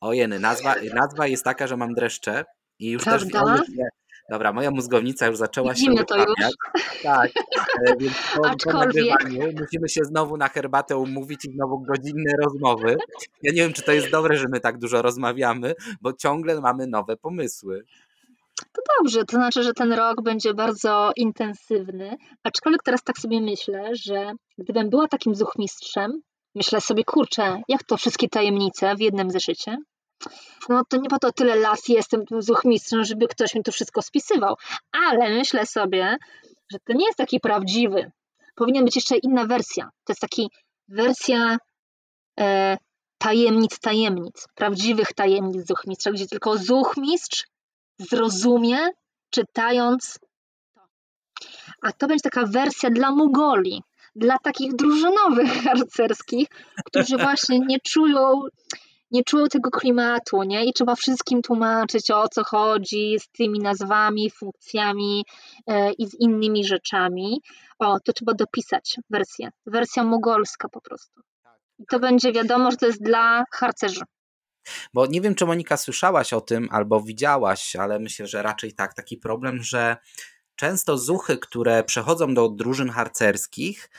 Ojeny, 0.00 0.38
nazwa, 0.38 0.74
nazwa 0.94 1.26
jest 1.26 1.44
taka, 1.44 1.66
że 1.66 1.76
mam 1.76 1.94
dreszcze 1.94 2.44
i 2.78 2.90
już 2.90 3.04
Prawda? 3.04 3.56
też 3.56 3.60
Dobra, 4.30 4.52
moja 4.52 4.70
mózgownica 4.70 5.26
już 5.26 5.36
zaczęła 5.36 5.72
Widzimy 5.72 5.96
się 5.96 6.02
uruchamiać. 6.02 6.54
Tak, 7.02 7.30
e, 7.86 7.96
więc 7.96 8.12
po, 8.36 8.46
Aczkolwiek... 8.46 9.18
po 9.18 9.60
musimy 9.60 9.88
się 9.88 10.04
znowu 10.04 10.36
na 10.36 10.48
herbatę 10.48 10.96
umówić 10.96 11.44
i 11.44 11.52
znowu 11.52 11.80
godzinne 11.80 12.32
rozmowy. 12.44 12.96
Ja 13.42 13.52
nie 13.52 13.62
wiem, 13.62 13.72
czy 13.72 13.82
to 13.82 13.92
jest 13.92 14.10
dobre, 14.10 14.36
że 14.36 14.48
my 14.48 14.60
tak 14.60 14.78
dużo 14.78 15.02
rozmawiamy, 15.02 15.74
bo 16.00 16.12
ciągle 16.12 16.60
mamy 16.60 16.86
nowe 16.86 17.16
pomysły. 17.16 17.84
To 18.72 18.82
dobrze, 18.98 19.24
to 19.24 19.36
znaczy, 19.36 19.62
że 19.62 19.72
ten 19.72 19.92
rok 19.92 20.22
będzie 20.22 20.54
bardzo 20.54 21.12
intensywny, 21.16 22.16
aczkolwiek 22.44 22.82
teraz 22.82 23.02
tak 23.02 23.18
sobie 23.18 23.40
myślę, 23.40 23.90
że 23.92 24.32
gdybym 24.58 24.90
była 24.90 25.08
takim 25.08 25.34
zuchmistrzem, 25.34 26.22
myślę 26.54 26.80
sobie, 26.80 27.04
kurczę, 27.04 27.62
jak 27.68 27.84
to 27.84 27.96
wszystkie 27.96 28.28
tajemnice 28.28 28.94
w 28.96 29.00
jednym 29.00 29.30
zeszycie, 29.30 29.76
no 30.68 30.82
to 30.88 30.96
nie 30.96 31.08
po 31.08 31.18
to 31.18 31.32
tyle 31.32 31.56
lat 31.56 31.88
jestem 31.88 32.24
zuchmistrzem, 32.38 33.04
żeby 33.04 33.28
ktoś 33.28 33.54
mi 33.54 33.62
to 33.62 33.72
wszystko 33.72 34.02
spisywał, 34.02 34.54
ale 34.92 35.30
myślę 35.30 35.66
sobie, 35.66 36.16
że 36.72 36.78
to 36.78 36.92
nie 36.92 37.06
jest 37.06 37.18
taki 37.18 37.40
prawdziwy. 37.40 38.10
Powinien 38.54 38.84
być 38.84 38.96
jeszcze 38.96 39.16
inna 39.16 39.46
wersja. 39.46 39.90
To 40.04 40.12
jest 40.12 40.20
taki 40.20 40.50
wersja 40.88 41.58
e, 42.40 42.78
tajemnic, 43.18 43.78
tajemnic, 43.78 44.46
prawdziwych 44.54 45.12
tajemnic 45.12 45.66
zuchmistrza, 45.66 46.10
gdzie 46.10 46.26
tylko 46.26 46.58
zuchmistrz 46.58 47.46
zrozumie, 48.00 48.78
czytając 49.30 50.18
to. 50.74 50.80
A 51.82 51.92
to 51.92 52.06
będzie 52.06 52.22
taka 52.22 52.46
wersja 52.46 52.90
dla 52.90 53.10
Mugoli, 53.10 53.82
dla 54.14 54.38
takich 54.38 54.74
drużynowych 54.74 55.52
harcerskich, 55.64 56.48
którzy 56.86 57.16
właśnie 57.16 57.58
nie 57.58 57.78
czują, 57.80 58.40
nie 59.10 59.24
czują 59.24 59.46
tego 59.46 59.70
klimatu, 59.70 60.42
nie? 60.42 60.64
I 60.64 60.72
trzeba 60.72 60.94
wszystkim 60.94 61.42
tłumaczyć 61.42 62.10
o 62.10 62.28
co 62.28 62.44
chodzi 62.44 63.18
z 63.20 63.28
tymi 63.28 63.58
nazwami, 63.58 64.30
funkcjami 64.30 65.24
e, 65.66 65.92
i 65.92 66.06
z 66.06 66.20
innymi 66.20 66.64
rzeczami. 66.64 67.40
O, 67.78 68.00
to 68.04 68.12
trzeba 68.12 68.34
dopisać 68.34 68.96
wersję. 69.10 69.50
Wersja 69.66 70.04
mogolska 70.04 70.68
po 70.68 70.80
prostu. 70.80 71.20
I 71.78 71.84
to 71.90 72.00
będzie 72.00 72.32
wiadomo, 72.32 72.70
że 72.70 72.76
to 72.76 72.86
jest 72.86 73.02
dla 73.02 73.44
harcerzy. 73.52 74.00
Bo 74.94 75.06
nie 75.06 75.20
wiem, 75.20 75.34
czy 75.34 75.46
Monika 75.46 75.76
słyszałaś 75.76 76.32
o 76.32 76.40
tym 76.40 76.68
albo 76.70 77.00
widziałaś, 77.00 77.76
ale 77.76 77.98
myślę, 77.98 78.26
że 78.26 78.42
raczej 78.42 78.72
tak. 78.72 78.94
Taki 78.94 79.16
problem, 79.16 79.62
że 79.62 79.96
często 80.56 80.98
zuchy, 80.98 81.38
które 81.38 81.84
przechodzą 81.84 82.34
do 82.34 82.48
drużyn 82.48 82.90
harcerskich, 82.90 83.90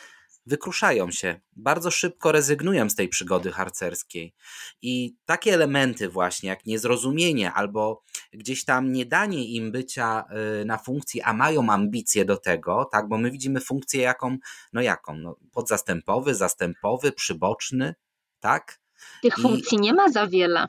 wykruszają 0.45 1.11
się, 1.11 1.39
bardzo 1.55 1.91
szybko 1.91 2.31
rezygnują 2.31 2.89
z 2.89 2.95
tej 2.95 3.09
przygody 3.09 3.51
harcerskiej. 3.51 4.33
I 4.81 5.15
takie 5.25 5.53
elementy, 5.53 6.09
właśnie 6.09 6.49
jak 6.49 6.65
niezrozumienie 6.65 7.51
albo 7.51 8.03
gdzieś 8.33 8.65
tam 8.65 8.91
nie 8.91 9.05
danie 9.05 9.45
im 9.45 9.71
bycia 9.71 10.25
y, 10.61 10.65
na 10.65 10.77
funkcji, 10.77 11.21
a 11.21 11.33
mają 11.33 11.69
ambicje 11.69 12.25
do 12.25 12.37
tego, 12.37 12.85
tak, 12.91 13.07
bo 13.07 13.17
my 13.17 13.31
widzimy 13.31 13.61
funkcję 13.61 14.01
jaką, 14.01 14.37
no 14.73 14.81
jaką, 14.81 15.15
no, 15.15 15.35
podzastępowy, 15.51 16.35
zastępowy, 16.35 17.11
przyboczny, 17.11 17.95
tak? 18.39 18.80
Tych 19.21 19.37
I... 19.37 19.41
funkcji 19.41 19.77
nie 19.77 19.93
ma 19.93 20.09
za 20.09 20.27
wiele. 20.27 20.65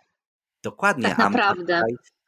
Dokładnie. 0.63 1.09
Tak 1.09 1.19
naprawdę. 1.19 1.83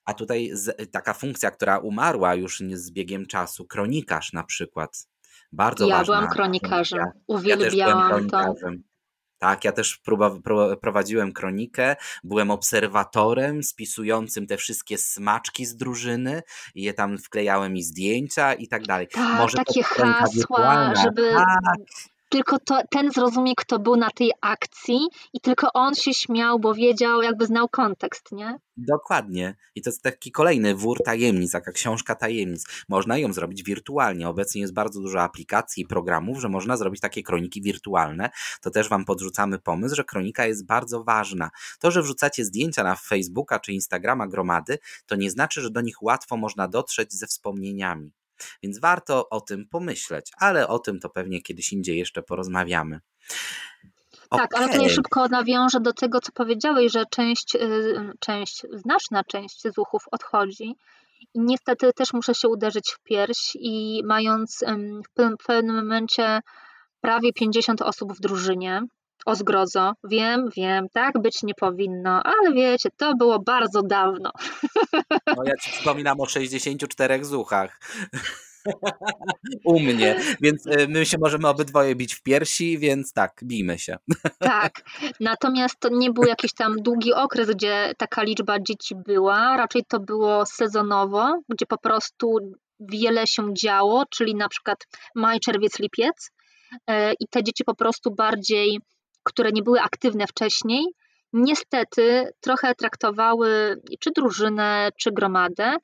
A 0.04 0.14
tutaj, 0.14 0.50
a 0.52 0.54
tutaj 0.54 0.88
taka 0.92 1.14
funkcja, 1.14 1.50
która 1.50 1.78
umarła 1.78 2.34
już 2.34 2.62
z 2.72 2.90
biegiem 2.90 3.26
czasu, 3.26 3.66
kronikarz 3.66 4.32
na 4.32 4.44
przykład. 4.44 5.08
Bardzo 5.52 5.86
ja 5.86 5.96
ważna. 5.98 6.14
byłam 6.14 6.30
kronikarzem. 6.32 6.98
Ja, 6.98 7.12
Uwielbiałam 7.26 8.00
ja 8.02 8.08
kronikarzem. 8.08 8.82
to. 8.82 8.94
Tak, 9.38 9.64
ja 9.64 9.72
też 9.72 10.00
prowadziłem 10.80 11.32
kronikę, 11.32 11.96
byłem 12.24 12.50
obserwatorem 12.50 13.62
spisującym 13.62 14.46
te 14.46 14.56
wszystkie 14.56 14.98
smaczki 14.98 15.66
z 15.66 15.76
drużyny 15.76 16.42
i 16.74 16.82
je 16.82 16.94
tam 16.94 17.18
wklejałem 17.18 17.76
i 17.76 17.82
zdjęcia 17.82 18.54
i 18.54 18.68
tak 18.68 18.82
dalej. 18.82 19.08
Tak, 19.08 19.38
Może 19.38 19.56
takie 19.58 19.82
hasła, 19.82 20.94
żeby 20.94 21.32
tak 21.32 21.80
tylko 22.28 22.58
to, 22.58 22.80
ten 22.90 23.12
zrozumie, 23.12 23.52
kto 23.56 23.78
był 23.78 23.96
na 23.96 24.10
tej 24.10 24.32
akcji 24.40 24.98
i 25.32 25.40
tylko 25.40 25.68
on 25.74 25.94
się 25.94 26.14
śmiał, 26.14 26.58
bo 26.58 26.74
wiedział, 26.74 27.22
jakby 27.22 27.46
znał 27.46 27.68
kontekst, 27.68 28.32
nie? 28.32 28.58
Dokładnie. 28.76 29.56
I 29.74 29.82
to 29.82 29.90
jest 29.90 30.02
taki 30.02 30.32
kolejny 30.32 30.74
wór 30.74 30.98
tajemnic, 31.04 31.52
taka 31.52 31.72
książka 31.72 32.14
tajemnic. 32.14 32.66
Można 32.88 33.18
ją 33.18 33.32
zrobić 33.32 33.62
wirtualnie. 33.62 34.28
Obecnie 34.28 34.60
jest 34.60 34.74
bardzo 34.74 35.00
dużo 35.00 35.22
aplikacji 35.22 35.82
i 35.82 35.86
programów, 35.86 36.38
że 36.38 36.48
można 36.48 36.76
zrobić 36.76 37.00
takie 37.00 37.22
kroniki 37.22 37.62
wirtualne. 37.62 38.30
To 38.60 38.70
też 38.70 38.88
Wam 38.88 39.04
podrzucamy 39.04 39.58
pomysł, 39.58 39.94
że 39.94 40.04
kronika 40.04 40.46
jest 40.46 40.66
bardzo 40.66 41.04
ważna. 41.04 41.50
To, 41.80 41.90
że 41.90 42.02
wrzucacie 42.02 42.44
zdjęcia 42.44 42.84
na 42.84 42.94
Facebooka 42.94 43.60
czy 43.60 43.72
Instagrama 43.72 44.26
gromady, 44.26 44.78
to 45.06 45.16
nie 45.16 45.30
znaczy, 45.30 45.60
że 45.60 45.70
do 45.70 45.80
nich 45.80 46.02
łatwo 46.02 46.36
można 46.36 46.68
dotrzeć 46.68 47.12
ze 47.12 47.26
wspomnieniami. 47.26 48.12
Więc 48.62 48.80
warto 48.80 49.28
o 49.28 49.40
tym 49.40 49.68
pomyśleć, 49.68 50.30
ale 50.38 50.68
o 50.68 50.78
tym 50.78 51.00
to 51.00 51.10
pewnie 51.10 51.42
kiedyś 51.42 51.72
indziej 51.72 51.98
jeszcze 51.98 52.22
porozmawiamy. 52.22 53.00
Tak, 54.30 54.44
okay. 54.54 54.64
ale 54.64 54.72
tutaj 54.72 54.90
szybko 54.90 55.28
nawiążę 55.28 55.80
do 55.80 55.92
tego, 55.92 56.20
co 56.20 56.32
powiedziałeś, 56.32 56.92
że 56.92 57.04
część, 57.10 57.54
y, 57.54 58.12
część, 58.20 58.62
znaczna 58.72 59.24
część 59.24 59.62
zuchów 59.62 60.02
odchodzi. 60.10 60.74
I 61.34 61.40
niestety 61.40 61.92
też 61.92 62.12
muszę 62.12 62.34
się 62.34 62.48
uderzyć 62.48 62.90
w 62.90 63.02
pierś 63.02 63.52
i 63.54 64.02
mając 64.04 64.64
w 65.04 65.44
pewnym 65.46 65.76
momencie 65.76 66.40
prawie 67.00 67.32
50 67.32 67.82
osób 67.82 68.12
w 68.12 68.20
drużynie, 68.20 68.82
o 69.26 69.34
zgrozo, 69.34 69.92
wiem, 70.04 70.48
wiem, 70.56 70.86
tak 70.92 71.22
być 71.22 71.42
nie 71.42 71.54
powinno, 71.54 72.22
ale 72.22 72.52
wiecie, 72.52 72.88
to 72.96 73.14
było 73.16 73.38
bardzo 73.38 73.82
dawno. 73.82 74.30
No 75.26 75.44
ja 75.44 75.56
ci 75.62 75.70
przypominam 75.70 76.20
o 76.20 76.26
64 76.26 77.24
zuchach. 77.24 77.80
U 79.64 79.80
mnie, 79.80 80.20
więc 80.40 80.66
y, 80.66 80.88
my 80.88 81.06
się 81.06 81.18
możemy 81.18 81.48
obydwoje 81.48 81.94
bić 81.94 82.14
w 82.14 82.22
piersi, 82.22 82.78
więc 82.78 83.12
tak, 83.12 83.40
bijmy 83.42 83.78
się. 83.78 83.96
Tak, 84.38 84.72
natomiast 85.20 85.80
to 85.80 85.88
nie 85.88 86.10
był 86.10 86.24
jakiś 86.24 86.52
tam 86.52 86.76
długi 86.76 87.14
okres, 87.14 87.48
gdzie 87.50 87.92
taka 87.98 88.22
liczba 88.22 88.60
dzieci 88.60 88.94
była, 89.06 89.56
raczej 89.56 89.82
to 89.88 90.00
było 90.00 90.46
sezonowo, 90.46 91.40
gdzie 91.48 91.66
po 91.66 91.78
prostu 91.78 92.38
wiele 92.80 93.26
się 93.26 93.54
działo, 93.54 94.04
czyli 94.10 94.34
na 94.34 94.48
przykład 94.48 94.86
maj, 95.14 95.40
czerwiec, 95.40 95.78
lipiec 95.78 96.30
e, 96.86 97.12
i 97.12 97.28
te 97.30 97.42
dzieci 97.42 97.64
po 97.64 97.74
prostu 97.74 98.10
bardziej 98.14 98.80
które 99.24 99.50
nie 99.52 99.62
były 99.62 99.80
aktywne 99.80 100.26
wcześniej, 100.26 100.86
niestety 101.32 102.32
trochę 102.40 102.74
traktowały 102.74 103.80
czy 104.00 104.10
drużynę, 104.10 104.88
czy 105.00 105.12
gromadę 105.12 105.76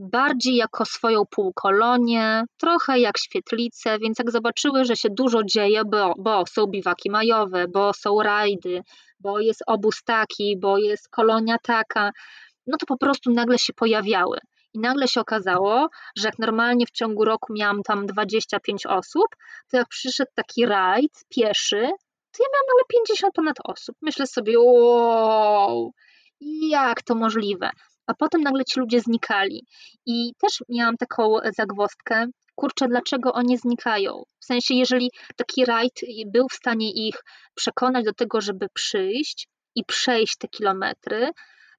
bardziej 0.00 0.56
jako 0.56 0.84
swoją 0.84 1.22
półkolonię, 1.30 2.44
trochę 2.56 2.98
jak 2.98 3.18
świetlice, 3.18 3.98
więc 3.98 4.18
jak 4.18 4.30
zobaczyły, 4.30 4.84
że 4.84 4.96
się 4.96 5.08
dużo 5.10 5.42
dzieje, 5.44 5.82
bo, 5.84 6.14
bo 6.18 6.44
są 6.46 6.66
biwaki 6.66 7.10
majowe, 7.10 7.68
bo 7.68 7.92
są 7.92 8.22
rajdy, 8.22 8.82
bo 9.20 9.40
jest 9.40 9.62
obóz 9.66 10.02
taki, 10.04 10.56
bo 10.60 10.78
jest 10.78 11.08
kolonia 11.08 11.56
taka, 11.62 12.10
no 12.66 12.76
to 12.76 12.86
po 12.86 12.96
prostu 12.96 13.30
nagle 13.30 13.58
się 13.58 13.72
pojawiały. 13.72 14.38
I 14.74 14.78
nagle 14.78 15.08
się 15.08 15.20
okazało, 15.20 15.88
że 16.18 16.28
jak 16.28 16.38
normalnie 16.38 16.86
w 16.86 16.90
ciągu 16.90 17.24
roku 17.24 17.52
miałam 17.52 17.82
tam 17.82 18.06
25 18.06 18.86
osób, 18.86 19.26
to 19.70 19.76
jak 19.76 19.88
przyszedł 19.88 20.30
taki 20.34 20.66
rajd 20.66 21.12
pieszy, 21.28 21.88
to 22.32 22.42
ja 22.42 22.48
miałam 22.52 22.66
nagle 22.68 22.84
50 22.88 23.34
ponad 23.34 23.56
osób. 23.64 23.96
Myślę 24.02 24.26
sobie, 24.26 24.60
wow, 24.60 25.92
jak 26.70 27.02
to 27.02 27.14
możliwe? 27.14 27.70
A 28.06 28.14
potem 28.14 28.42
nagle 28.42 28.64
ci 28.64 28.80
ludzie 28.80 29.00
znikali. 29.00 29.66
I 30.06 30.32
też 30.40 30.62
miałam 30.68 30.96
taką 30.96 31.36
zagwozdkę, 31.56 32.26
kurczę, 32.54 32.88
dlaczego 32.88 33.32
oni 33.32 33.58
znikają? 33.58 34.22
W 34.40 34.44
sensie, 34.44 34.74
jeżeli 34.74 35.10
taki 35.36 35.64
rajd 35.64 36.00
był 36.26 36.46
w 36.48 36.54
stanie 36.54 36.92
ich 37.08 37.22
przekonać 37.54 38.04
do 38.04 38.12
tego, 38.12 38.40
żeby 38.40 38.66
przyjść 38.74 39.48
i 39.74 39.84
przejść 39.84 40.36
te 40.36 40.48
kilometry, 40.48 41.30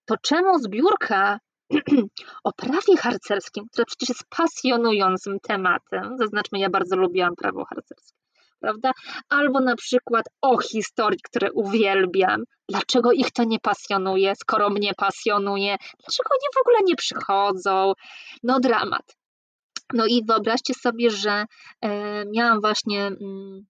to 0.05 0.15
czemu 0.21 0.59
zbiórka 0.59 1.39
o 2.43 2.51
prawie 2.53 2.97
harcerskim, 2.99 3.65
które 3.71 3.85
przecież 3.85 4.09
jest 4.09 4.23
pasjonującym 4.29 5.39
tematem, 5.39 6.17
zaznaczmy, 6.17 6.59
ja 6.59 6.69
bardzo 6.69 6.95
lubiłam 6.95 7.35
prawo 7.35 7.65
harcerskie, 7.65 8.20
prawda? 8.61 8.91
Albo 9.29 9.59
na 9.59 9.75
przykład 9.75 10.25
o 10.41 10.57
historii, 10.57 11.19
które 11.23 11.51
uwielbiam. 11.51 12.43
Dlaczego 12.69 13.11
ich 13.11 13.31
to 13.31 13.43
nie 13.43 13.59
pasjonuje, 13.59 14.33
skoro 14.35 14.69
mnie 14.69 14.91
pasjonuje? 14.97 15.77
Dlaczego 15.99 16.29
oni 16.31 16.47
w 16.55 16.61
ogóle 16.61 16.77
nie 16.85 16.95
przychodzą? 16.95 17.93
No 18.43 18.59
dramat. 18.59 19.15
No 19.93 20.05
i 20.05 20.23
wyobraźcie 20.25 20.73
sobie, 20.73 21.09
że 21.09 21.45
e, 21.81 22.25
miałam 22.25 22.61
właśnie 22.61 23.07
mm, 23.07 23.65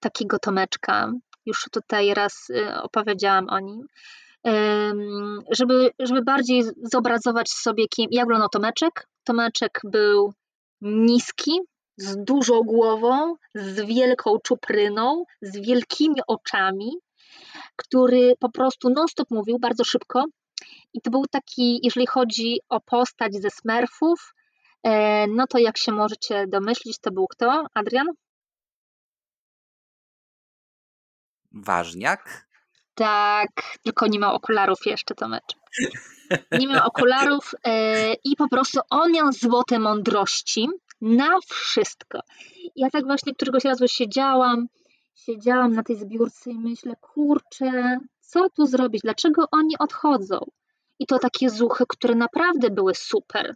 takiego 0.00 0.38
Tomeczka, 0.38 1.12
już 1.46 1.66
tutaj 1.72 2.14
raz 2.14 2.50
e, 2.50 2.82
opowiedziałam 2.82 3.48
o 3.48 3.60
nim, 3.60 3.86
żeby, 5.50 5.90
żeby 5.98 6.22
bardziej 6.22 6.62
zobrazować 6.92 7.50
sobie, 7.50 7.88
kim, 7.88 8.06
jak 8.10 8.24
wyglądał 8.24 8.48
Tomeczek. 8.48 9.08
Tomeczek 9.24 9.80
był 9.84 10.32
niski, 10.80 11.60
z 12.00 12.16
dużą 12.24 12.62
głową, 12.62 13.34
z 13.54 13.80
wielką 13.80 14.38
czupryną, 14.44 15.24
z 15.42 15.66
wielkimi 15.66 16.20
oczami, 16.26 16.90
który 17.76 18.34
po 18.40 18.50
prostu 18.50 18.90
non-stop 18.90 19.30
mówił 19.30 19.58
bardzo 19.58 19.84
szybko. 19.84 20.24
I 20.92 21.00
to 21.00 21.10
był 21.10 21.24
taki, 21.30 21.80
jeżeli 21.82 22.06
chodzi 22.06 22.58
o 22.68 22.80
postać 22.80 23.34
ze 23.34 23.50
Smurfów, 23.50 24.34
e, 24.82 25.26
no 25.26 25.46
to 25.46 25.58
jak 25.58 25.78
się 25.78 25.92
możecie 25.92 26.46
domyślić, 26.46 26.98
to 26.98 27.10
był 27.10 27.26
kto? 27.26 27.66
Adrian? 27.74 28.06
Ważniak? 31.52 32.46
Tak, 32.94 33.78
tylko 33.84 34.06
nie 34.06 34.18
miał 34.18 34.34
okularów 34.34 34.78
jeszcze 34.86 35.14
to 35.14 35.28
mecz. 35.28 35.56
Nie 36.52 36.66
miał 36.68 36.86
okularów 36.86 37.54
e, 37.64 38.12
i 38.24 38.36
po 38.36 38.48
prostu 38.48 38.80
on 38.90 39.12
miał 39.12 39.32
złote 39.32 39.78
mądrości 39.78 40.68
na 41.00 41.38
wszystko. 41.46 42.20
Ja 42.76 42.90
tak 42.90 43.04
właśnie 43.04 43.34
któregoś 43.34 43.64
razu 43.64 43.88
siedziałam, 43.88 44.66
siedziałam 45.14 45.72
na 45.72 45.82
tej 45.82 45.96
zbiórce 45.96 46.50
i 46.50 46.58
myślę, 46.58 46.94
kurczę, 47.00 47.98
co 48.20 48.50
tu 48.50 48.66
zrobić? 48.66 49.02
Dlaczego 49.02 49.44
oni 49.52 49.78
odchodzą? 49.78 50.38
I 50.98 51.06
to 51.06 51.18
takie 51.18 51.50
zuchy, 51.50 51.84
które 51.88 52.14
naprawdę 52.14 52.70
były 52.70 52.94
super. 52.94 53.54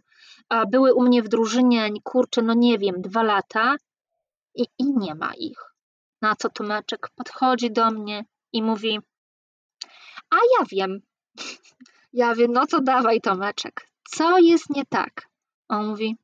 Były 0.71 0.93
u 0.93 1.01
mnie 1.01 1.23
w 1.23 1.27
drużynie, 1.27 1.89
kurczę, 2.03 2.41
no 2.41 2.53
nie 2.53 2.77
wiem, 2.77 2.95
dwa 3.01 3.23
lata 3.23 3.75
i, 4.55 4.65
i 4.79 4.83
nie 4.97 5.15
ma 5.15 5.33
ich. 5.33 5.59
Na 6.21 6.35
co 6.35 6.49
Tomeczek 6.49 7.09
podchodzi 7.15 7.71
do 7.71 7.91
mnie 7.91 8.25
i 8.53 8.63
mówi, 8.63 8.99
a 10.29 10.35
ja 10.35 10.65
wiem. 10.71 10.99
Ja 12.13 12.35
wiem, 12.35 12.51
no 12.51 12.67
to 12.67 12.81
dawaj 12.81 13.21
Tomeczek. 13.21 13.87
Co 14.09 14.39
jest 14.39 14.69
nie 14.69 14.85
tak? 14.85 15.29
On 15.67 15.87
mówi, 15.87 16.15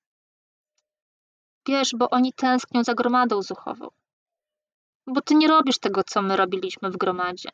wiesz, 1.68 1.92
bo 1.98 2.10
oni 2.10 2.34
tęsknią 2.34 2.84
za 2.84 2.94
gromadą 2.94 3.42
zuchową. 3.42 3.88
Bo 5.08 5.22
ty 5.22 5.36
nie 5.36 5.48
robisz 5.48 5.80
tego, 5.80 6.04
co 6.04 6.22
my 6.22 6.38
robiliśmy 6.38 6.92
w 6.92 6.98
gromadzie. 6.98 7.50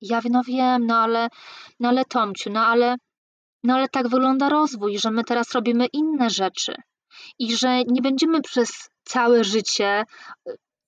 Ja 0.00 0.20
no 0.30 0.42
wiem, 0.46 0.86
no 0.86 0.96
ale, 0.96 1.28
no 1.80 1.88
ale 1.88 2.04
Tomciu, 2.04 2.50
no 2.50 2.66
ale, 2.66 2.96
no 3.64 3.74
ale 3.74 3.88
tak 3.88 4.08
wygląda 4.08 4.48
rozwój, 4.48 4.98
że 4.98 5.10
my 5.10 5.24
teraz 5.24 5.52
robimy 5.52 5.86
inne 5.86 6.30
rzeczy 6.30 6.74
i 7.38 7.56
że 7.56 7.84
nie 7.84 8.02
będziemy 8.02 8.42
przez 8.42 8.90
całe 9.04 9.44
życie 9.44 10.04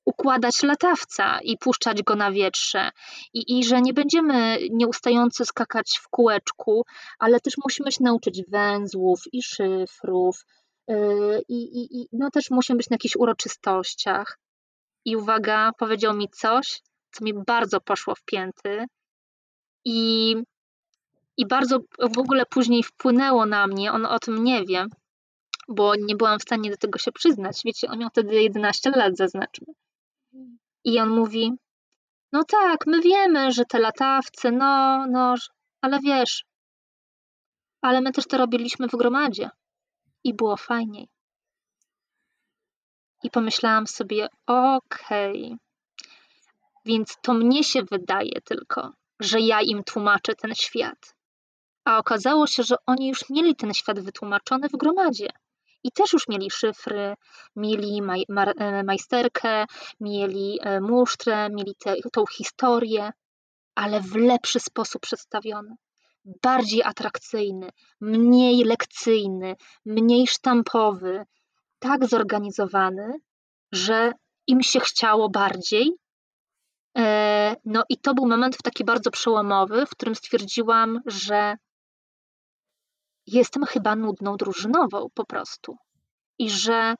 układać 0.04 0.62
latawca 0.62 1.38
i 1.42 1.58
puszczać 1.58 2.02
go 2.02 2.14
na 2.16 2.32
wietrze. 2.32 2.90
I, 3.34 3.58
I 3.58 3.64
że 3.64 3.80
nie 3.80 3.92
będziemy 3.92 4.58
nieustająco 4.70 5.44
skakać 5.44 5.98
w 6.02 6.08
kółeczku, 6.08 6.84
ale 7.18 7.40
też 7.40 7.54
musimy 7.64 7.92
się 7.92 8.04
nauczyć 8.04 8.42
węzłów 8.48 9.20
i 9.32 9.42
szyfrów. 9.42 10.44
I, 11.48 11.54
i, 11.54 12.00
i 12.00 12.08
no 12.12 12.30
też 12.30 12.50
musimy 12.50 12.76
być 12.76 12.90
na 12.90 12.94
jakichś 12.94 13.16
uroczystościach. 13.16 14.38
I 15.04 15.16
uwaga, 15.16 15.70
powiedział 15.78 16.16
mi 16.16 16.28
coś, 16.28 16.80
co 17.10 17.24
mi 17.24 17.34
bardzo 17.46 17.80
poszło 17.80 18.14
w 18.14 18.22
pięty. 18.24 18.84
I, 19.84 20.36
i 21.36 21.46
bardzo 21.46 21.78
w 22.14 22.18
ogóle 22.18 22.46
później 22.46 22.82
wpłynęło 22.82 23.46
na 23.46 23.66
mnie. 23.66 23.92
On 23.92 24.06
o 24.06 24.18
tym 24.18 24.44
nie 24.44 24.64
wie, 24.64 24.86
bo 25.68 25.94
nie 25.94 26.16
byłam 26.16 26.38
w 26.38 26.42
stanie 26.42 26.70
do 26.70 26.76
tego 26.76 26.98
się 26.98 27.12
przyznać. 27.12 27.60
Wiecie, 27.64 27.88
on 27.88 27.98
miał 27.98 28.08
wtedy 28.10 28.42
11 28.42 28.90
lat, 28.90 29.16
zaznaczmy. 29.16 29.66
I 30.84 30.98
on 30.98 31.08
mówi, 31.08 31.52
no 32.32 32.44
tak, 32.44 32.86
my 32.86 33.00
wiemy, 33.00 33.52
że 33.52 33.64
te 33.64 33.78
latawce, 33.78 34.52
no, 34.52 35.06
no, 35.06 35.34
ale 35.80 36.00
wiesz, 36.00 36.44
ale 37.80 38.00
my 38.00 38.12
też 38.12 38.26
to 38.26 38.38
robiliśmy 38.38 38.88
w 38.88 38.96
gromadzie 38.96 39.50
i 40.24 40.34
było 40.34 40.56
fajniej. 40.56 41.08
I 43.22 43.30
pomyślałam 43.30 43.86
sobie, 43.86 44.28
okej, 44.46 45.44
okay. 45.44 45.56
więc 46.84 47.16
to 47.22 47.34
mnie 47.34 47.64
się 47.64 47.82
wydaje 47.82 48.40
tylko, 48.44 48.92
że 49.20 49.40
ja 49.40 49.60
im 49.60 49.84
tłumaczę 49.84 50.34
ten 50.34 50.54
świat. 50.54 51.14
A 51.84 51.98
okazało 51.98 52.46
się, 52.46 52.62
że 52.62 52.76
oni 52.86 53.08
już 53.08 53.30
mieli 53.30 53.56
ten 53.56 53.74
świat 53.74 54.00
wytłumaczony 54.00 54.68
w 54.68 54.76
gromadzie 54.76 55.28
i 55.84 55.92
też 55.92 56.12
już 56.12 56.28
mieli 56.28 56.50
szyfry, 56.50 57.14
mieli 57.56 58.02
maj, 58.02 58.24
e, 58.58 58.82
majsterkę, 58.82 59.64
mieli 60.00 60.58
e, 60.62 60.80
musztrę, 60.80 61.48
mieli 61.50 61.74
te, 61.74 61.94
tą 62.12 62.26
historię, 62.26 63.10
ale 63.74 64.00
w 64.00 64.16
lepszy 64.16 64.60
sposób 64.60 65.02
przedstawiony. 65.02 65.76
Bardziej 66.24 66.82
atrakcyjny, 66.82 67.68
mniej 68.00 68.64
lekcyjny, 68.64 69.56
mniej 69.86 70.26
sztampowy, 70.26 71.24
tak 71.78 72.06
zorganizowany, 72.06 73.12
że 73.72 74.12
im 74.46 74.62
się 74.62 74.80
chciało 74.80 75.28
bardziej. 75.30 75.92
E, 76.98 77.56
no 77.64 77.84
i 77.88 77.98
to 77.98 78.14
był 78.14 78.26
moment 78.26 78.56
taki 78.62 78.84
bardzo 78.84 79.10
przełomowy, 79.10 79.86
w 79.86 79.90
którym 79.90 80.14
stwierdziłam, 80.14 81.00
że 81.06 81.56
jestem 83.26 83.64
chyba 83.64 83.96
nudną 83.96 84.36
drużynową 84.36 85.08
po 85.14 85.24
prostu. 85.26 85.76
I 86.38 86.50
że, 86.50 86.94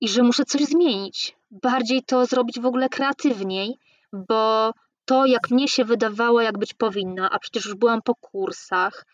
I 0.00 0.08
że 0.08 0.22
muszę 0.22 0.44
coś 0.44 0.62
zmienić. 0.62 1.36
Bardziej 1.50 2.02
to 2.02 2.26
zrobić 2.26 2.60
w 2.60 2.66
ogóle 2.66 2.88
kreatywniej, 2.88 3.78
bo 4.12 4.72
to, 5.04 5.26
jak 5.26 5.50
mnie 5.50 5.68
się 5.68 5.84
wydawało, 5.84 6.40
jak 6.40 6.58
być 6.58 6.74
powinno, 6.74 7.30
a 7.30 7.38
przecież 7.38 7.64
już 7.64 7.74
byłam 7.74 8.02
po 8.02 8.14
kursach, 8.14 9.06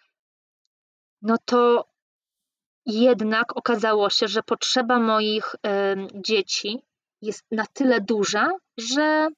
no 1.23 1.37
to 1.45 1.91
jednak 2.87 3.57
okazało 3.57 4.11
się, 4.11 4.29
że 4.29 4.43
potrzeba 4.43 4.99
moich 4.99 5.55
y, 5.55 5.59
dzieci 6.15 6.83
jest 7.23 7.45
na 7.51 7.67
tyle 7.67 8.01
duża, 8.01 8.51
że, 8.77 9.29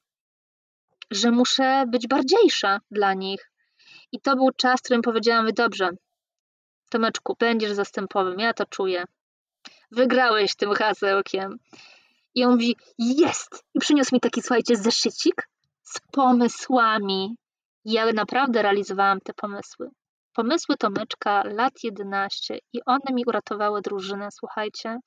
że 1.11 1.31
muszę 1.31 1.85
być 1.87 2.07
bardziejsza 2.07 2.79
dla 2.91 3.13
nich. 3.13 3.51
I 4.11 4.21
to 4.21 4.35
był 4.35 4.49
czas, 4.51 4.79
w 4.79 4.83
którym 4.83 5.01
powiedziałam: 5.01 5.53
Dobrze, 5.53 5.89
Tomeczku, 6.89 7.35
będziesz 7.39 7.71
zastępowym, 7.71 8.39
ja 8.39 8.53
to 8.53 8.65
czuję. 8.65 9.03
Wygrałeś 9.91 10.55
tym 10.55 10.73
hasełkiem. 10.73 11.59
I 12.35 12.43
on 12.43 12.51
mówi, 12.51 12.75
jest! 12.97 13.63
I 13.73 13.79
przyniósł 13.79 14.15
mi 14.15 14.19
taki, 14.19 14.41
słuchajcie, 14.41 14.75
zeszycik 14.75 15.49
z 15.93 15.99
pomysłami. 16.11 17.35
Ja 17.85 18.11
naprawdę 18.13 18.61
realizowałam 18.61 19.19
te 19.19 19.33
pomysły. 19.33 19.89
Pomysły 20.33 20.77
Tomeczka, 20.77 21.43
lat 21.45 21.73
11 21.83 22.57
i 22.73 22.79
one 22.85 23.13
mi 23.13 23.23
uratowały 23.25 23.81
drużynę, 23.81 24.27
słuchajcie, 24.31 24.97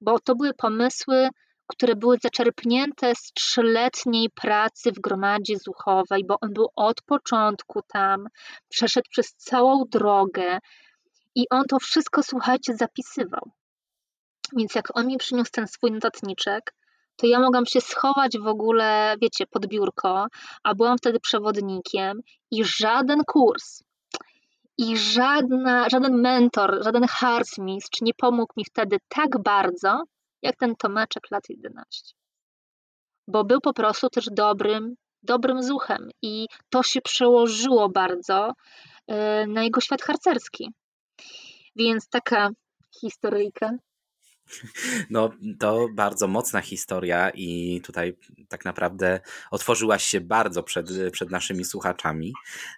bo 0.00 0.18
to 0.20 0.34
były 0.34 0.54
pomysły, 0.54 1.28
które 1.66 1.96
były 1.96 2.18
zaczerpnięte 2.22 3.14
z 3.14 3.32
trzyletniej 3.32 4.30
pracy 4.30 4.92
w 4.92 5.00
gromadzie 5.00 5.56
zuchowej, 5.58 6.24
bo 6.26 6.36
on 6.40 6.52
był 6.52 6.68
od 6.76 7.02
początku 7.02 7.80
tam, 7.82 8.26
przeszedł 8.68 9.08
przez 9.10 9.34
całą 9.34 9.84
drogę, 9.84 10.58
i 11.34 11.46
on 11.50 11.64
to 11.64 11.78
wszystko, 11.78 12.22
słuchajcie, 12.22 12.76
zapisywał. 12.76 13.50
Więc 14.56 14.74
jak 14.74 14.96
on 14.96 15.06
mi 15.06 15.18
przyniósł 15.18 15.50
ten 15.50 15.66
swój 15.68 15.92
notatniczek, 15.92 16.74
to 17.18 17.26
ja 17.26 17.40
mogłam 17.40 17.66
się 17.66 17.80
schować 17.80 18.38
w 18.38 18.46
ogóle, 18.46 19.16
wiecie, 19.22 19.46
pod 19.46 19.66
biurko, 19.66 20.26
a 20.62 20.74
byłam 20.74 20.98
wtedy 20.98 21.20
przewodnikiem 21.20 22.20
i 22.50 22.64
żaden 22.64 23.24
kurs, 23.24 23.82
i 24.78 24.96
żadna, 24.96 25.88
żaden 25.88 26.20
mentor, 26.20 26.84
żaden 26.84 27.06
harcmistrz 27.06 28.00
nie 28.00 28.14
pomógł 28.14 28.52
mi 28.56 28.64
wtedy 28.64 28.96
tak 29.08 29.42
bardzo, 29.42 30.02
jak 30.42 30.56
ten 30.56 30.76
Tomeczek 30.76 31.30
lat 31.30 31.48
11. 31.48 32.14
Bo 33.28 33.44
był 33.44 33.60
po 33.60 33.72
prostu 33.72 34.08
też 34.08 34.26
dobrym, 34.32 34.94
dobrym 35.22 35.62
zuchem 35.62 36.10
i 36.22 36.46
to 36.70 36.82
się 36.82 37.00
przełożyło 37.00 37.88
bardzo 37.88 38.50
y, 38.50 39.46
na 39.46 39.62
jego 39.62 39.80
świat 39.80 40.02
harcerski. 40.02 40.72
Więc 41.76 42.08
taka 42.08 42.50
historyjka. 43.00 43.70
No, 45.10 45.30
to 45.58 45.88
bardzo 45.94 46.28
mocna 46.28 46.60
historia 46.60 47.30
i 47.30 47.80
tutaj 47.84 48.16
tak 48.48 48.64
naprawdę 48.64 49.20
otworzyłaś 49.50 50.04
się 50.04 50.20
bardzo 50.20 50.62
przed, 50.62 50.88
przed 51.12 51.30
naszymi 51.30 51.64
słuchaczami, 51.64 52.32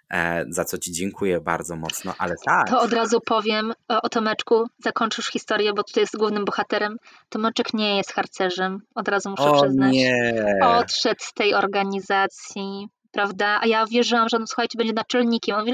e, 0.09 0.45
za 0.49 0.65
co 0.65 0.77
Ci 0.77 0.91
dziękuję 0.91 1.41
bardzo 1.41 1.75
mocno, 1.75 2.13
ale 2.17 2.35
tak. 2.45 2.69
To 2.69 2.81
od 2.81 2.93
razu 2.93 3.21
powiem 3.25 3.73
o 3.87 4.09
Tomeczku, 4.09 4.65
zakończysz 4.83 5.27
historię, 5.27 5.73
bo 5.73 5.83
tutaj 5.83 6.03
jest 6.03 6.17
głównym 6.17 6.45
bohaterem. 6.45 6.97
Tomeczek 7.29 7.73
nie 7.73 7.97
jest 7.97 8.13
harcerzem, 8.13 8.81
od 8.95 9.07
razu 9.07 9.29
muszę 9.29 9.43
o 9.43 9.61
przyznać. 9.61 9.93
nie! 9.93 10.59
Odszedł 10.63 11.19
z 11.19 11.33
tej 11.33 11.53
organizacji, 11.53 12.87
prawda? 13.11 13.59
A 13.61 13.67
ja 13.67 13.85
wierzyłam, 13.85 14.29
że 14.29 14.39
no 14.39 14.47
słuchajcie, 14.47 14.77
będzie 14.77 14.93
naczelnikiem. 14.93 15.55
On 15.55 15.65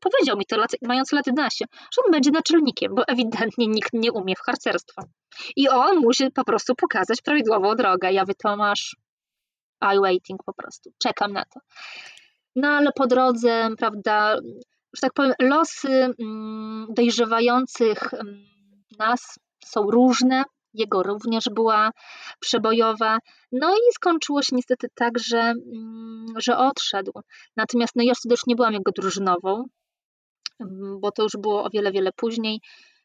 powiedział 0.00 0.36
mi 0.36 0.46
to, 0.46 0.56
mając 0.82 1.12
lat 1.12 1.26
11, 1.26 1.64
że 1.94 2.02
on 2.06 2.12
będzie 2.12 2.30
naczelnikiem, 2.30 2.94
bo 2.94 3.02
ewidentnie 3.08 3.66
nikt 3.66 3.92
nie 3.92 4.12
umie 4.12 4.34
w 4.36 4.40
harcerstwo. 4.40 5.02
I 5.56 5.68
on 5.68 5.96
musi 5.96 6.30
po 6.30 6.44
prostu 6.44 6.74
pokazać 6.74 7.22
prawidłową 7.22 7.74
drogę. 7.74 8.12
Ja 8.12 8.24
wy 8.24 8.34
Tomasz, 8.34 8.96
I 9.94 10.00
waiting 10.00 10.42
po 10.44 10.52
prostu, 10.52 10.90
czekam 11.02 11.32
na 11.32 11.44
to. 11.44 11.60
No 12.56 12.68
ale 12.68 12.92
po 12.92 13.06
drodze, 13.06 13.68
prawda, 13.78 14.36
że 14.94 15.00
tak 15.00 15.12
powiem, 15.12 15.32
losy 15.40 16.14
mm, 16.20 16.86
dojrzewających 16.90 18.14
mm, 18.14 18.44
nas 18.98 19.38
są 19.64 19.90
różne, 19.90 20.44
jego 20.74 21.02
również 21.02 21.44
była 21.54 21.90
przebojowa. 22.40 23.18
No 23.52 23.74
i 23.74 23.92
skończyło 23.94 24.42
się 24.42 24.56
niestety 24.56 24.88
tak, 24.94 25.18
że, 25.18 25.38
mm, 25.40 26.26
że 26.36 26.58
odszedł. 26.58 27.12
Natomiast 27.56 27.96
no 27.96 28.02
ja 28.02 28.12
już 28.24 28.46
nie 28.46 28.56
byłam 28.56 28.74
jego 28.74 28.92
drużynową, 28.92 29.64
bo 31.00 31.10
to 31.12 31.22
już 31.22 31.32
było 31.38 31.64
o 31.64 31.70
wiele, 31.70 31.92
wiele 31.92 32.12
później. 32.12 32.60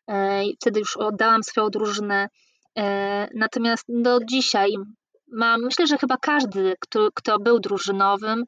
E, 0.08 0.44
wtedy 0.62 0.80
już 0.80 0.98
oddałam 0.98 1.44
swoją 1.44 1.70
drużynę. 1.70 2.28
E, 2.78 3.28
natomiast 3.34 3.86
do 3.90 4.20
dzisiaj 4.30 4.72
mam, 5.28 5.62
myślę, 5.62 5.88
że 5.88 5.98
chyba 5.98 6.18
każdy, 6.18 6.76
kto, 6.80 7.10
kto 7.16 7.40
był 7.40 7.60
drużynowym, 7.60 8.44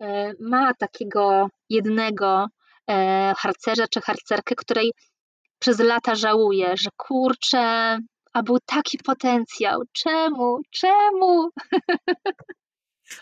e, 0.00 0.32
ma 0.40 0.74
takiego 0.74 1.48
jednego 1.70 2.46
harcerza 3.36 3.88
czy 3.90 4.00
harcerkę, 4.00 4.54
której 4.54 4.92
przez 5.58 5.78
lata 5.78 6.14
żałuje, 6.14 6.74
że 6.76 6.90
kurczę, 6.96 7.98
a 8.32 8.42
był 8.42 8.58
taki 8.66 8.98
potencjał. 8.98 9.82
Czemu? 9.92 10.60
Czemu? 10.70 11.50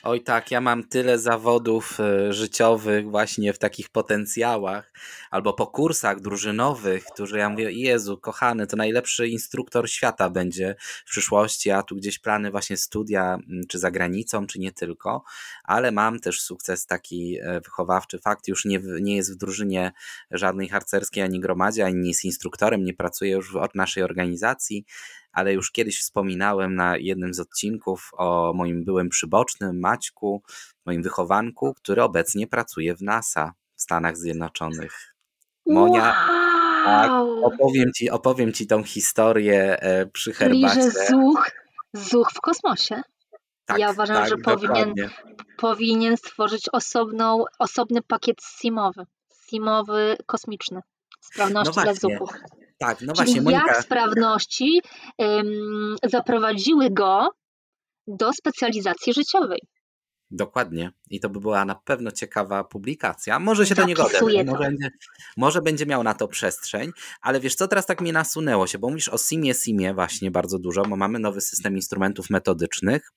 Oj 0.03 0.21
tak, 0.21 0.51
ja 0.51 0.61
mam 0.61 0.85
tyle 0.85 1.19
zawodów 1.19 2.01
e, 2.01 2.33
życiowych 2.33 3.11
właśnie 3.11 3.53
w 3.53 3.59
takich 3.59 3.89
potencjałach, 3.89 4.93
albo 5.31 5.53
po 5.53 5.67
kursach 5.67 6.21
drużynowych, 6.21 7.05
którzy 7.05 7.39
ja 7.39 7.49
mówię, 7.49 7.73
Jezu, 7.73 8.19
kochany, 8.19 8.67
to 8.67 8.77
najlepszy 8.77 9.29
instruktor 9.29 9.91
świata 9.91 10.31
będzie 10.31 10.77
w 11.07 11.11
przyszłości, 11.11 11.71
a 11.71 11.83
tu 11.83 11.97
gdzieś 11.97 12.19
plany 12.19 12.51
właśnie 12.51 12.77
studia, 12.77 13.39
czy 13.69 13.79
za 13.79 13.91
granicą, 13.91 14.47
czy 14.47 14.59
nie 14.59 14.73
tylko, 14.73 15.25
ale 15.65 15.93
mam 15.93 16.21
też 16.21 16.41
sukces 16.41 16.87
taki 16.87 17.39
e, 17.43 17.61
wychowawczy. 17.61 18.19
Fakt, 18.19 18.49
już 18.49 18.65
nie, 18.65 18.81
nie 19.01 19.17
jest 19.17 19.35
w 19.35 19.37
drużynie 19.37 19.93
żadnej 20.31 20.69
harcerskiej 20.69 21.23
ani 21.23 21.41
gromadzie, 21.41 21.87
ani 21.87 22.01
nie 22.01 22.09
jest 22.09 22.25
instruktorem, 22.25 22.85
nie 22.85 22.95
pracuje 22.95 23.33
już 23.33 23.53
w 23.53 23.75
naszej 23.75 24.03
organizacji, 24.03 24.85
ale 25.37 25.53
już 25.53 25.73
kiedyś 25.73 26.01
wspominałem 26.01 26.75
na 26.75 26.97
jednym 26.97 27.35
z 27.35 27.41
odcinków 27.41 28.11
o 28.13 28.53
moim 28.55 28.85
byłym 28.85 29.09
przybocznym 29.09 29.81
Maćku, 29.81 30.43
moim 30.87 31.03
wychowanku, 31.03 31.75
który 31.75 32.03
obecnie 32.03 32.47
pracuje 32.47 32.97
w 32.97 33.03
NASA 33.03 33.53
w 33.75 33.83
Stanach 33.83 34.17
Zjednoczonych. 34.17 35.15
Monia, 35.67 36.03
wow. 36.03 36.85
tak, 36.85 37.11
opowiem, 37.43 37.93
ci, 37.93 38.11
opowiem 38.11 38.53
ci 38.53 38.67
tą 38.67 38.85
historię 38.85 39.81
e, 39.81 40.07
przy 40.07 40.33
herbacie. 40.33 40.75
Czyli, 40.75 40.83
że 40.83 40.91
zuch, 40.91 41.51
zuch 41.93 42.31
w 42.35 42.41
kosmosie. 42.41 43.03
Tak, 43.65 43.79
ja 43.79 43.91
uważam, 43.91 44.17
tak, 44.17 44.29
że 44.29 44.37
powinien, 44.37 44.95
powinien 45.57 46.17
stworzyć 46.17 46.69
osobną, 46.73 47.45
osobny 47.59 48.03
pakiet 48.03 48.37
SIM-owy, 48.43 49.07
SIM-owy 49.51 50.17
kosmiczny, 50.27 50.81
sprawności 51.21 51.75
no 51.77 51.83
dla 51.83 51.95
zuchów. 51.95 52.31
Tak, 52.79 53.01
no 53.01 53.15
Czyli 53.15 53.25
właśnie, 53.25 53.43
Monika. 53.43 53.73
jak 53.73 53.85
sprawności 53.85 54.81
um, 55.19 55.97
zaprowadziły 56.05 56.91
go 56.91 57.29
do 58.07 58.33
specjalizacji 58.33 59.13
życiowej. 59.15 59.61
Dokładnie. 60.31 60.91
I 61.11 61.21
to 61.21 61.29
by 61.29 61.41
była 61.41 61.65
na 61.65 61.75
pewno 61.75 62.11
ciekawa 62.11 62.65
publikacja. 62.65 63.39
Może 63.39 63.67
się 63.67 63.75
do 63.75 63.85
niego 63.85 64.07
odezwie, 64.07 64.45
może 64.45 64.65
będzie, 64.65 64.91
może 65.37 65.63
będzie 65.63 65.87
miał 65.87 66.03
na 66.03 66.15
to 66.15 66.29
przestrzeń, 66.29 66.91
ale 67.21 67.41
wiesz 67.41 67.55
co, 67.55 67.69
teraz 67.69 67.87
tak 67.87 68.01
mnie 68.01 68.13
nasunęło 68.13 68.67
się, 68.67 68.79
bo 68.79 68.89
mówisz 68.89 69.09
o 69.09 69.19
SIMie, 69.19 69.55
SIMie 69.55 69.95
właśnie 69.95 70.31
bardzo 70.31 70.59
dużo, 70.59 70.83
bo 70.83 70.97
mamy 70.97 71.19
nowy 71.19 71.41
system 71.41 71.77
instrumentów 71.77 72.31
metodycznych 72.31 73.13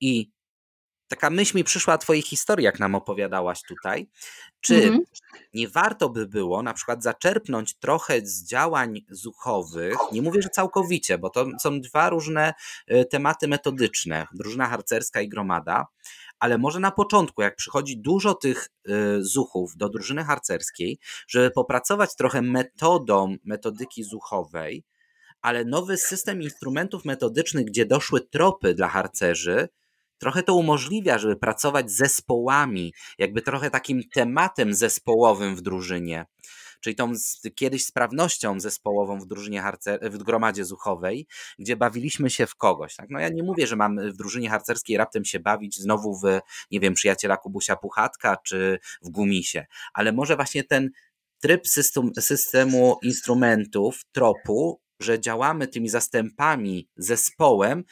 i 0.00 0.30
taka 1.10 1.30
myśl 1.30 1.56
mi 1.56 1.64
przyszła 1.64 1.98
twojej 1.98 2.22
historii, 2.22 2.64
jak 2.64 2.78
nam 2.78 2.94
opowiadałaś 2.94 3.62
tutaj. 3.62 4.08
Czy 4.60 4.74
mhm. 4.74 5.00
nie 5.54 5.68
warto 5.68 6.08
by 6.08 6.26
było 6.26 6.62
na 6.62 6.74
przykład 6.74 7.02
zaczerpnąć 7.02 7.74
trochę 7.74 8.20
z 8.26 8.44
działań 8.44 9.00
zuchowych, 9.08 9.96
nie 10.12 10.22
mówię, 10.22 10.42
że 10.42 10.48
całkowicie, 10.48 11.18
bo 11.18 11.30
to 11.30 11.46
są 11.60 11.80
dwa 11.80 12.10
różne 12.10 12.54
y, 12.92 13.04
tematy 13.04 13.48
metodyczne, 13.48 14.26
drużyna 14.32 14.66
harcerska 14.66 15.20
i 15.20 15.28
gromada, 15.28 15.86
ale 16.38 16.58
może 16.58 16.80
na 16.80 16.90
początku, 16.90 17.42
jak 17.42 17.56
przychodzi 17.56 17.98
dużo 17.98 18.34
tych 18.34 18.68
y, 18.88 19.24
zuchów 19.24 19.76
do 19.76 19.88
drużyny 19.88 20.24
harcerskiej, 20.24 20.98
żeby 21.28 21.50
popracować 21.50 22.16
trochę 22.16 22.42
metodą 22.42 23.36
metodyki 23.44 24.04
zuchowej, 24.04 24.84
ale 25.42 25.64
nowy 25.64 25.96
system 25.96 26.42
instrumentów 26.42 27.04
metodycznych, 27.04 27.64
gdzie 27.64 27.86
doszły 27.86 28.20
tropy 28.20 28.74
dla 28.74 28.88
harcerzy, 28.88 29.68
trochę 30.20 30.42
to 30.42 30.54
umożliwia, 30.54 31.18
żeby 31.18 31.36
pracować 31.36 31.90
z 31.90 31.96
zespołami, 31.96 32.94
jakby 33.18 33.42
trochę 33.42 33.70
takim 33.70 34.02
tematem 34.14 34.74
zespołowym 34.74 35.56
w 35.56 35.60
drużynie. 35.60 36.26
Czyli 36.80 36.96
tą 36.96 37.12
kiedyś 37.54 37.84
sprawnością 37.84 38.60
zespołową 38.60 39.20
w 39.20 39.26
drużynie 39.26 39.60
harcer, 39.60 40.10
w 40.10 40.18
gromadzie 40.18 40.64
zuchowej, 40.64 41.26
gdzie 41.58 41.76
bawiliśmy 41.76 42.30
się 42.30 42.46
w 42.46 42.54
kogoś. 42.54 42.96
Tak? 42.96 43.06
No 43.10 43.20
ja 43.20 43.28
nie 43.28 43.42
mówię, 43.42 43.66
że 43.66 43.76
mam 43.76 44.12
w 44.12 44.16
drużynie 44.16 44.50
harcerskiej 44.50 44.96
raptem 44.96 45.24
się 45.24 45.40
bawić 45.40 45.76
znowu 45.76 46.18
w, 46.18 46.40
nie 46.70 46.80
wiem, 46.80 46.94
przyjaciela 46.94 47.36
Kubusia 47.36 47.76
Puchatka 47.76 48.36
czy 48.36 48.78
w 49.02 49.10
Gumisie, 49.10 49.66
ale 49.92 50.12
może 50.12 50.36
właśnie 50.36 50.64
ten 50.64 50.90
tryb 51.40 51.68
system, 51.68 52.10
systemu 52.20 52.98
instrumentów, 53.02 54.00
tropu, 54.12 54.80
że 55.00 55.20
działamy 55.20 55.68
tymi 55.68 55.88
zastępami 55.88 56.88
zespołem, 56.96 57.84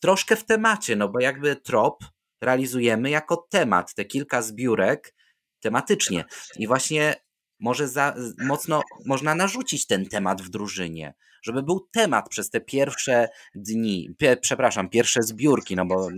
troszkę 0.00 0.36
w 0.36 0.44
temacie, 0.44 0.96
no 0.96 1.08
bo 1.08 1.20
jakby 1.20 1.56
trop 1.56 2.04
realizujemy 2.42 3.10
jako 3.10 3.46
temat, 3.50 3.94
te 3.94 4.04
kilka 4.04 4.42
zbiórek 4.42 5.14
tematycznie. 5.60 6.24
I 6.58 6.66
właśnie 6.66 7.14
może 7.60 7.88
za, 7.88 8.14
mocno 8.38 8.82
można 9.06 9.34
narzucić 9.34 9.86
ten 9.86 10.06
temat 10.06 10.42
w 10.42 10.48
drużynie, 10.48 11.14
żeby 11.42 11.62
był 11.62 11.88
temat 11.92 12.28
przez 12.28 12.50
te 12.50 12.60
pierwsze 12.60 13.28
dni, 13.54 14.10
pie, 14.18 14.36
przepraszam, 14.36 14.88
pierwsze 14.88 15.22
zbiórki, 15.22 15.76
no 15.76 15.86
bo 15.86 16.08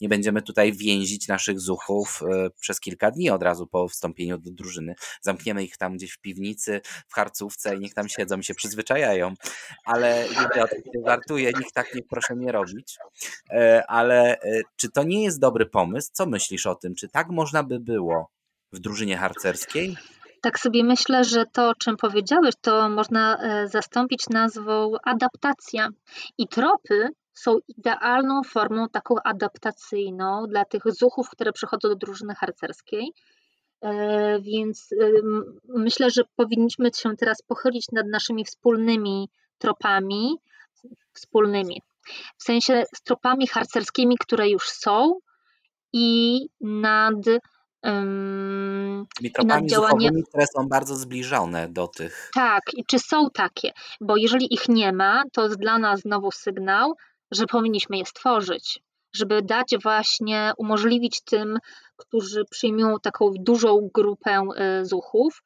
nie 0.00 0.08
będziemy 0.08 0.42
tutaj 0.42 0.72
więzić 0.72 1.28
naszych 1.28 1.60
zuchów 1.60 2.22
y, 2.22 2.50
przez 2.60 2.80
kilka 2.80 3.10
dni 3.10 3.30
od 3.30 3.42
razu 3.42 3.66
po 3.66 3.88
wstąpieniu 3.88 4.38
do 4.38 4.50
drużyny. 4.50 4.94
Zamkniemy 5.20 5.64
ich 5.64 5.76
tam 5.76 5.96
gdzieś 5.96 6.12
w 6.12 6.18
piwnicy, 6.18 6.80
w 7.08 7.14
harcówce 7.14 7.76
i 7.76 7.80
niech 7.80 7.94
tam 7.94 8.08
siedzą 8.08 8.38
i 8.38 8.44
się 8.44 8.54
przyzwyczajają. 8.54 9.34
Ale 9.84 10.24
nie, 10.28 10.66
tym 10.92 11.02
żartuję, 11.06 11.52
nikt 11.58 11.74
tak 11.74 11.94
nie 11.94 12.02
proszę 12.02 12.36
nie 12.36 12.52
robić. 12.52 12.96
Y, 13.52 13.56
ale 13.86 14.42
y, 14.42 14.62
czy 14.76 14.90
to 14.90 15.02
nie 15.02 15.24
jest 15.24 15.40
dobry 15.40 15.66
pomysł? 15.66 16.10
Co 16.12 16.26
myślisz 16.26 16.66
o 16.66 16.74
tym? 16.74 16.94
Czy 16.94 17.08
tak 17.08 17.28
można 17.28 17.62
by 17.62 17.80
było 17.80 18.30
w 18.72 18.78
drużynie 18.78 19.16
harcerskiej? 19.16 19.96
Tak 20.42 20.58
sobie 20.58 20.84
myślę, 20.84 21.24
że 21.24 21.44
to, 21.52 21.68
o 21.68 21.74
czym 21.74 21.96
powiedziałeś, 21.96 22.54
to 22.60 22.88
można 22.88 23.36
e, 23.36 23.68
zastąpić 23.68 24.28
nazwą 24.28 24.92
adaptacja. 25.04 25.88
I 26.38 26.48
tropy 26.48 27.08
są 27.34 27.58
idealną 27.68 28.42
formą 28.42 28.88
taką 28.88 29.14
adaptacyjną 29.24 30.46
dla 30.48 30.64
tych 30.64 30.82
zuchów, 30.86 31.30
które 31.30 31.52
przychodzą 31.52 31.88
do 31.88 31.94
drużyny 31.94 32.34
harcerskiej. 32.34 33.12
E, 33.80 34.40
więc 34.40 34.88
myślę, 35.68 36.10
że 36.10 36.22
powinniśmy 36.36 36.90
się 36.96 37.16
teraz 37.16 37.42
pochylić 37.42 37.86
nad 37.92 38.06
naszymi 38.06 38.44
wspólnymi 38.44 39.28
tropami, 39.58 40.36
wspólnymi, 41.12 41.82
w 42.38 42.42
sensie 42.42 42.84
z 42.94 43.02
tropami 43.02 43.46
harcerskimi, 43.46 44.16
które 44.20 44.48
już 44.48 44.68
są 44.68 45.18
i 45.92 46.40
nad 46.60 47.14
Tymi 47.82 49.32
tropami 49.34 49.66
działanie... 49.66 50.10
które 50.28 50.46
są 50.56 50.68
bardzo 50.68 50.96
zbliżone 50.96 51.68
do 51.68 51.88
tych. 51.88 52.30
Tak, 52.34 52.62
i 52.74 52.84
czy 52.84 52.98
są 52.98 53.30
takie? 53.30 53.72
Bo 54.00 54.16
jeżeli 54.16 54.54
ich 54.54 54.68
nie 54.68 54.92
ma, 54.92 55.22
to 55.32 55.44
jest 55.44 55.58
dla 55.58 55.78
nas 55.78 56.00
znowu 56.00 56.30
sygnał, 56.30 56.94
że 57.30 57.46
powinniśmy 57.46 57.98
je 57.98 58.06
stworzyć, 58.06 58.80
żeby 59.14 59.42
dać 59.42 59.74
właśnie, 59.82 60.52
umożliwić 60.56 61.20
tym, 61.20 61.58
którzy 61.96 62.44
przyjmują 62.50 62.96
taką 63.02 63.32
dużą 63.38 63.88
grupę 63.94 64.42
y, 64.80 64.86
zuchów, 64.86 65.42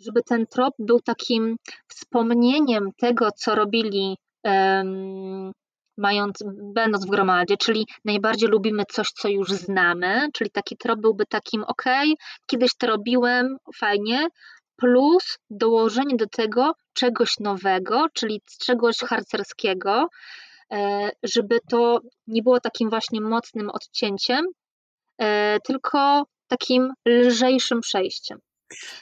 żeby 0.00 0.22
ten 0.22 0.46
trop 0.46 0.74
był 0.78 1.00
takim 1.00 1.56
wspomnieniem 1.88 2.90
tego, 2.98 3.30
co 3.36 3.54
robili 3.54 4.16
mając, 5.98 6.44
będąc 6.74 7.06
w 7.06 7.10
gromadzie, 7.10 7.56
czyli 7.56 7.86
najbardziej 8.04 8.48
lubimy 8.48 8.82
coś, 8.90 9.10
co 9.10 9.28
już 9.28 9.48
znamy, 9.48 10.28
czyli 10.34 10.50
taki 10.50 10.76
trop 10.76 11.00
byłby 11.00 11.26
takim, 11.26 11.64
ok, 11.64 11.84
kiedyś 12.46 12.70
to 12.78 12.86
robiłem, 12.86 13.56
fajnie, 13.76 14.28
plus 14.76 15.38
dołożenie 15.50 16.16
do 16.16 16.26
tego 16.26 16.72
czegoś 16.92 17.38
nowego, 17.40 18.06
czyli 18.14 18.42
czegoś 18.60 18.98
harcerskiego, 18.98 20.08
e, 20.72 21.10
żeby 21.22 21.58
to 21.70 22.00
nie 22.26 22.42
było 22.42 22.60
takim 22.60 22.90
właśnie 22.90 23.20
mocnym 23.20 23.70
odcięciem, 23.70 24.46
e, 25.20 25.58
tylko 25.64 26.24
takim 26.48 26.92
lżejszym 27.06 27.80
przejściem. 27.80 28.38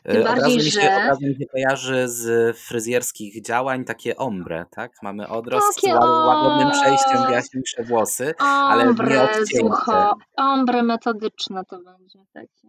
Tym 0.03 0.25
bardziej, 0.25 0.45
od 0.45 0.45
razu 0.45 0.57
mi 0.57 0.63
się, 0.63 0.81
że... 0.81 0.97
Od 0.97 1.09
razu 1.09 1.27
mi 1.27 1.35
się 1.35 1.47
kojarzy 1.47 2.09
z 2.09 2.57
fryzjerskich 2.57 3.43
działań 3.43 3.85
takie 3.85 4.17
ombre, 4.17 4.67
tak? 4.71 4.93
Mamy 5.03 5.29
odrost 5.29 5.67
takie 5.75 5.93
z 5.93 5.99
łagodnym 6.01 6.71
przejściem, 6.71 7.33
jaśniejsze 7.33 7.83
włosy, 7.83 8.35
ale 8.39 8.95
nie 8.95 9.23
odcięte. 9.23 10.11
Ombre 10.37 10.83
metodyczne 10.83 11.63
to 11.71 11.79
będzie 11.83 12.19
takie. 12.33 12.69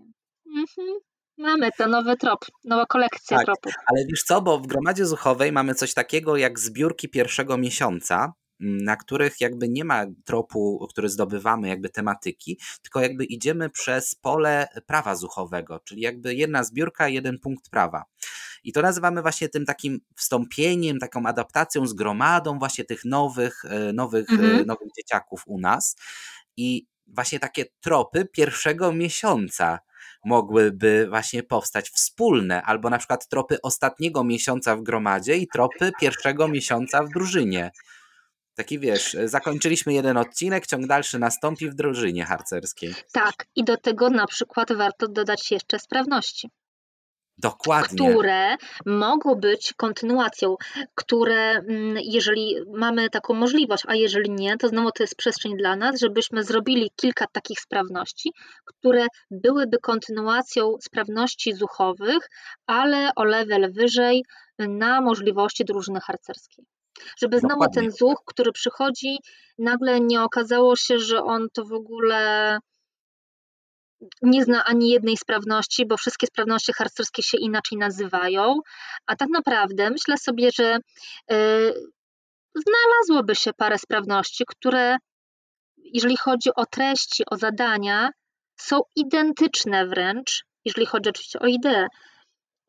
Mhm. 0.58 0.98
Mamy 1.38 1.70
to 1.78 1.88
nowy 1.88 2.18
trop, 2.18 2.46
nowa 2.66 2.86
kolekcja 2.86 3.38
tak, 3.38 3.46
tropów. 3.46 3.74
Ale 3.86 4.06
wiesz 4.10 4.24
co, 4.24 4.42
bo 4.42 4.58
w 4.60 4.68
Gromadzie 4.68 5.06
Zuchowej 5.06 5.52
mamy 5.52 5.76
coś 5.76 5.94
takiego 5.94 6.38
jak 6.38 6.60
zbiórki 6.60 7.10
pierwszego 7.10 7.58
miesiąca, 7.58 8.34
na 8.60 8.96
których 8.96 9.42
jakby 9.42 9.70
nie 9.70 9.86
ma 9.86 10.06
tropu, 10.26 10.88
który 10.90 11.10
zdobywamy, 11.10 11.68
jakby 11.68 11.90
tematyki, 11.90 12.60
tylko 12.82 13.02
jakby 13.02 13.26
idziemy 13.26 13.70
przez 13.70 14.16
pole 14.16 14.68
prawa 14.86 15.16
zuchowego, 15.16 15.80
czyli 15.80 16.02
jakby 16.02 16.36
jedna 16.36 16.64
zbiórka, 16.64 17.08
jeden 17.08 17.40
punkt 17.40 17.70
prawa. 17.70 18.04
I 18.64 18.74
to 18.74 18.82
nazywamy 18.82 19.22
właśnie 19.22 19.50
tym 19.50 19.66
takim 19.66 20.00
wstąpieniem, 20.16 21.00
taką 21.00 21.26
adaptacją 21.26 21.88
z 21.88 21.94
gromadą 21.94 22.60
właśnie 22.60 22.84
tych 22.86 23.06
nowych, 23.06 23.66
e, 23.66 23.94
nowych, 23.94 24.30
e, 24.30 24.34
mhm. 24.34 24.66
nowych 24.66 24.88
dzieciaków 24.98 25.44
u 25.46 25.60
nas. 25.60 25.96
I 26.58 26.88
właśnie 27.08 27.40
takie 27.40 27.66
tropy 27.82 28.26
pierwszego 28.26 28.94
miesiąca 28.94 29.80
mogłyby 30.26 31.08
właśnie 31.10 31.44
powstać 31.44 31.90
wspólne, 31.90 32.64
albo 32.64 32.90
na 32.90 32.98
przykład 32.98 33.28
tropy 33.28 33.62
ostatniego 33.62 34.24
miesiąca 34.24 34.76
w 34.76 34.84
gromadzie 34.84 35.38
i 35.38 35.48
tropy 35.48 35.92
pierwszego 36.00 36.48
miesiąca 36.48 37.04
w 37.04 37.10
drużynie. 37.10 37.72
Taki 38.58 38.80
wiesz, 38.80 39.18
zakończyliśmy 39.26 39.94
jeden 39.94 40.18
odcinek, 40.18 40.68
ciąg 40.68 40.88
dalszy 40.88 41.20
nastąpi 41.20 41.70
w 41.70 41.76
drużynie 41.76 42.26
harcerskiej. 42.26 42.94
Tak, 43.12 43.34
i 43.56 43.64
do 43.64 43.78
tego 43.78 44.10
na 44.10 44.28
przykład 44.28 44.74
warto 44.74 45.08
dodać 45.08 45.52
jeszcze 45.52 45.80
sprawności. 45.80 46.50
Dokładnie. 47.38 48.10
Które 48.10 48.56
mogą 48.86 49.36
być 49.36 49.74
kontynuacją, 49.74 50.56
które 50.96 51.52
mm, 51.52 51.98
jeżeli 52.04 52.56
mamy 52.74 53.10
taką 53.10 53.34
możliwość, 53.34 53.84
a 53.88 53.96
jeżeli 53.96 54.32
nie, 54.32 54.58
to 54.58 54.68
znowu 54.68 54.92
to 54.92 55.04
jest 55.04 55.16
przestrzeń 55.16 55.58
dla 55.58 55.76
nas, 55.76 56.00
żebyśmy 56.00 56.44
zrobili 56.44 56.92
kilka 56.96 57.26
takich 57.32 57.60
sprawności, 57.60 58.32
które 58.66 59.08
byłyby 59.32 59.78
kontynuacją 59.82 60.76
sprawności 60.82 61.54
zuchowych, 61.54 62.30
ale 62.68 63.12
o 63.16 63.24
level 63.24 63.74
wyżej 63.74 64.24
na 64.60 65.02
możliwości 65.02 65.66
drużyny 65.66 66.00
harcerskiej. 66.00 66.66
Żeby 67.22 67.40
znowu 67.40 67.54
Dokładnie. 67.54 67.82
ten 67.82 67.92
zuch, 67.92 68.18
który 68.26 68.52
przychodzi, 68.52 69.18
nagle 69.58 70.00
nie 70.00 70.22
okazało 70.22 70.76
się, 70.76 71.00
że 71.00 71.24
on 71.24 71.48
to 71.54 71.66
w 71.66 71.74
ogóle 71.74 72.58
nie 74.22 74.44
zna 74.44 74.66
ani 74.66 74.90
jednej 74.90 75.18
sprawności, 75.18 75.86
bo 75.86 75.98
wszystkie 75.98 76.28
sprawności 76.28 76.74
harcerskie 76.74 77.24
się 77.24 77.38
inaczej 77.38 77.78
nazywają, 77.78 78.60
a 79.06 79.16
tak 79.16 79.30
naprawdę 79.30 79.90
myślę 79.90 80.18
sobie, 80.18 80.50
że 80.56 80.78
yy, 81.30 81.74
znalazłoby 82.56 83.36
się 83.36 83.52
parę 83.54 83.78
sprawności, 83.78 84.44
które 84.48 84.98
jeżeli 85.78 86.18
chodzi 86.18 86.50
o 86.56 86.66
treści, 86.66 87.24
o 87.32 87.38
zadania, 87.38 88.10
są 88.60 88.82
identyczne 88.96 89.88
wręcz, 89.88 90.46
jeżeli 90.66 90.86
chodzi 90.86 91.10
oczywiście 91.10 91.40
o 91.40 91.46
ideę, 91.46 91.88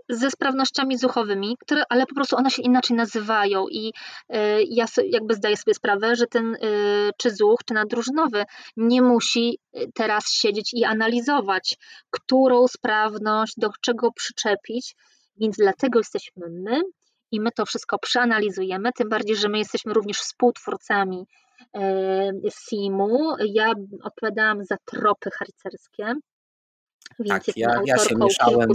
ze 0.09 0.31
sprawnościami 0.31 0.99
zuchowymi, 0.99 1.57
które, 1.61 1.83
ale 1.89 2.07
po 2.07 2.15
prostu 2.15 2.37
one 2.37 2.51
się 2.51 2.63
inaczej 2.63 2.97
nazywają 2.97 3.69
i 3.69 3.89
y, 3.89 4.37
ja 4.69 4.87
jakby 5.05 5.35
zdaję 5.35 5.57
sobie 5.57 5.75
sprawę, 5.75 6.17
że 6.17 6.27
ten 6.27 6.55
y, 6.55 6.59
czy 7.19 7.31
zuch, 7.31 7.61
czy 7.67 7.75
nadrużynowy 7.75 8.45
nie 8.77 9.03
musi 9.03 9.59
y, 9.77 9.91
teraz 9.95 10.33
siedzieć 10.33 10.75
i 10.75 10.85
analizować, 10.85 11.77
którą 12.11 12.69
sprawność 12.69 13.55
do 13.57 13.69
czego 13.81 14.13
przyczepić, 14.13 14.95
więc 15.37 15.57
dlatego 15.57 15.99
jesteśmy 15.99 16.47
my 16.51 16.81
i 17.33 17.41
my 17.41 17.51
to 17.57 17.67
wszystko 17.67 17.99
przeanalizujemy, 17.99 18.91
tym 18.93 19.09
bardziej, 19.09 19.37
że 19.37 19.49
my 19.49 19.59
jesteśmy 19.59 19.93
również 19.93 20.19
współtwórcami 20.19 21.27
SIM-u. 22.51 23.35
Ja 23.55 23.73
odpowiadałam 24.03 24.65
za 24.65 24.77
tropy 24.85 25.31
harcerskie, 25.39 26.15
tak, 27.29 27.57
ja, 27.57 27.81
ja, 27.87 27.99
się 27.99 28.15
mieszałem, 28.17 28.69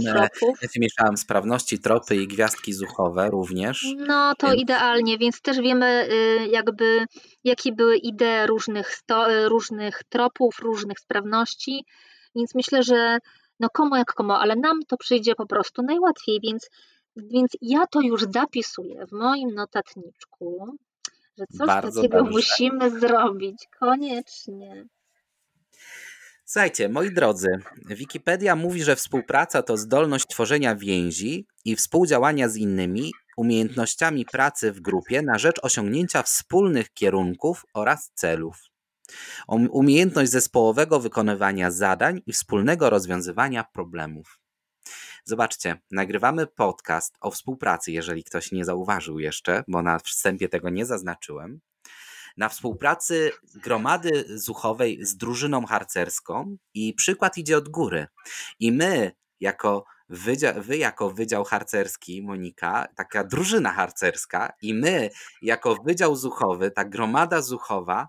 ja 0.62 0.68
się 0.68 0.80
mieszałem 0.80 1.16
sprawności, 1.16 1.78
tropy 1.78 2.16
i 2.16 2.28
gwiazdki 2.28 2.72
zuchowe 2.72 3.30
również. 3.30 3.86
No 3.96 4.34
to 4.38 4.46
więc... 4.46 4.62
idealnie, 4.62 5.18
więc 5.18 5.40
też 5.40 5.60
wiemy 5.60 6.08
y, 6.12 6.48
jakby 6.48 7.06
jakie 7.44 7.72
były 7.72 7.96
idee 7.96 8.46
różnych, 8.46 8.94
sto, 8.94 9.32
y, 9.32 9.48
różnych 9.48 10.02
tropów, 10.08 10.58
różnych 10.58 10.98
sprawności, 10.98 11.84
więc 12.34 12.54
myślę, 12.54 12.82
że 12.82 13.18
no 13.60 13.68
komu 13.70 13.96
jak 13.96 14.14
komu, 14.14 14.32
ale 14.32 14.56
nam 14.56 14.80
to 14.88 14.96
przyjdzie 14.96 15.34
po 15.34 15.46
prostu 15.46 15.82
najłatwiej, 15.82 16.40
więc, 16.40 16.70
więc 17.16 17.50
ja 17.60 17.86
to 17.86 18.00
już 18.00 18.22
zapisuję 18.34 19.06
w 19.06 19.12
moim 19.12 19.54
notatniczku, 19.54 20.76
że 21.38 21.44
coś 21.58 21.66
Bardzo 21.66 22.02
takiego 22.02 22.18
dobrze. 22.18 22.32
musimy 22.32 23.00
zrobić, 23.00 23.66
koniecznie. 23.78 24.84
Słuchajcie, 26.46 26.88
moi 26.88 27.10
drodzy, 27.10 27.48
Wikipedia 27.86 28.56
mówi, 28.56 28.82
że 28.82 28.96
współpraca 28.96 29.62
to 29.62 29.76
zdolność 29.76 30.26
tworzenia 30.26 30.76
więzi 30.76 31.46
i 31.64 31.76
współdziałania 31.76 32.48
z 32.48 32.56
innymi, 32.56 33.12
umiejętnościami 33.36 34.24
pracy 34.24 34.72
w 34.72 34.80
grupie 34.80 35.22
na 35.22 35.38
rzecz 35.38 35.56
osiągnięcia 35.62 36.22
wspólnych 36.22 36.92
kierunków 36.92 37.64
oraz 37.74 38.10
celów. 38.14 38.56
Umiejętność 39.48 40.30
zespołowego 40.30 41.00
wykonywania 41.00 41.70
zadań 41.70 42.20
i 42.26 42.32
wspólnego 42.32 42.90
rozwiązywania 42.90 43.64
problemów. 43.64 44.40
Zobaczcie, 45.24 45.80
nagrywamy 45.90 46.46
podcast 46.46 47.16
o 47.20 47.30
współpracy, 47.30 47.92
jeżeli 47.92 48.24
ktoś 48.24 48.52
nie 48.52 48.64
zauważył 48.64 49.18
jeszcze, 49.18 49.64
bo 49.68 49.82
na 49.82 49.98
wstępie 49.98 50.48
tego 50.48 50.70
nie 50.70 50.86
zaznaczyłem 50.86 51.60
na 52.36 52.48
współpracy 52.48 53.32
gromady 53.54 54.24
zuchowej 54.28 55.04
z 55.04 55.16
drużyną 55.16 55.66
harcerską 55.66 56.56
i 56.74 56.94
przykład 56.94 57.38
idzie 57.38 57.56
od 57.56 57.68
góry. 57.68 58.06
I 58.60 58.72
my, 58.72 59.12
jako 59.40 59.84
wydział, 60.08 60.62
wy 60.62 60.76
jako 60.76 61.10
Wydział 61.10 61.44
Harcerski, 61.44 62.22
Monika, 62.22 62.88
taka 62.96 63.24
drużyna 63.24 63.72
harcerska 63.72 64.52
i 64.62 64.74
my 64.74 65.10
jako 65.42 65.76
Wydział 65.84 66.16
Zuchowy, 66.16 66.70
ta 66.70 66.84
gromada 66.84 67.42
zuchowa, 67.42 68.08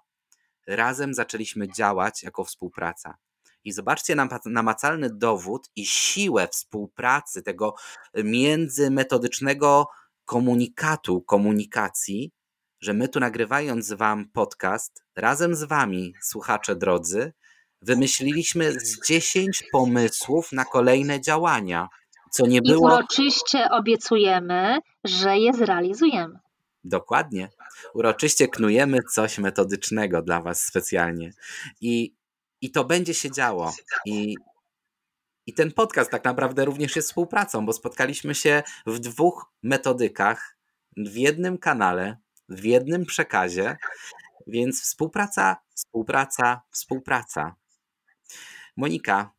razem 0.67 1.13
zaczęliśmy 1.13 1.67
działać 1.67 2.23
jako 2.23 2.43
współpraca. 2.43 3.17
I 3.63 3.71
zobaczcie 3.71 4.15
namacalny 4.45 5.09
dowód 5.09 5.69
i 5.75 5.85
siłę 5.85 6.47
współpracy 6.47 7.41
tego 7.41 7.75
międzymetodycznego 8.23 9.87
komunikatu, 10.25 11.21
komunikacji, 11.21 12.31
że 12.81 12.93
my 12.93 13.07
tu 13.07 13.19
nagrywając 13.19 13.93
Wam 13.93 14.29
podcast, 14.29 15.03
razem 15.15 15.55
z 15.55 15.63
Wami, 15.63 16.13
słuchacze 16.21 16.75
drodzy, 16.75 17.33
wymyśliliśmy 17.81 18.71
z 18.79 19.07
10 19.07 19.63
pomysłów 19.71 20.51
na 20.51 20.65
kolejne 20.65 21.21
działania, 21.21 21.89
co 22.31 22.47
nie 22.47 22.61
było. 22.61 22.89
I 22.89 22.93
uroczyście 22.93 23.69
obiecujemy, 23.71 24.79
że 25.03 25.37
je 25.37 25.53
zrealizujemy. 25.53 26.39
Dokładnie. 26.83 27.49
Uroczyście 27.93 28.47
knujemy 28.47 28.99
coś 29.13 29.37
metodycznego 29.37 30.21
dla 30.21 30.41
Was 30.41 30.61
specjalnie. 30.65 31.31
I, 31.81 32.15
i 32.61 32.71
to 32.71 32.83
będzie 32.83 33.13
się 33.13 33.31
działo. 33.31 33.73
I, 34.05 34.35
I 35.45 35.53
ten 35.53 35.71
podcast 35.71 36.11
tak 36.11 36.23
naprawdę 36.23 36.65
również 36.65 36.95
jest 36.95 37.07
współpracą, 37.07 37.65
bo 37.65 37.73
spotkaliśmy 37.73 38.35
się 38.35 38.63
w 38.85 38.99
dwóch 38.99 39.45
metodykach, 39.63 40.57
w 40.97 41.15
jednym 41.15 41.57
kanale, 41.57 42.17
w 42.49 42.63
jednym 42.63 43.05
przekazie, 43.05 43.77
więc 44.47 44.81
współpraca, 44.81 45.57
współpraca, 45.75 46.61
współpraca. 46.71 47.55
Monika, 48.77 49.31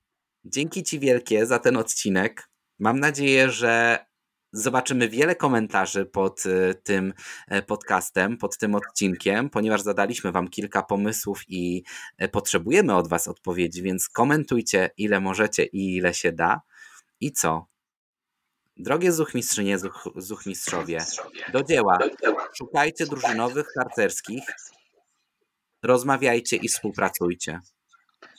dzięki 0.44 0.82
Ci 0.82 0.98
wielkie 0.98 1.46
za 1.46 1.58
ten 1.58 1.76
odcinek. 1.76 2.48
Mam 2.78 3.00
nadzieję, 3.00 3.50
że 3.50 4.06
zobaczymy 4.52 5.08
wiele 5.08 5.34
komentarzy 5.34 6.06
pod 6.06 6.46
e, 6.46 6.74
tym 6.74 7.14
e, 7.48 7.62
podcastem, 7.62 8.36
pod 8.38 8.58
tym 8.58 8.74
odcinkiem, 8.74 9.50
ponieważ 9.50 9.82
zadaliśmy 9.82 10.32
Wam 10.32 10.48
kilka 10.48 10.82
pomysłów 10.82 11.42
i 11.48 11.82
e, 12.18 12.28
potrzebujemy 12.28 12.94
od 12.94 13.08
Was 13.08 13.28
odpowiedzi, 13.28 13.82
więc 13.82 14.08
komentujcie 14.08 14.90
ile 14.96 15.20
możecie 15.20 15.64
i 15.64 15.96
ile 15.96 16.14
się 16.14 16.32
da. 16.32 16.60
I 17.20 17.32
co? 17.32 17.66
Drogie 18.76 19.12
zuchmistrzynie, 19.12 19.78
zuch, 19.78 20.08
zuchmistrzowie, 20.16 20.98
do 21.52 21.62
dzieła. 21.62 21.98
Szukajcie 22.52 23.06
drużynowych 23.06 23.66
harcerskich, 23.78 24.44
rozmawiajcie 25.82 26.56
i 26.56 26.68
współpracujcie. 26.68 27.60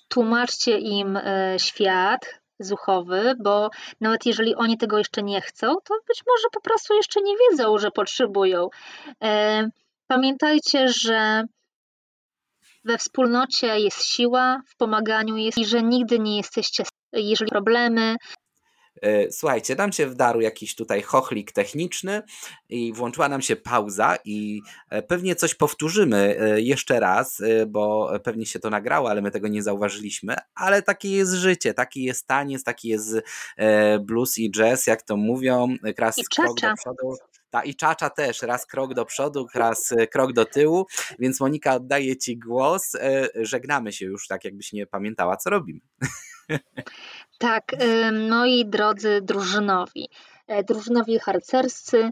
Tłumaczcie 0.07 0.77
im 0.77 1.17
e, 1.17 1.55
świat 1.59 2.41
zuchowy, 2.59 3.33
bo 3.43 3.69
nawet 4.01 4.25
jeżeli 4.25 4.55
oni 4.55 4.77
tego 4.77 4.97
jeszcze 4.97 5.23
nie 5.23 5.41
chcą, 5.41 5.67
to 5.67 5.93
być 6.07 6.23
może 6.27 6.47
po 6.53 6.61
prostu 6.61 6.93
jeszcze 6.93 7.21
nie 7.21 7.33
wiedzą, 7.37 7.77
że 7.77 7.91
potrzebują. 7.91 8.67
E, 9.23 9.69
pamiętajcie, 10.07 10.87
że 10.89 11.43
we 12.83 12.97
wspólnocie 12.97 13.79
jest 13.79 14.03
siła, 14.03 14.61
w 14.67 14.75
pomaganiu 14.75 15.37
jest 15.37 15.57
i 15.57 15.65
że 15.65 15.83
nigdy 15.83 16.19
nie 16.19 16.37
jesteście 16.37 16.83
jeżeli 17.13 17.49
problemy, 17.49 18.15
słuchajcie, 19.31 19.75
nam 19.75 19.91
się 19.91 20.07
wdarł 20.07 20.41
jakiś 20.41 20.75
tutaj 20.75 21.01
chochlik 21.01 21.51
techniczny 21.51 22.23
i 22.69 22.93
włączyła 22.93 23.29
nam 23.29 23.41
się 23.41 23.55
pauza 23.55 24.17
i 24.25 24.61
e, 24.89 25.01
pewnie 25.01 25.35
coś 25.35 25.55
powtórzymy 25.55 26.37
e, 26.39 26.61
jeszcze 26.61 26.99
raz, 26.99 27.41
bo 27.67 28.11
pewnie 28.23 28.45
się 28.45 28.59
to 28.59 28.69
nagrało, 28.69 29.09
ale 29.09 29.21
my 29.21 29.31
tego 29.31 29.47
nie 29.47 29.63
zauważyliśmy, 29.63 30.35
ale 30.55 30.81
takie 30.81 31.11
jest 31.11 31.33
życie, 31.33 31.73
taki 31.73 32.03
jest 32.03 32.27
taniec, 32.27 32.63
taki 32.63 32.87
jest 32.87 33.15
blues 34.01 34.37
i 34.37 34.51
jazz, 34.51 34.87
jak 34.87 35.01
to 35.01 35.17
mówią, 35.17 35.75
I 36.17 36.23
krok 36.35 36.61
do 36.61 36.73
przodu. 36.75 37.15
Ta 37.49 37.63
i 37.63 37.75
czacza 37.75 38.09
też, 38.09 38.41
raz 38.41 38.65
krok 38.65 38.93
do 38.93 39.05
przodu, 39.05 39.47
raz 39.55 39.93
krok 40.11 40.33
do 40.33 40.45
tyłu, 40.45 40.85
więc 41.19 41.39
Monika 41.39 41.75
oddaję 41.75 42.17
Ci 42.17 42.37
głos. 42.37 42.91
Żegnamy 43.35 43.93
się 43.93 44.05
już 44.05 44.27
tak, 44.27 44.45
jakbyś 44.45 44.73
nie 44.73 44.87
pamiętała, 44.87 45.37
co 45.37 45.49
robimy. 45.49 45.79
Tak, 47.37 47.63
moi 48.29 48.65
drodzy 48.65 49.21
drużynowi, 49.21 50.09
e, 50.47 50.63
drużynowi 50.63 51.19
harcerscy, 51.19 52.09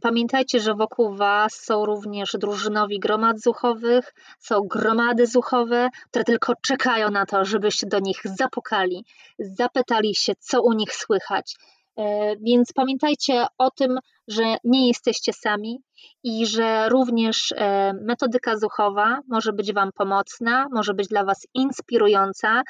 pamiętajcie, 0.00 0.60
że 0.60 0.74
wokół 0.74 1.16
Was 1.16 1.52
są 1.54 1.86
również 1.86 2.32
drużynowi 2.32 2.98
gromad 2.98 3.40
zuchowych, 3.40 4.14
są 4.38 4.60
gromady 4.60 5.26
zuchowe, 5.26 5.88
które 6.10 6.24
tylko 6.24 6.52
czekają 6.62 7.10
na 7.10 7.26
to, 7.26 7.44
żebyście 7.44 7.86
do 7.86 7.98
nich 7.98 8.20
zapukali, 8.24 9.04
zapytali 9.38 10.14
się, 10.14 10.32
co 10.38 10.62
u 10.62 10.72
nich 10.72 10.94
słychać. 10.94 11.56
E, 11.98 12.36
więc 12.36 12.72
pamiętajcie 12.72 13.46
o 13.58 13.70
tym, 13.70 13.98
że 14.28 14.56
nie 14.64 14.88
jesteście 14.88 15.32
sami 15.32 15.78
i 16.24 16.46
że 16.46 16.88
również 16.88 17.52
e, 17.56 17.92
metodyka 18.02 18.56
zuchowa 18.56 19.20
może 19.28 19.52
być 19.52 19.72
Wam 19.72 19.90
pomocna, 19.92 20.66
może 20.72 20.94
być 20.94 21.08
dla 21.08 21.24
Was 21.24 21.46
inspirująca. 21.54 22.62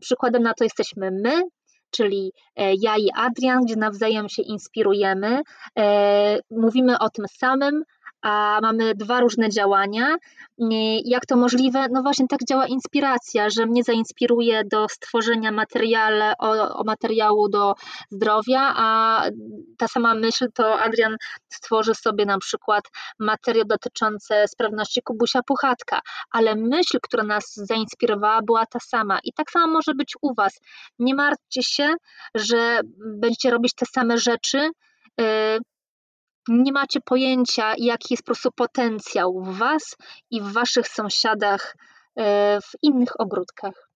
Przykładem 0.00 0.42
na 0.42 0.54
to 0.54 0.64
jesteśmy 0.64 1.10
my, 1.10 1.42
czyli 1.90 2.32
e, 2.56 2.72
ja 2.80 2.96
i 2.96 3.10
Adrian, 3.16 3.64
gdzie 3.64 3.76
nawzajem 3.76 4.28
się 4.28 4.42
inspirujemy. 4.42 5.42
Mówimy 6.50 6.98
o 6.98 7.10
tym 7.10 7.24
samym, 7.38 7.82
a 8.26 8.58
mamy 8.62 8.94
dwa 8.94 9.20
różne 9.20 9.48
działania. 9.48 10.16
Jak 11.04 11.26
to 11.26 11.36
możliwe? 11.36 11.86
No 11.90 12.02
właśnie 12.02 12.26
tak 12.28 12.40
działa 12.48 12.66
inspiracja, 12.66 13.50
że 13.50 13.66
mnie 13.66 13.84
zainspiruje 13.84 14.64
do 14.64 14.88
stworzenia 14.88 15.52
materiale, 15.52 16.32
o, 16.38 16.76
o 16.76 16.84
materiału 16.84 17.48
do 17.48 17.74
zdrowia, 18.10 18.72
a 18.76 19.22
ta 19.78 19.88
sama 19.88 20.14
myśl 20.14 20.46
to 20.54 20.80
Adrian 20.80 21.16
stworzy 21.48 21.94
sobie 21.94 22.26
na 22.26 22.38
przykład 22.38 22.84
materiał 23.18 23.64
dotyczący 23.64 24.34
sprawności 24.46 25.02
Kubusia 25.02 25.42
Puchatka, 25.42 26.00
ale 26.30 26.54
myśl, 26.54 26.98
która 27.02 27.22
nas 27.22 27.54
zainspirowała 27.54 28.42
była 28.42 28.66
ta 28.66 28.78
sama 28.80 29.18
i 29.24 29.32
tak 29.32 29.50
samo 29.50 29.72
może 29.72 29.94
być 29.94 30.14
u 30.22 30.34
Was. 30.34 30.60
Nie 30.98 31.14
martwcie 31.14 31.62
się, 31.62 31.94
że 32.34 32.80
będziecie 33.16 33.50
robić 33.50 33.74
te 33.74 33.86
same 33.86 34.18
rzeczy, 34.18 34.70
y, 35.20 35.58
nie 36.48 36.72
macie 36.72 37.00
pojęcia, 37.00 37.74
jaki 37.78 38.06
jest 38.14 38.22
po 38.22 38.26
prostu 38.26 38.52
potencjał 38.52 39.44
w 39.44 39.58
Was 39.58 39.96
i 40.30 40.40
w 40.40 40.52
Waszych 40.52 40.88
sąsiadach 40.88 41.76
e, 42.16 42.60
w 42.60 42.70
innych 42.82 43.20
ogródkach. 43.20 43.90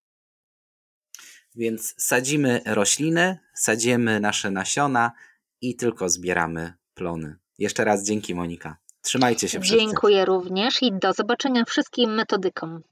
Więc 1.54 1.94
sadzimy 1.98 2.60
rośliny, 2.66 3.38
sadzimy 3.54 4.20
nasze 4.20 4.50
nasiona 4.50 5.12
i 5.60 5.76
tylko 5.76 6.08
zbieramy 6.08 6.74
plony. 6.94 7.36
Jeszcze 7.58 7.84
raz 7.84 8.04
dzięki 8.04 8.34
Monika. 8.34 8.76
Trzymajcie 9.02 9.48
się 9.48 9.60
wszyscy. 9.60 9.78
Dziękuję 9.78 10.24
również 10.24 10.82
i 10.82 10.92
do 10.92 11.12
zobaczenia 11.12 11.64
wszystkim 11.64 12.14
metodykom. 12.14 12.82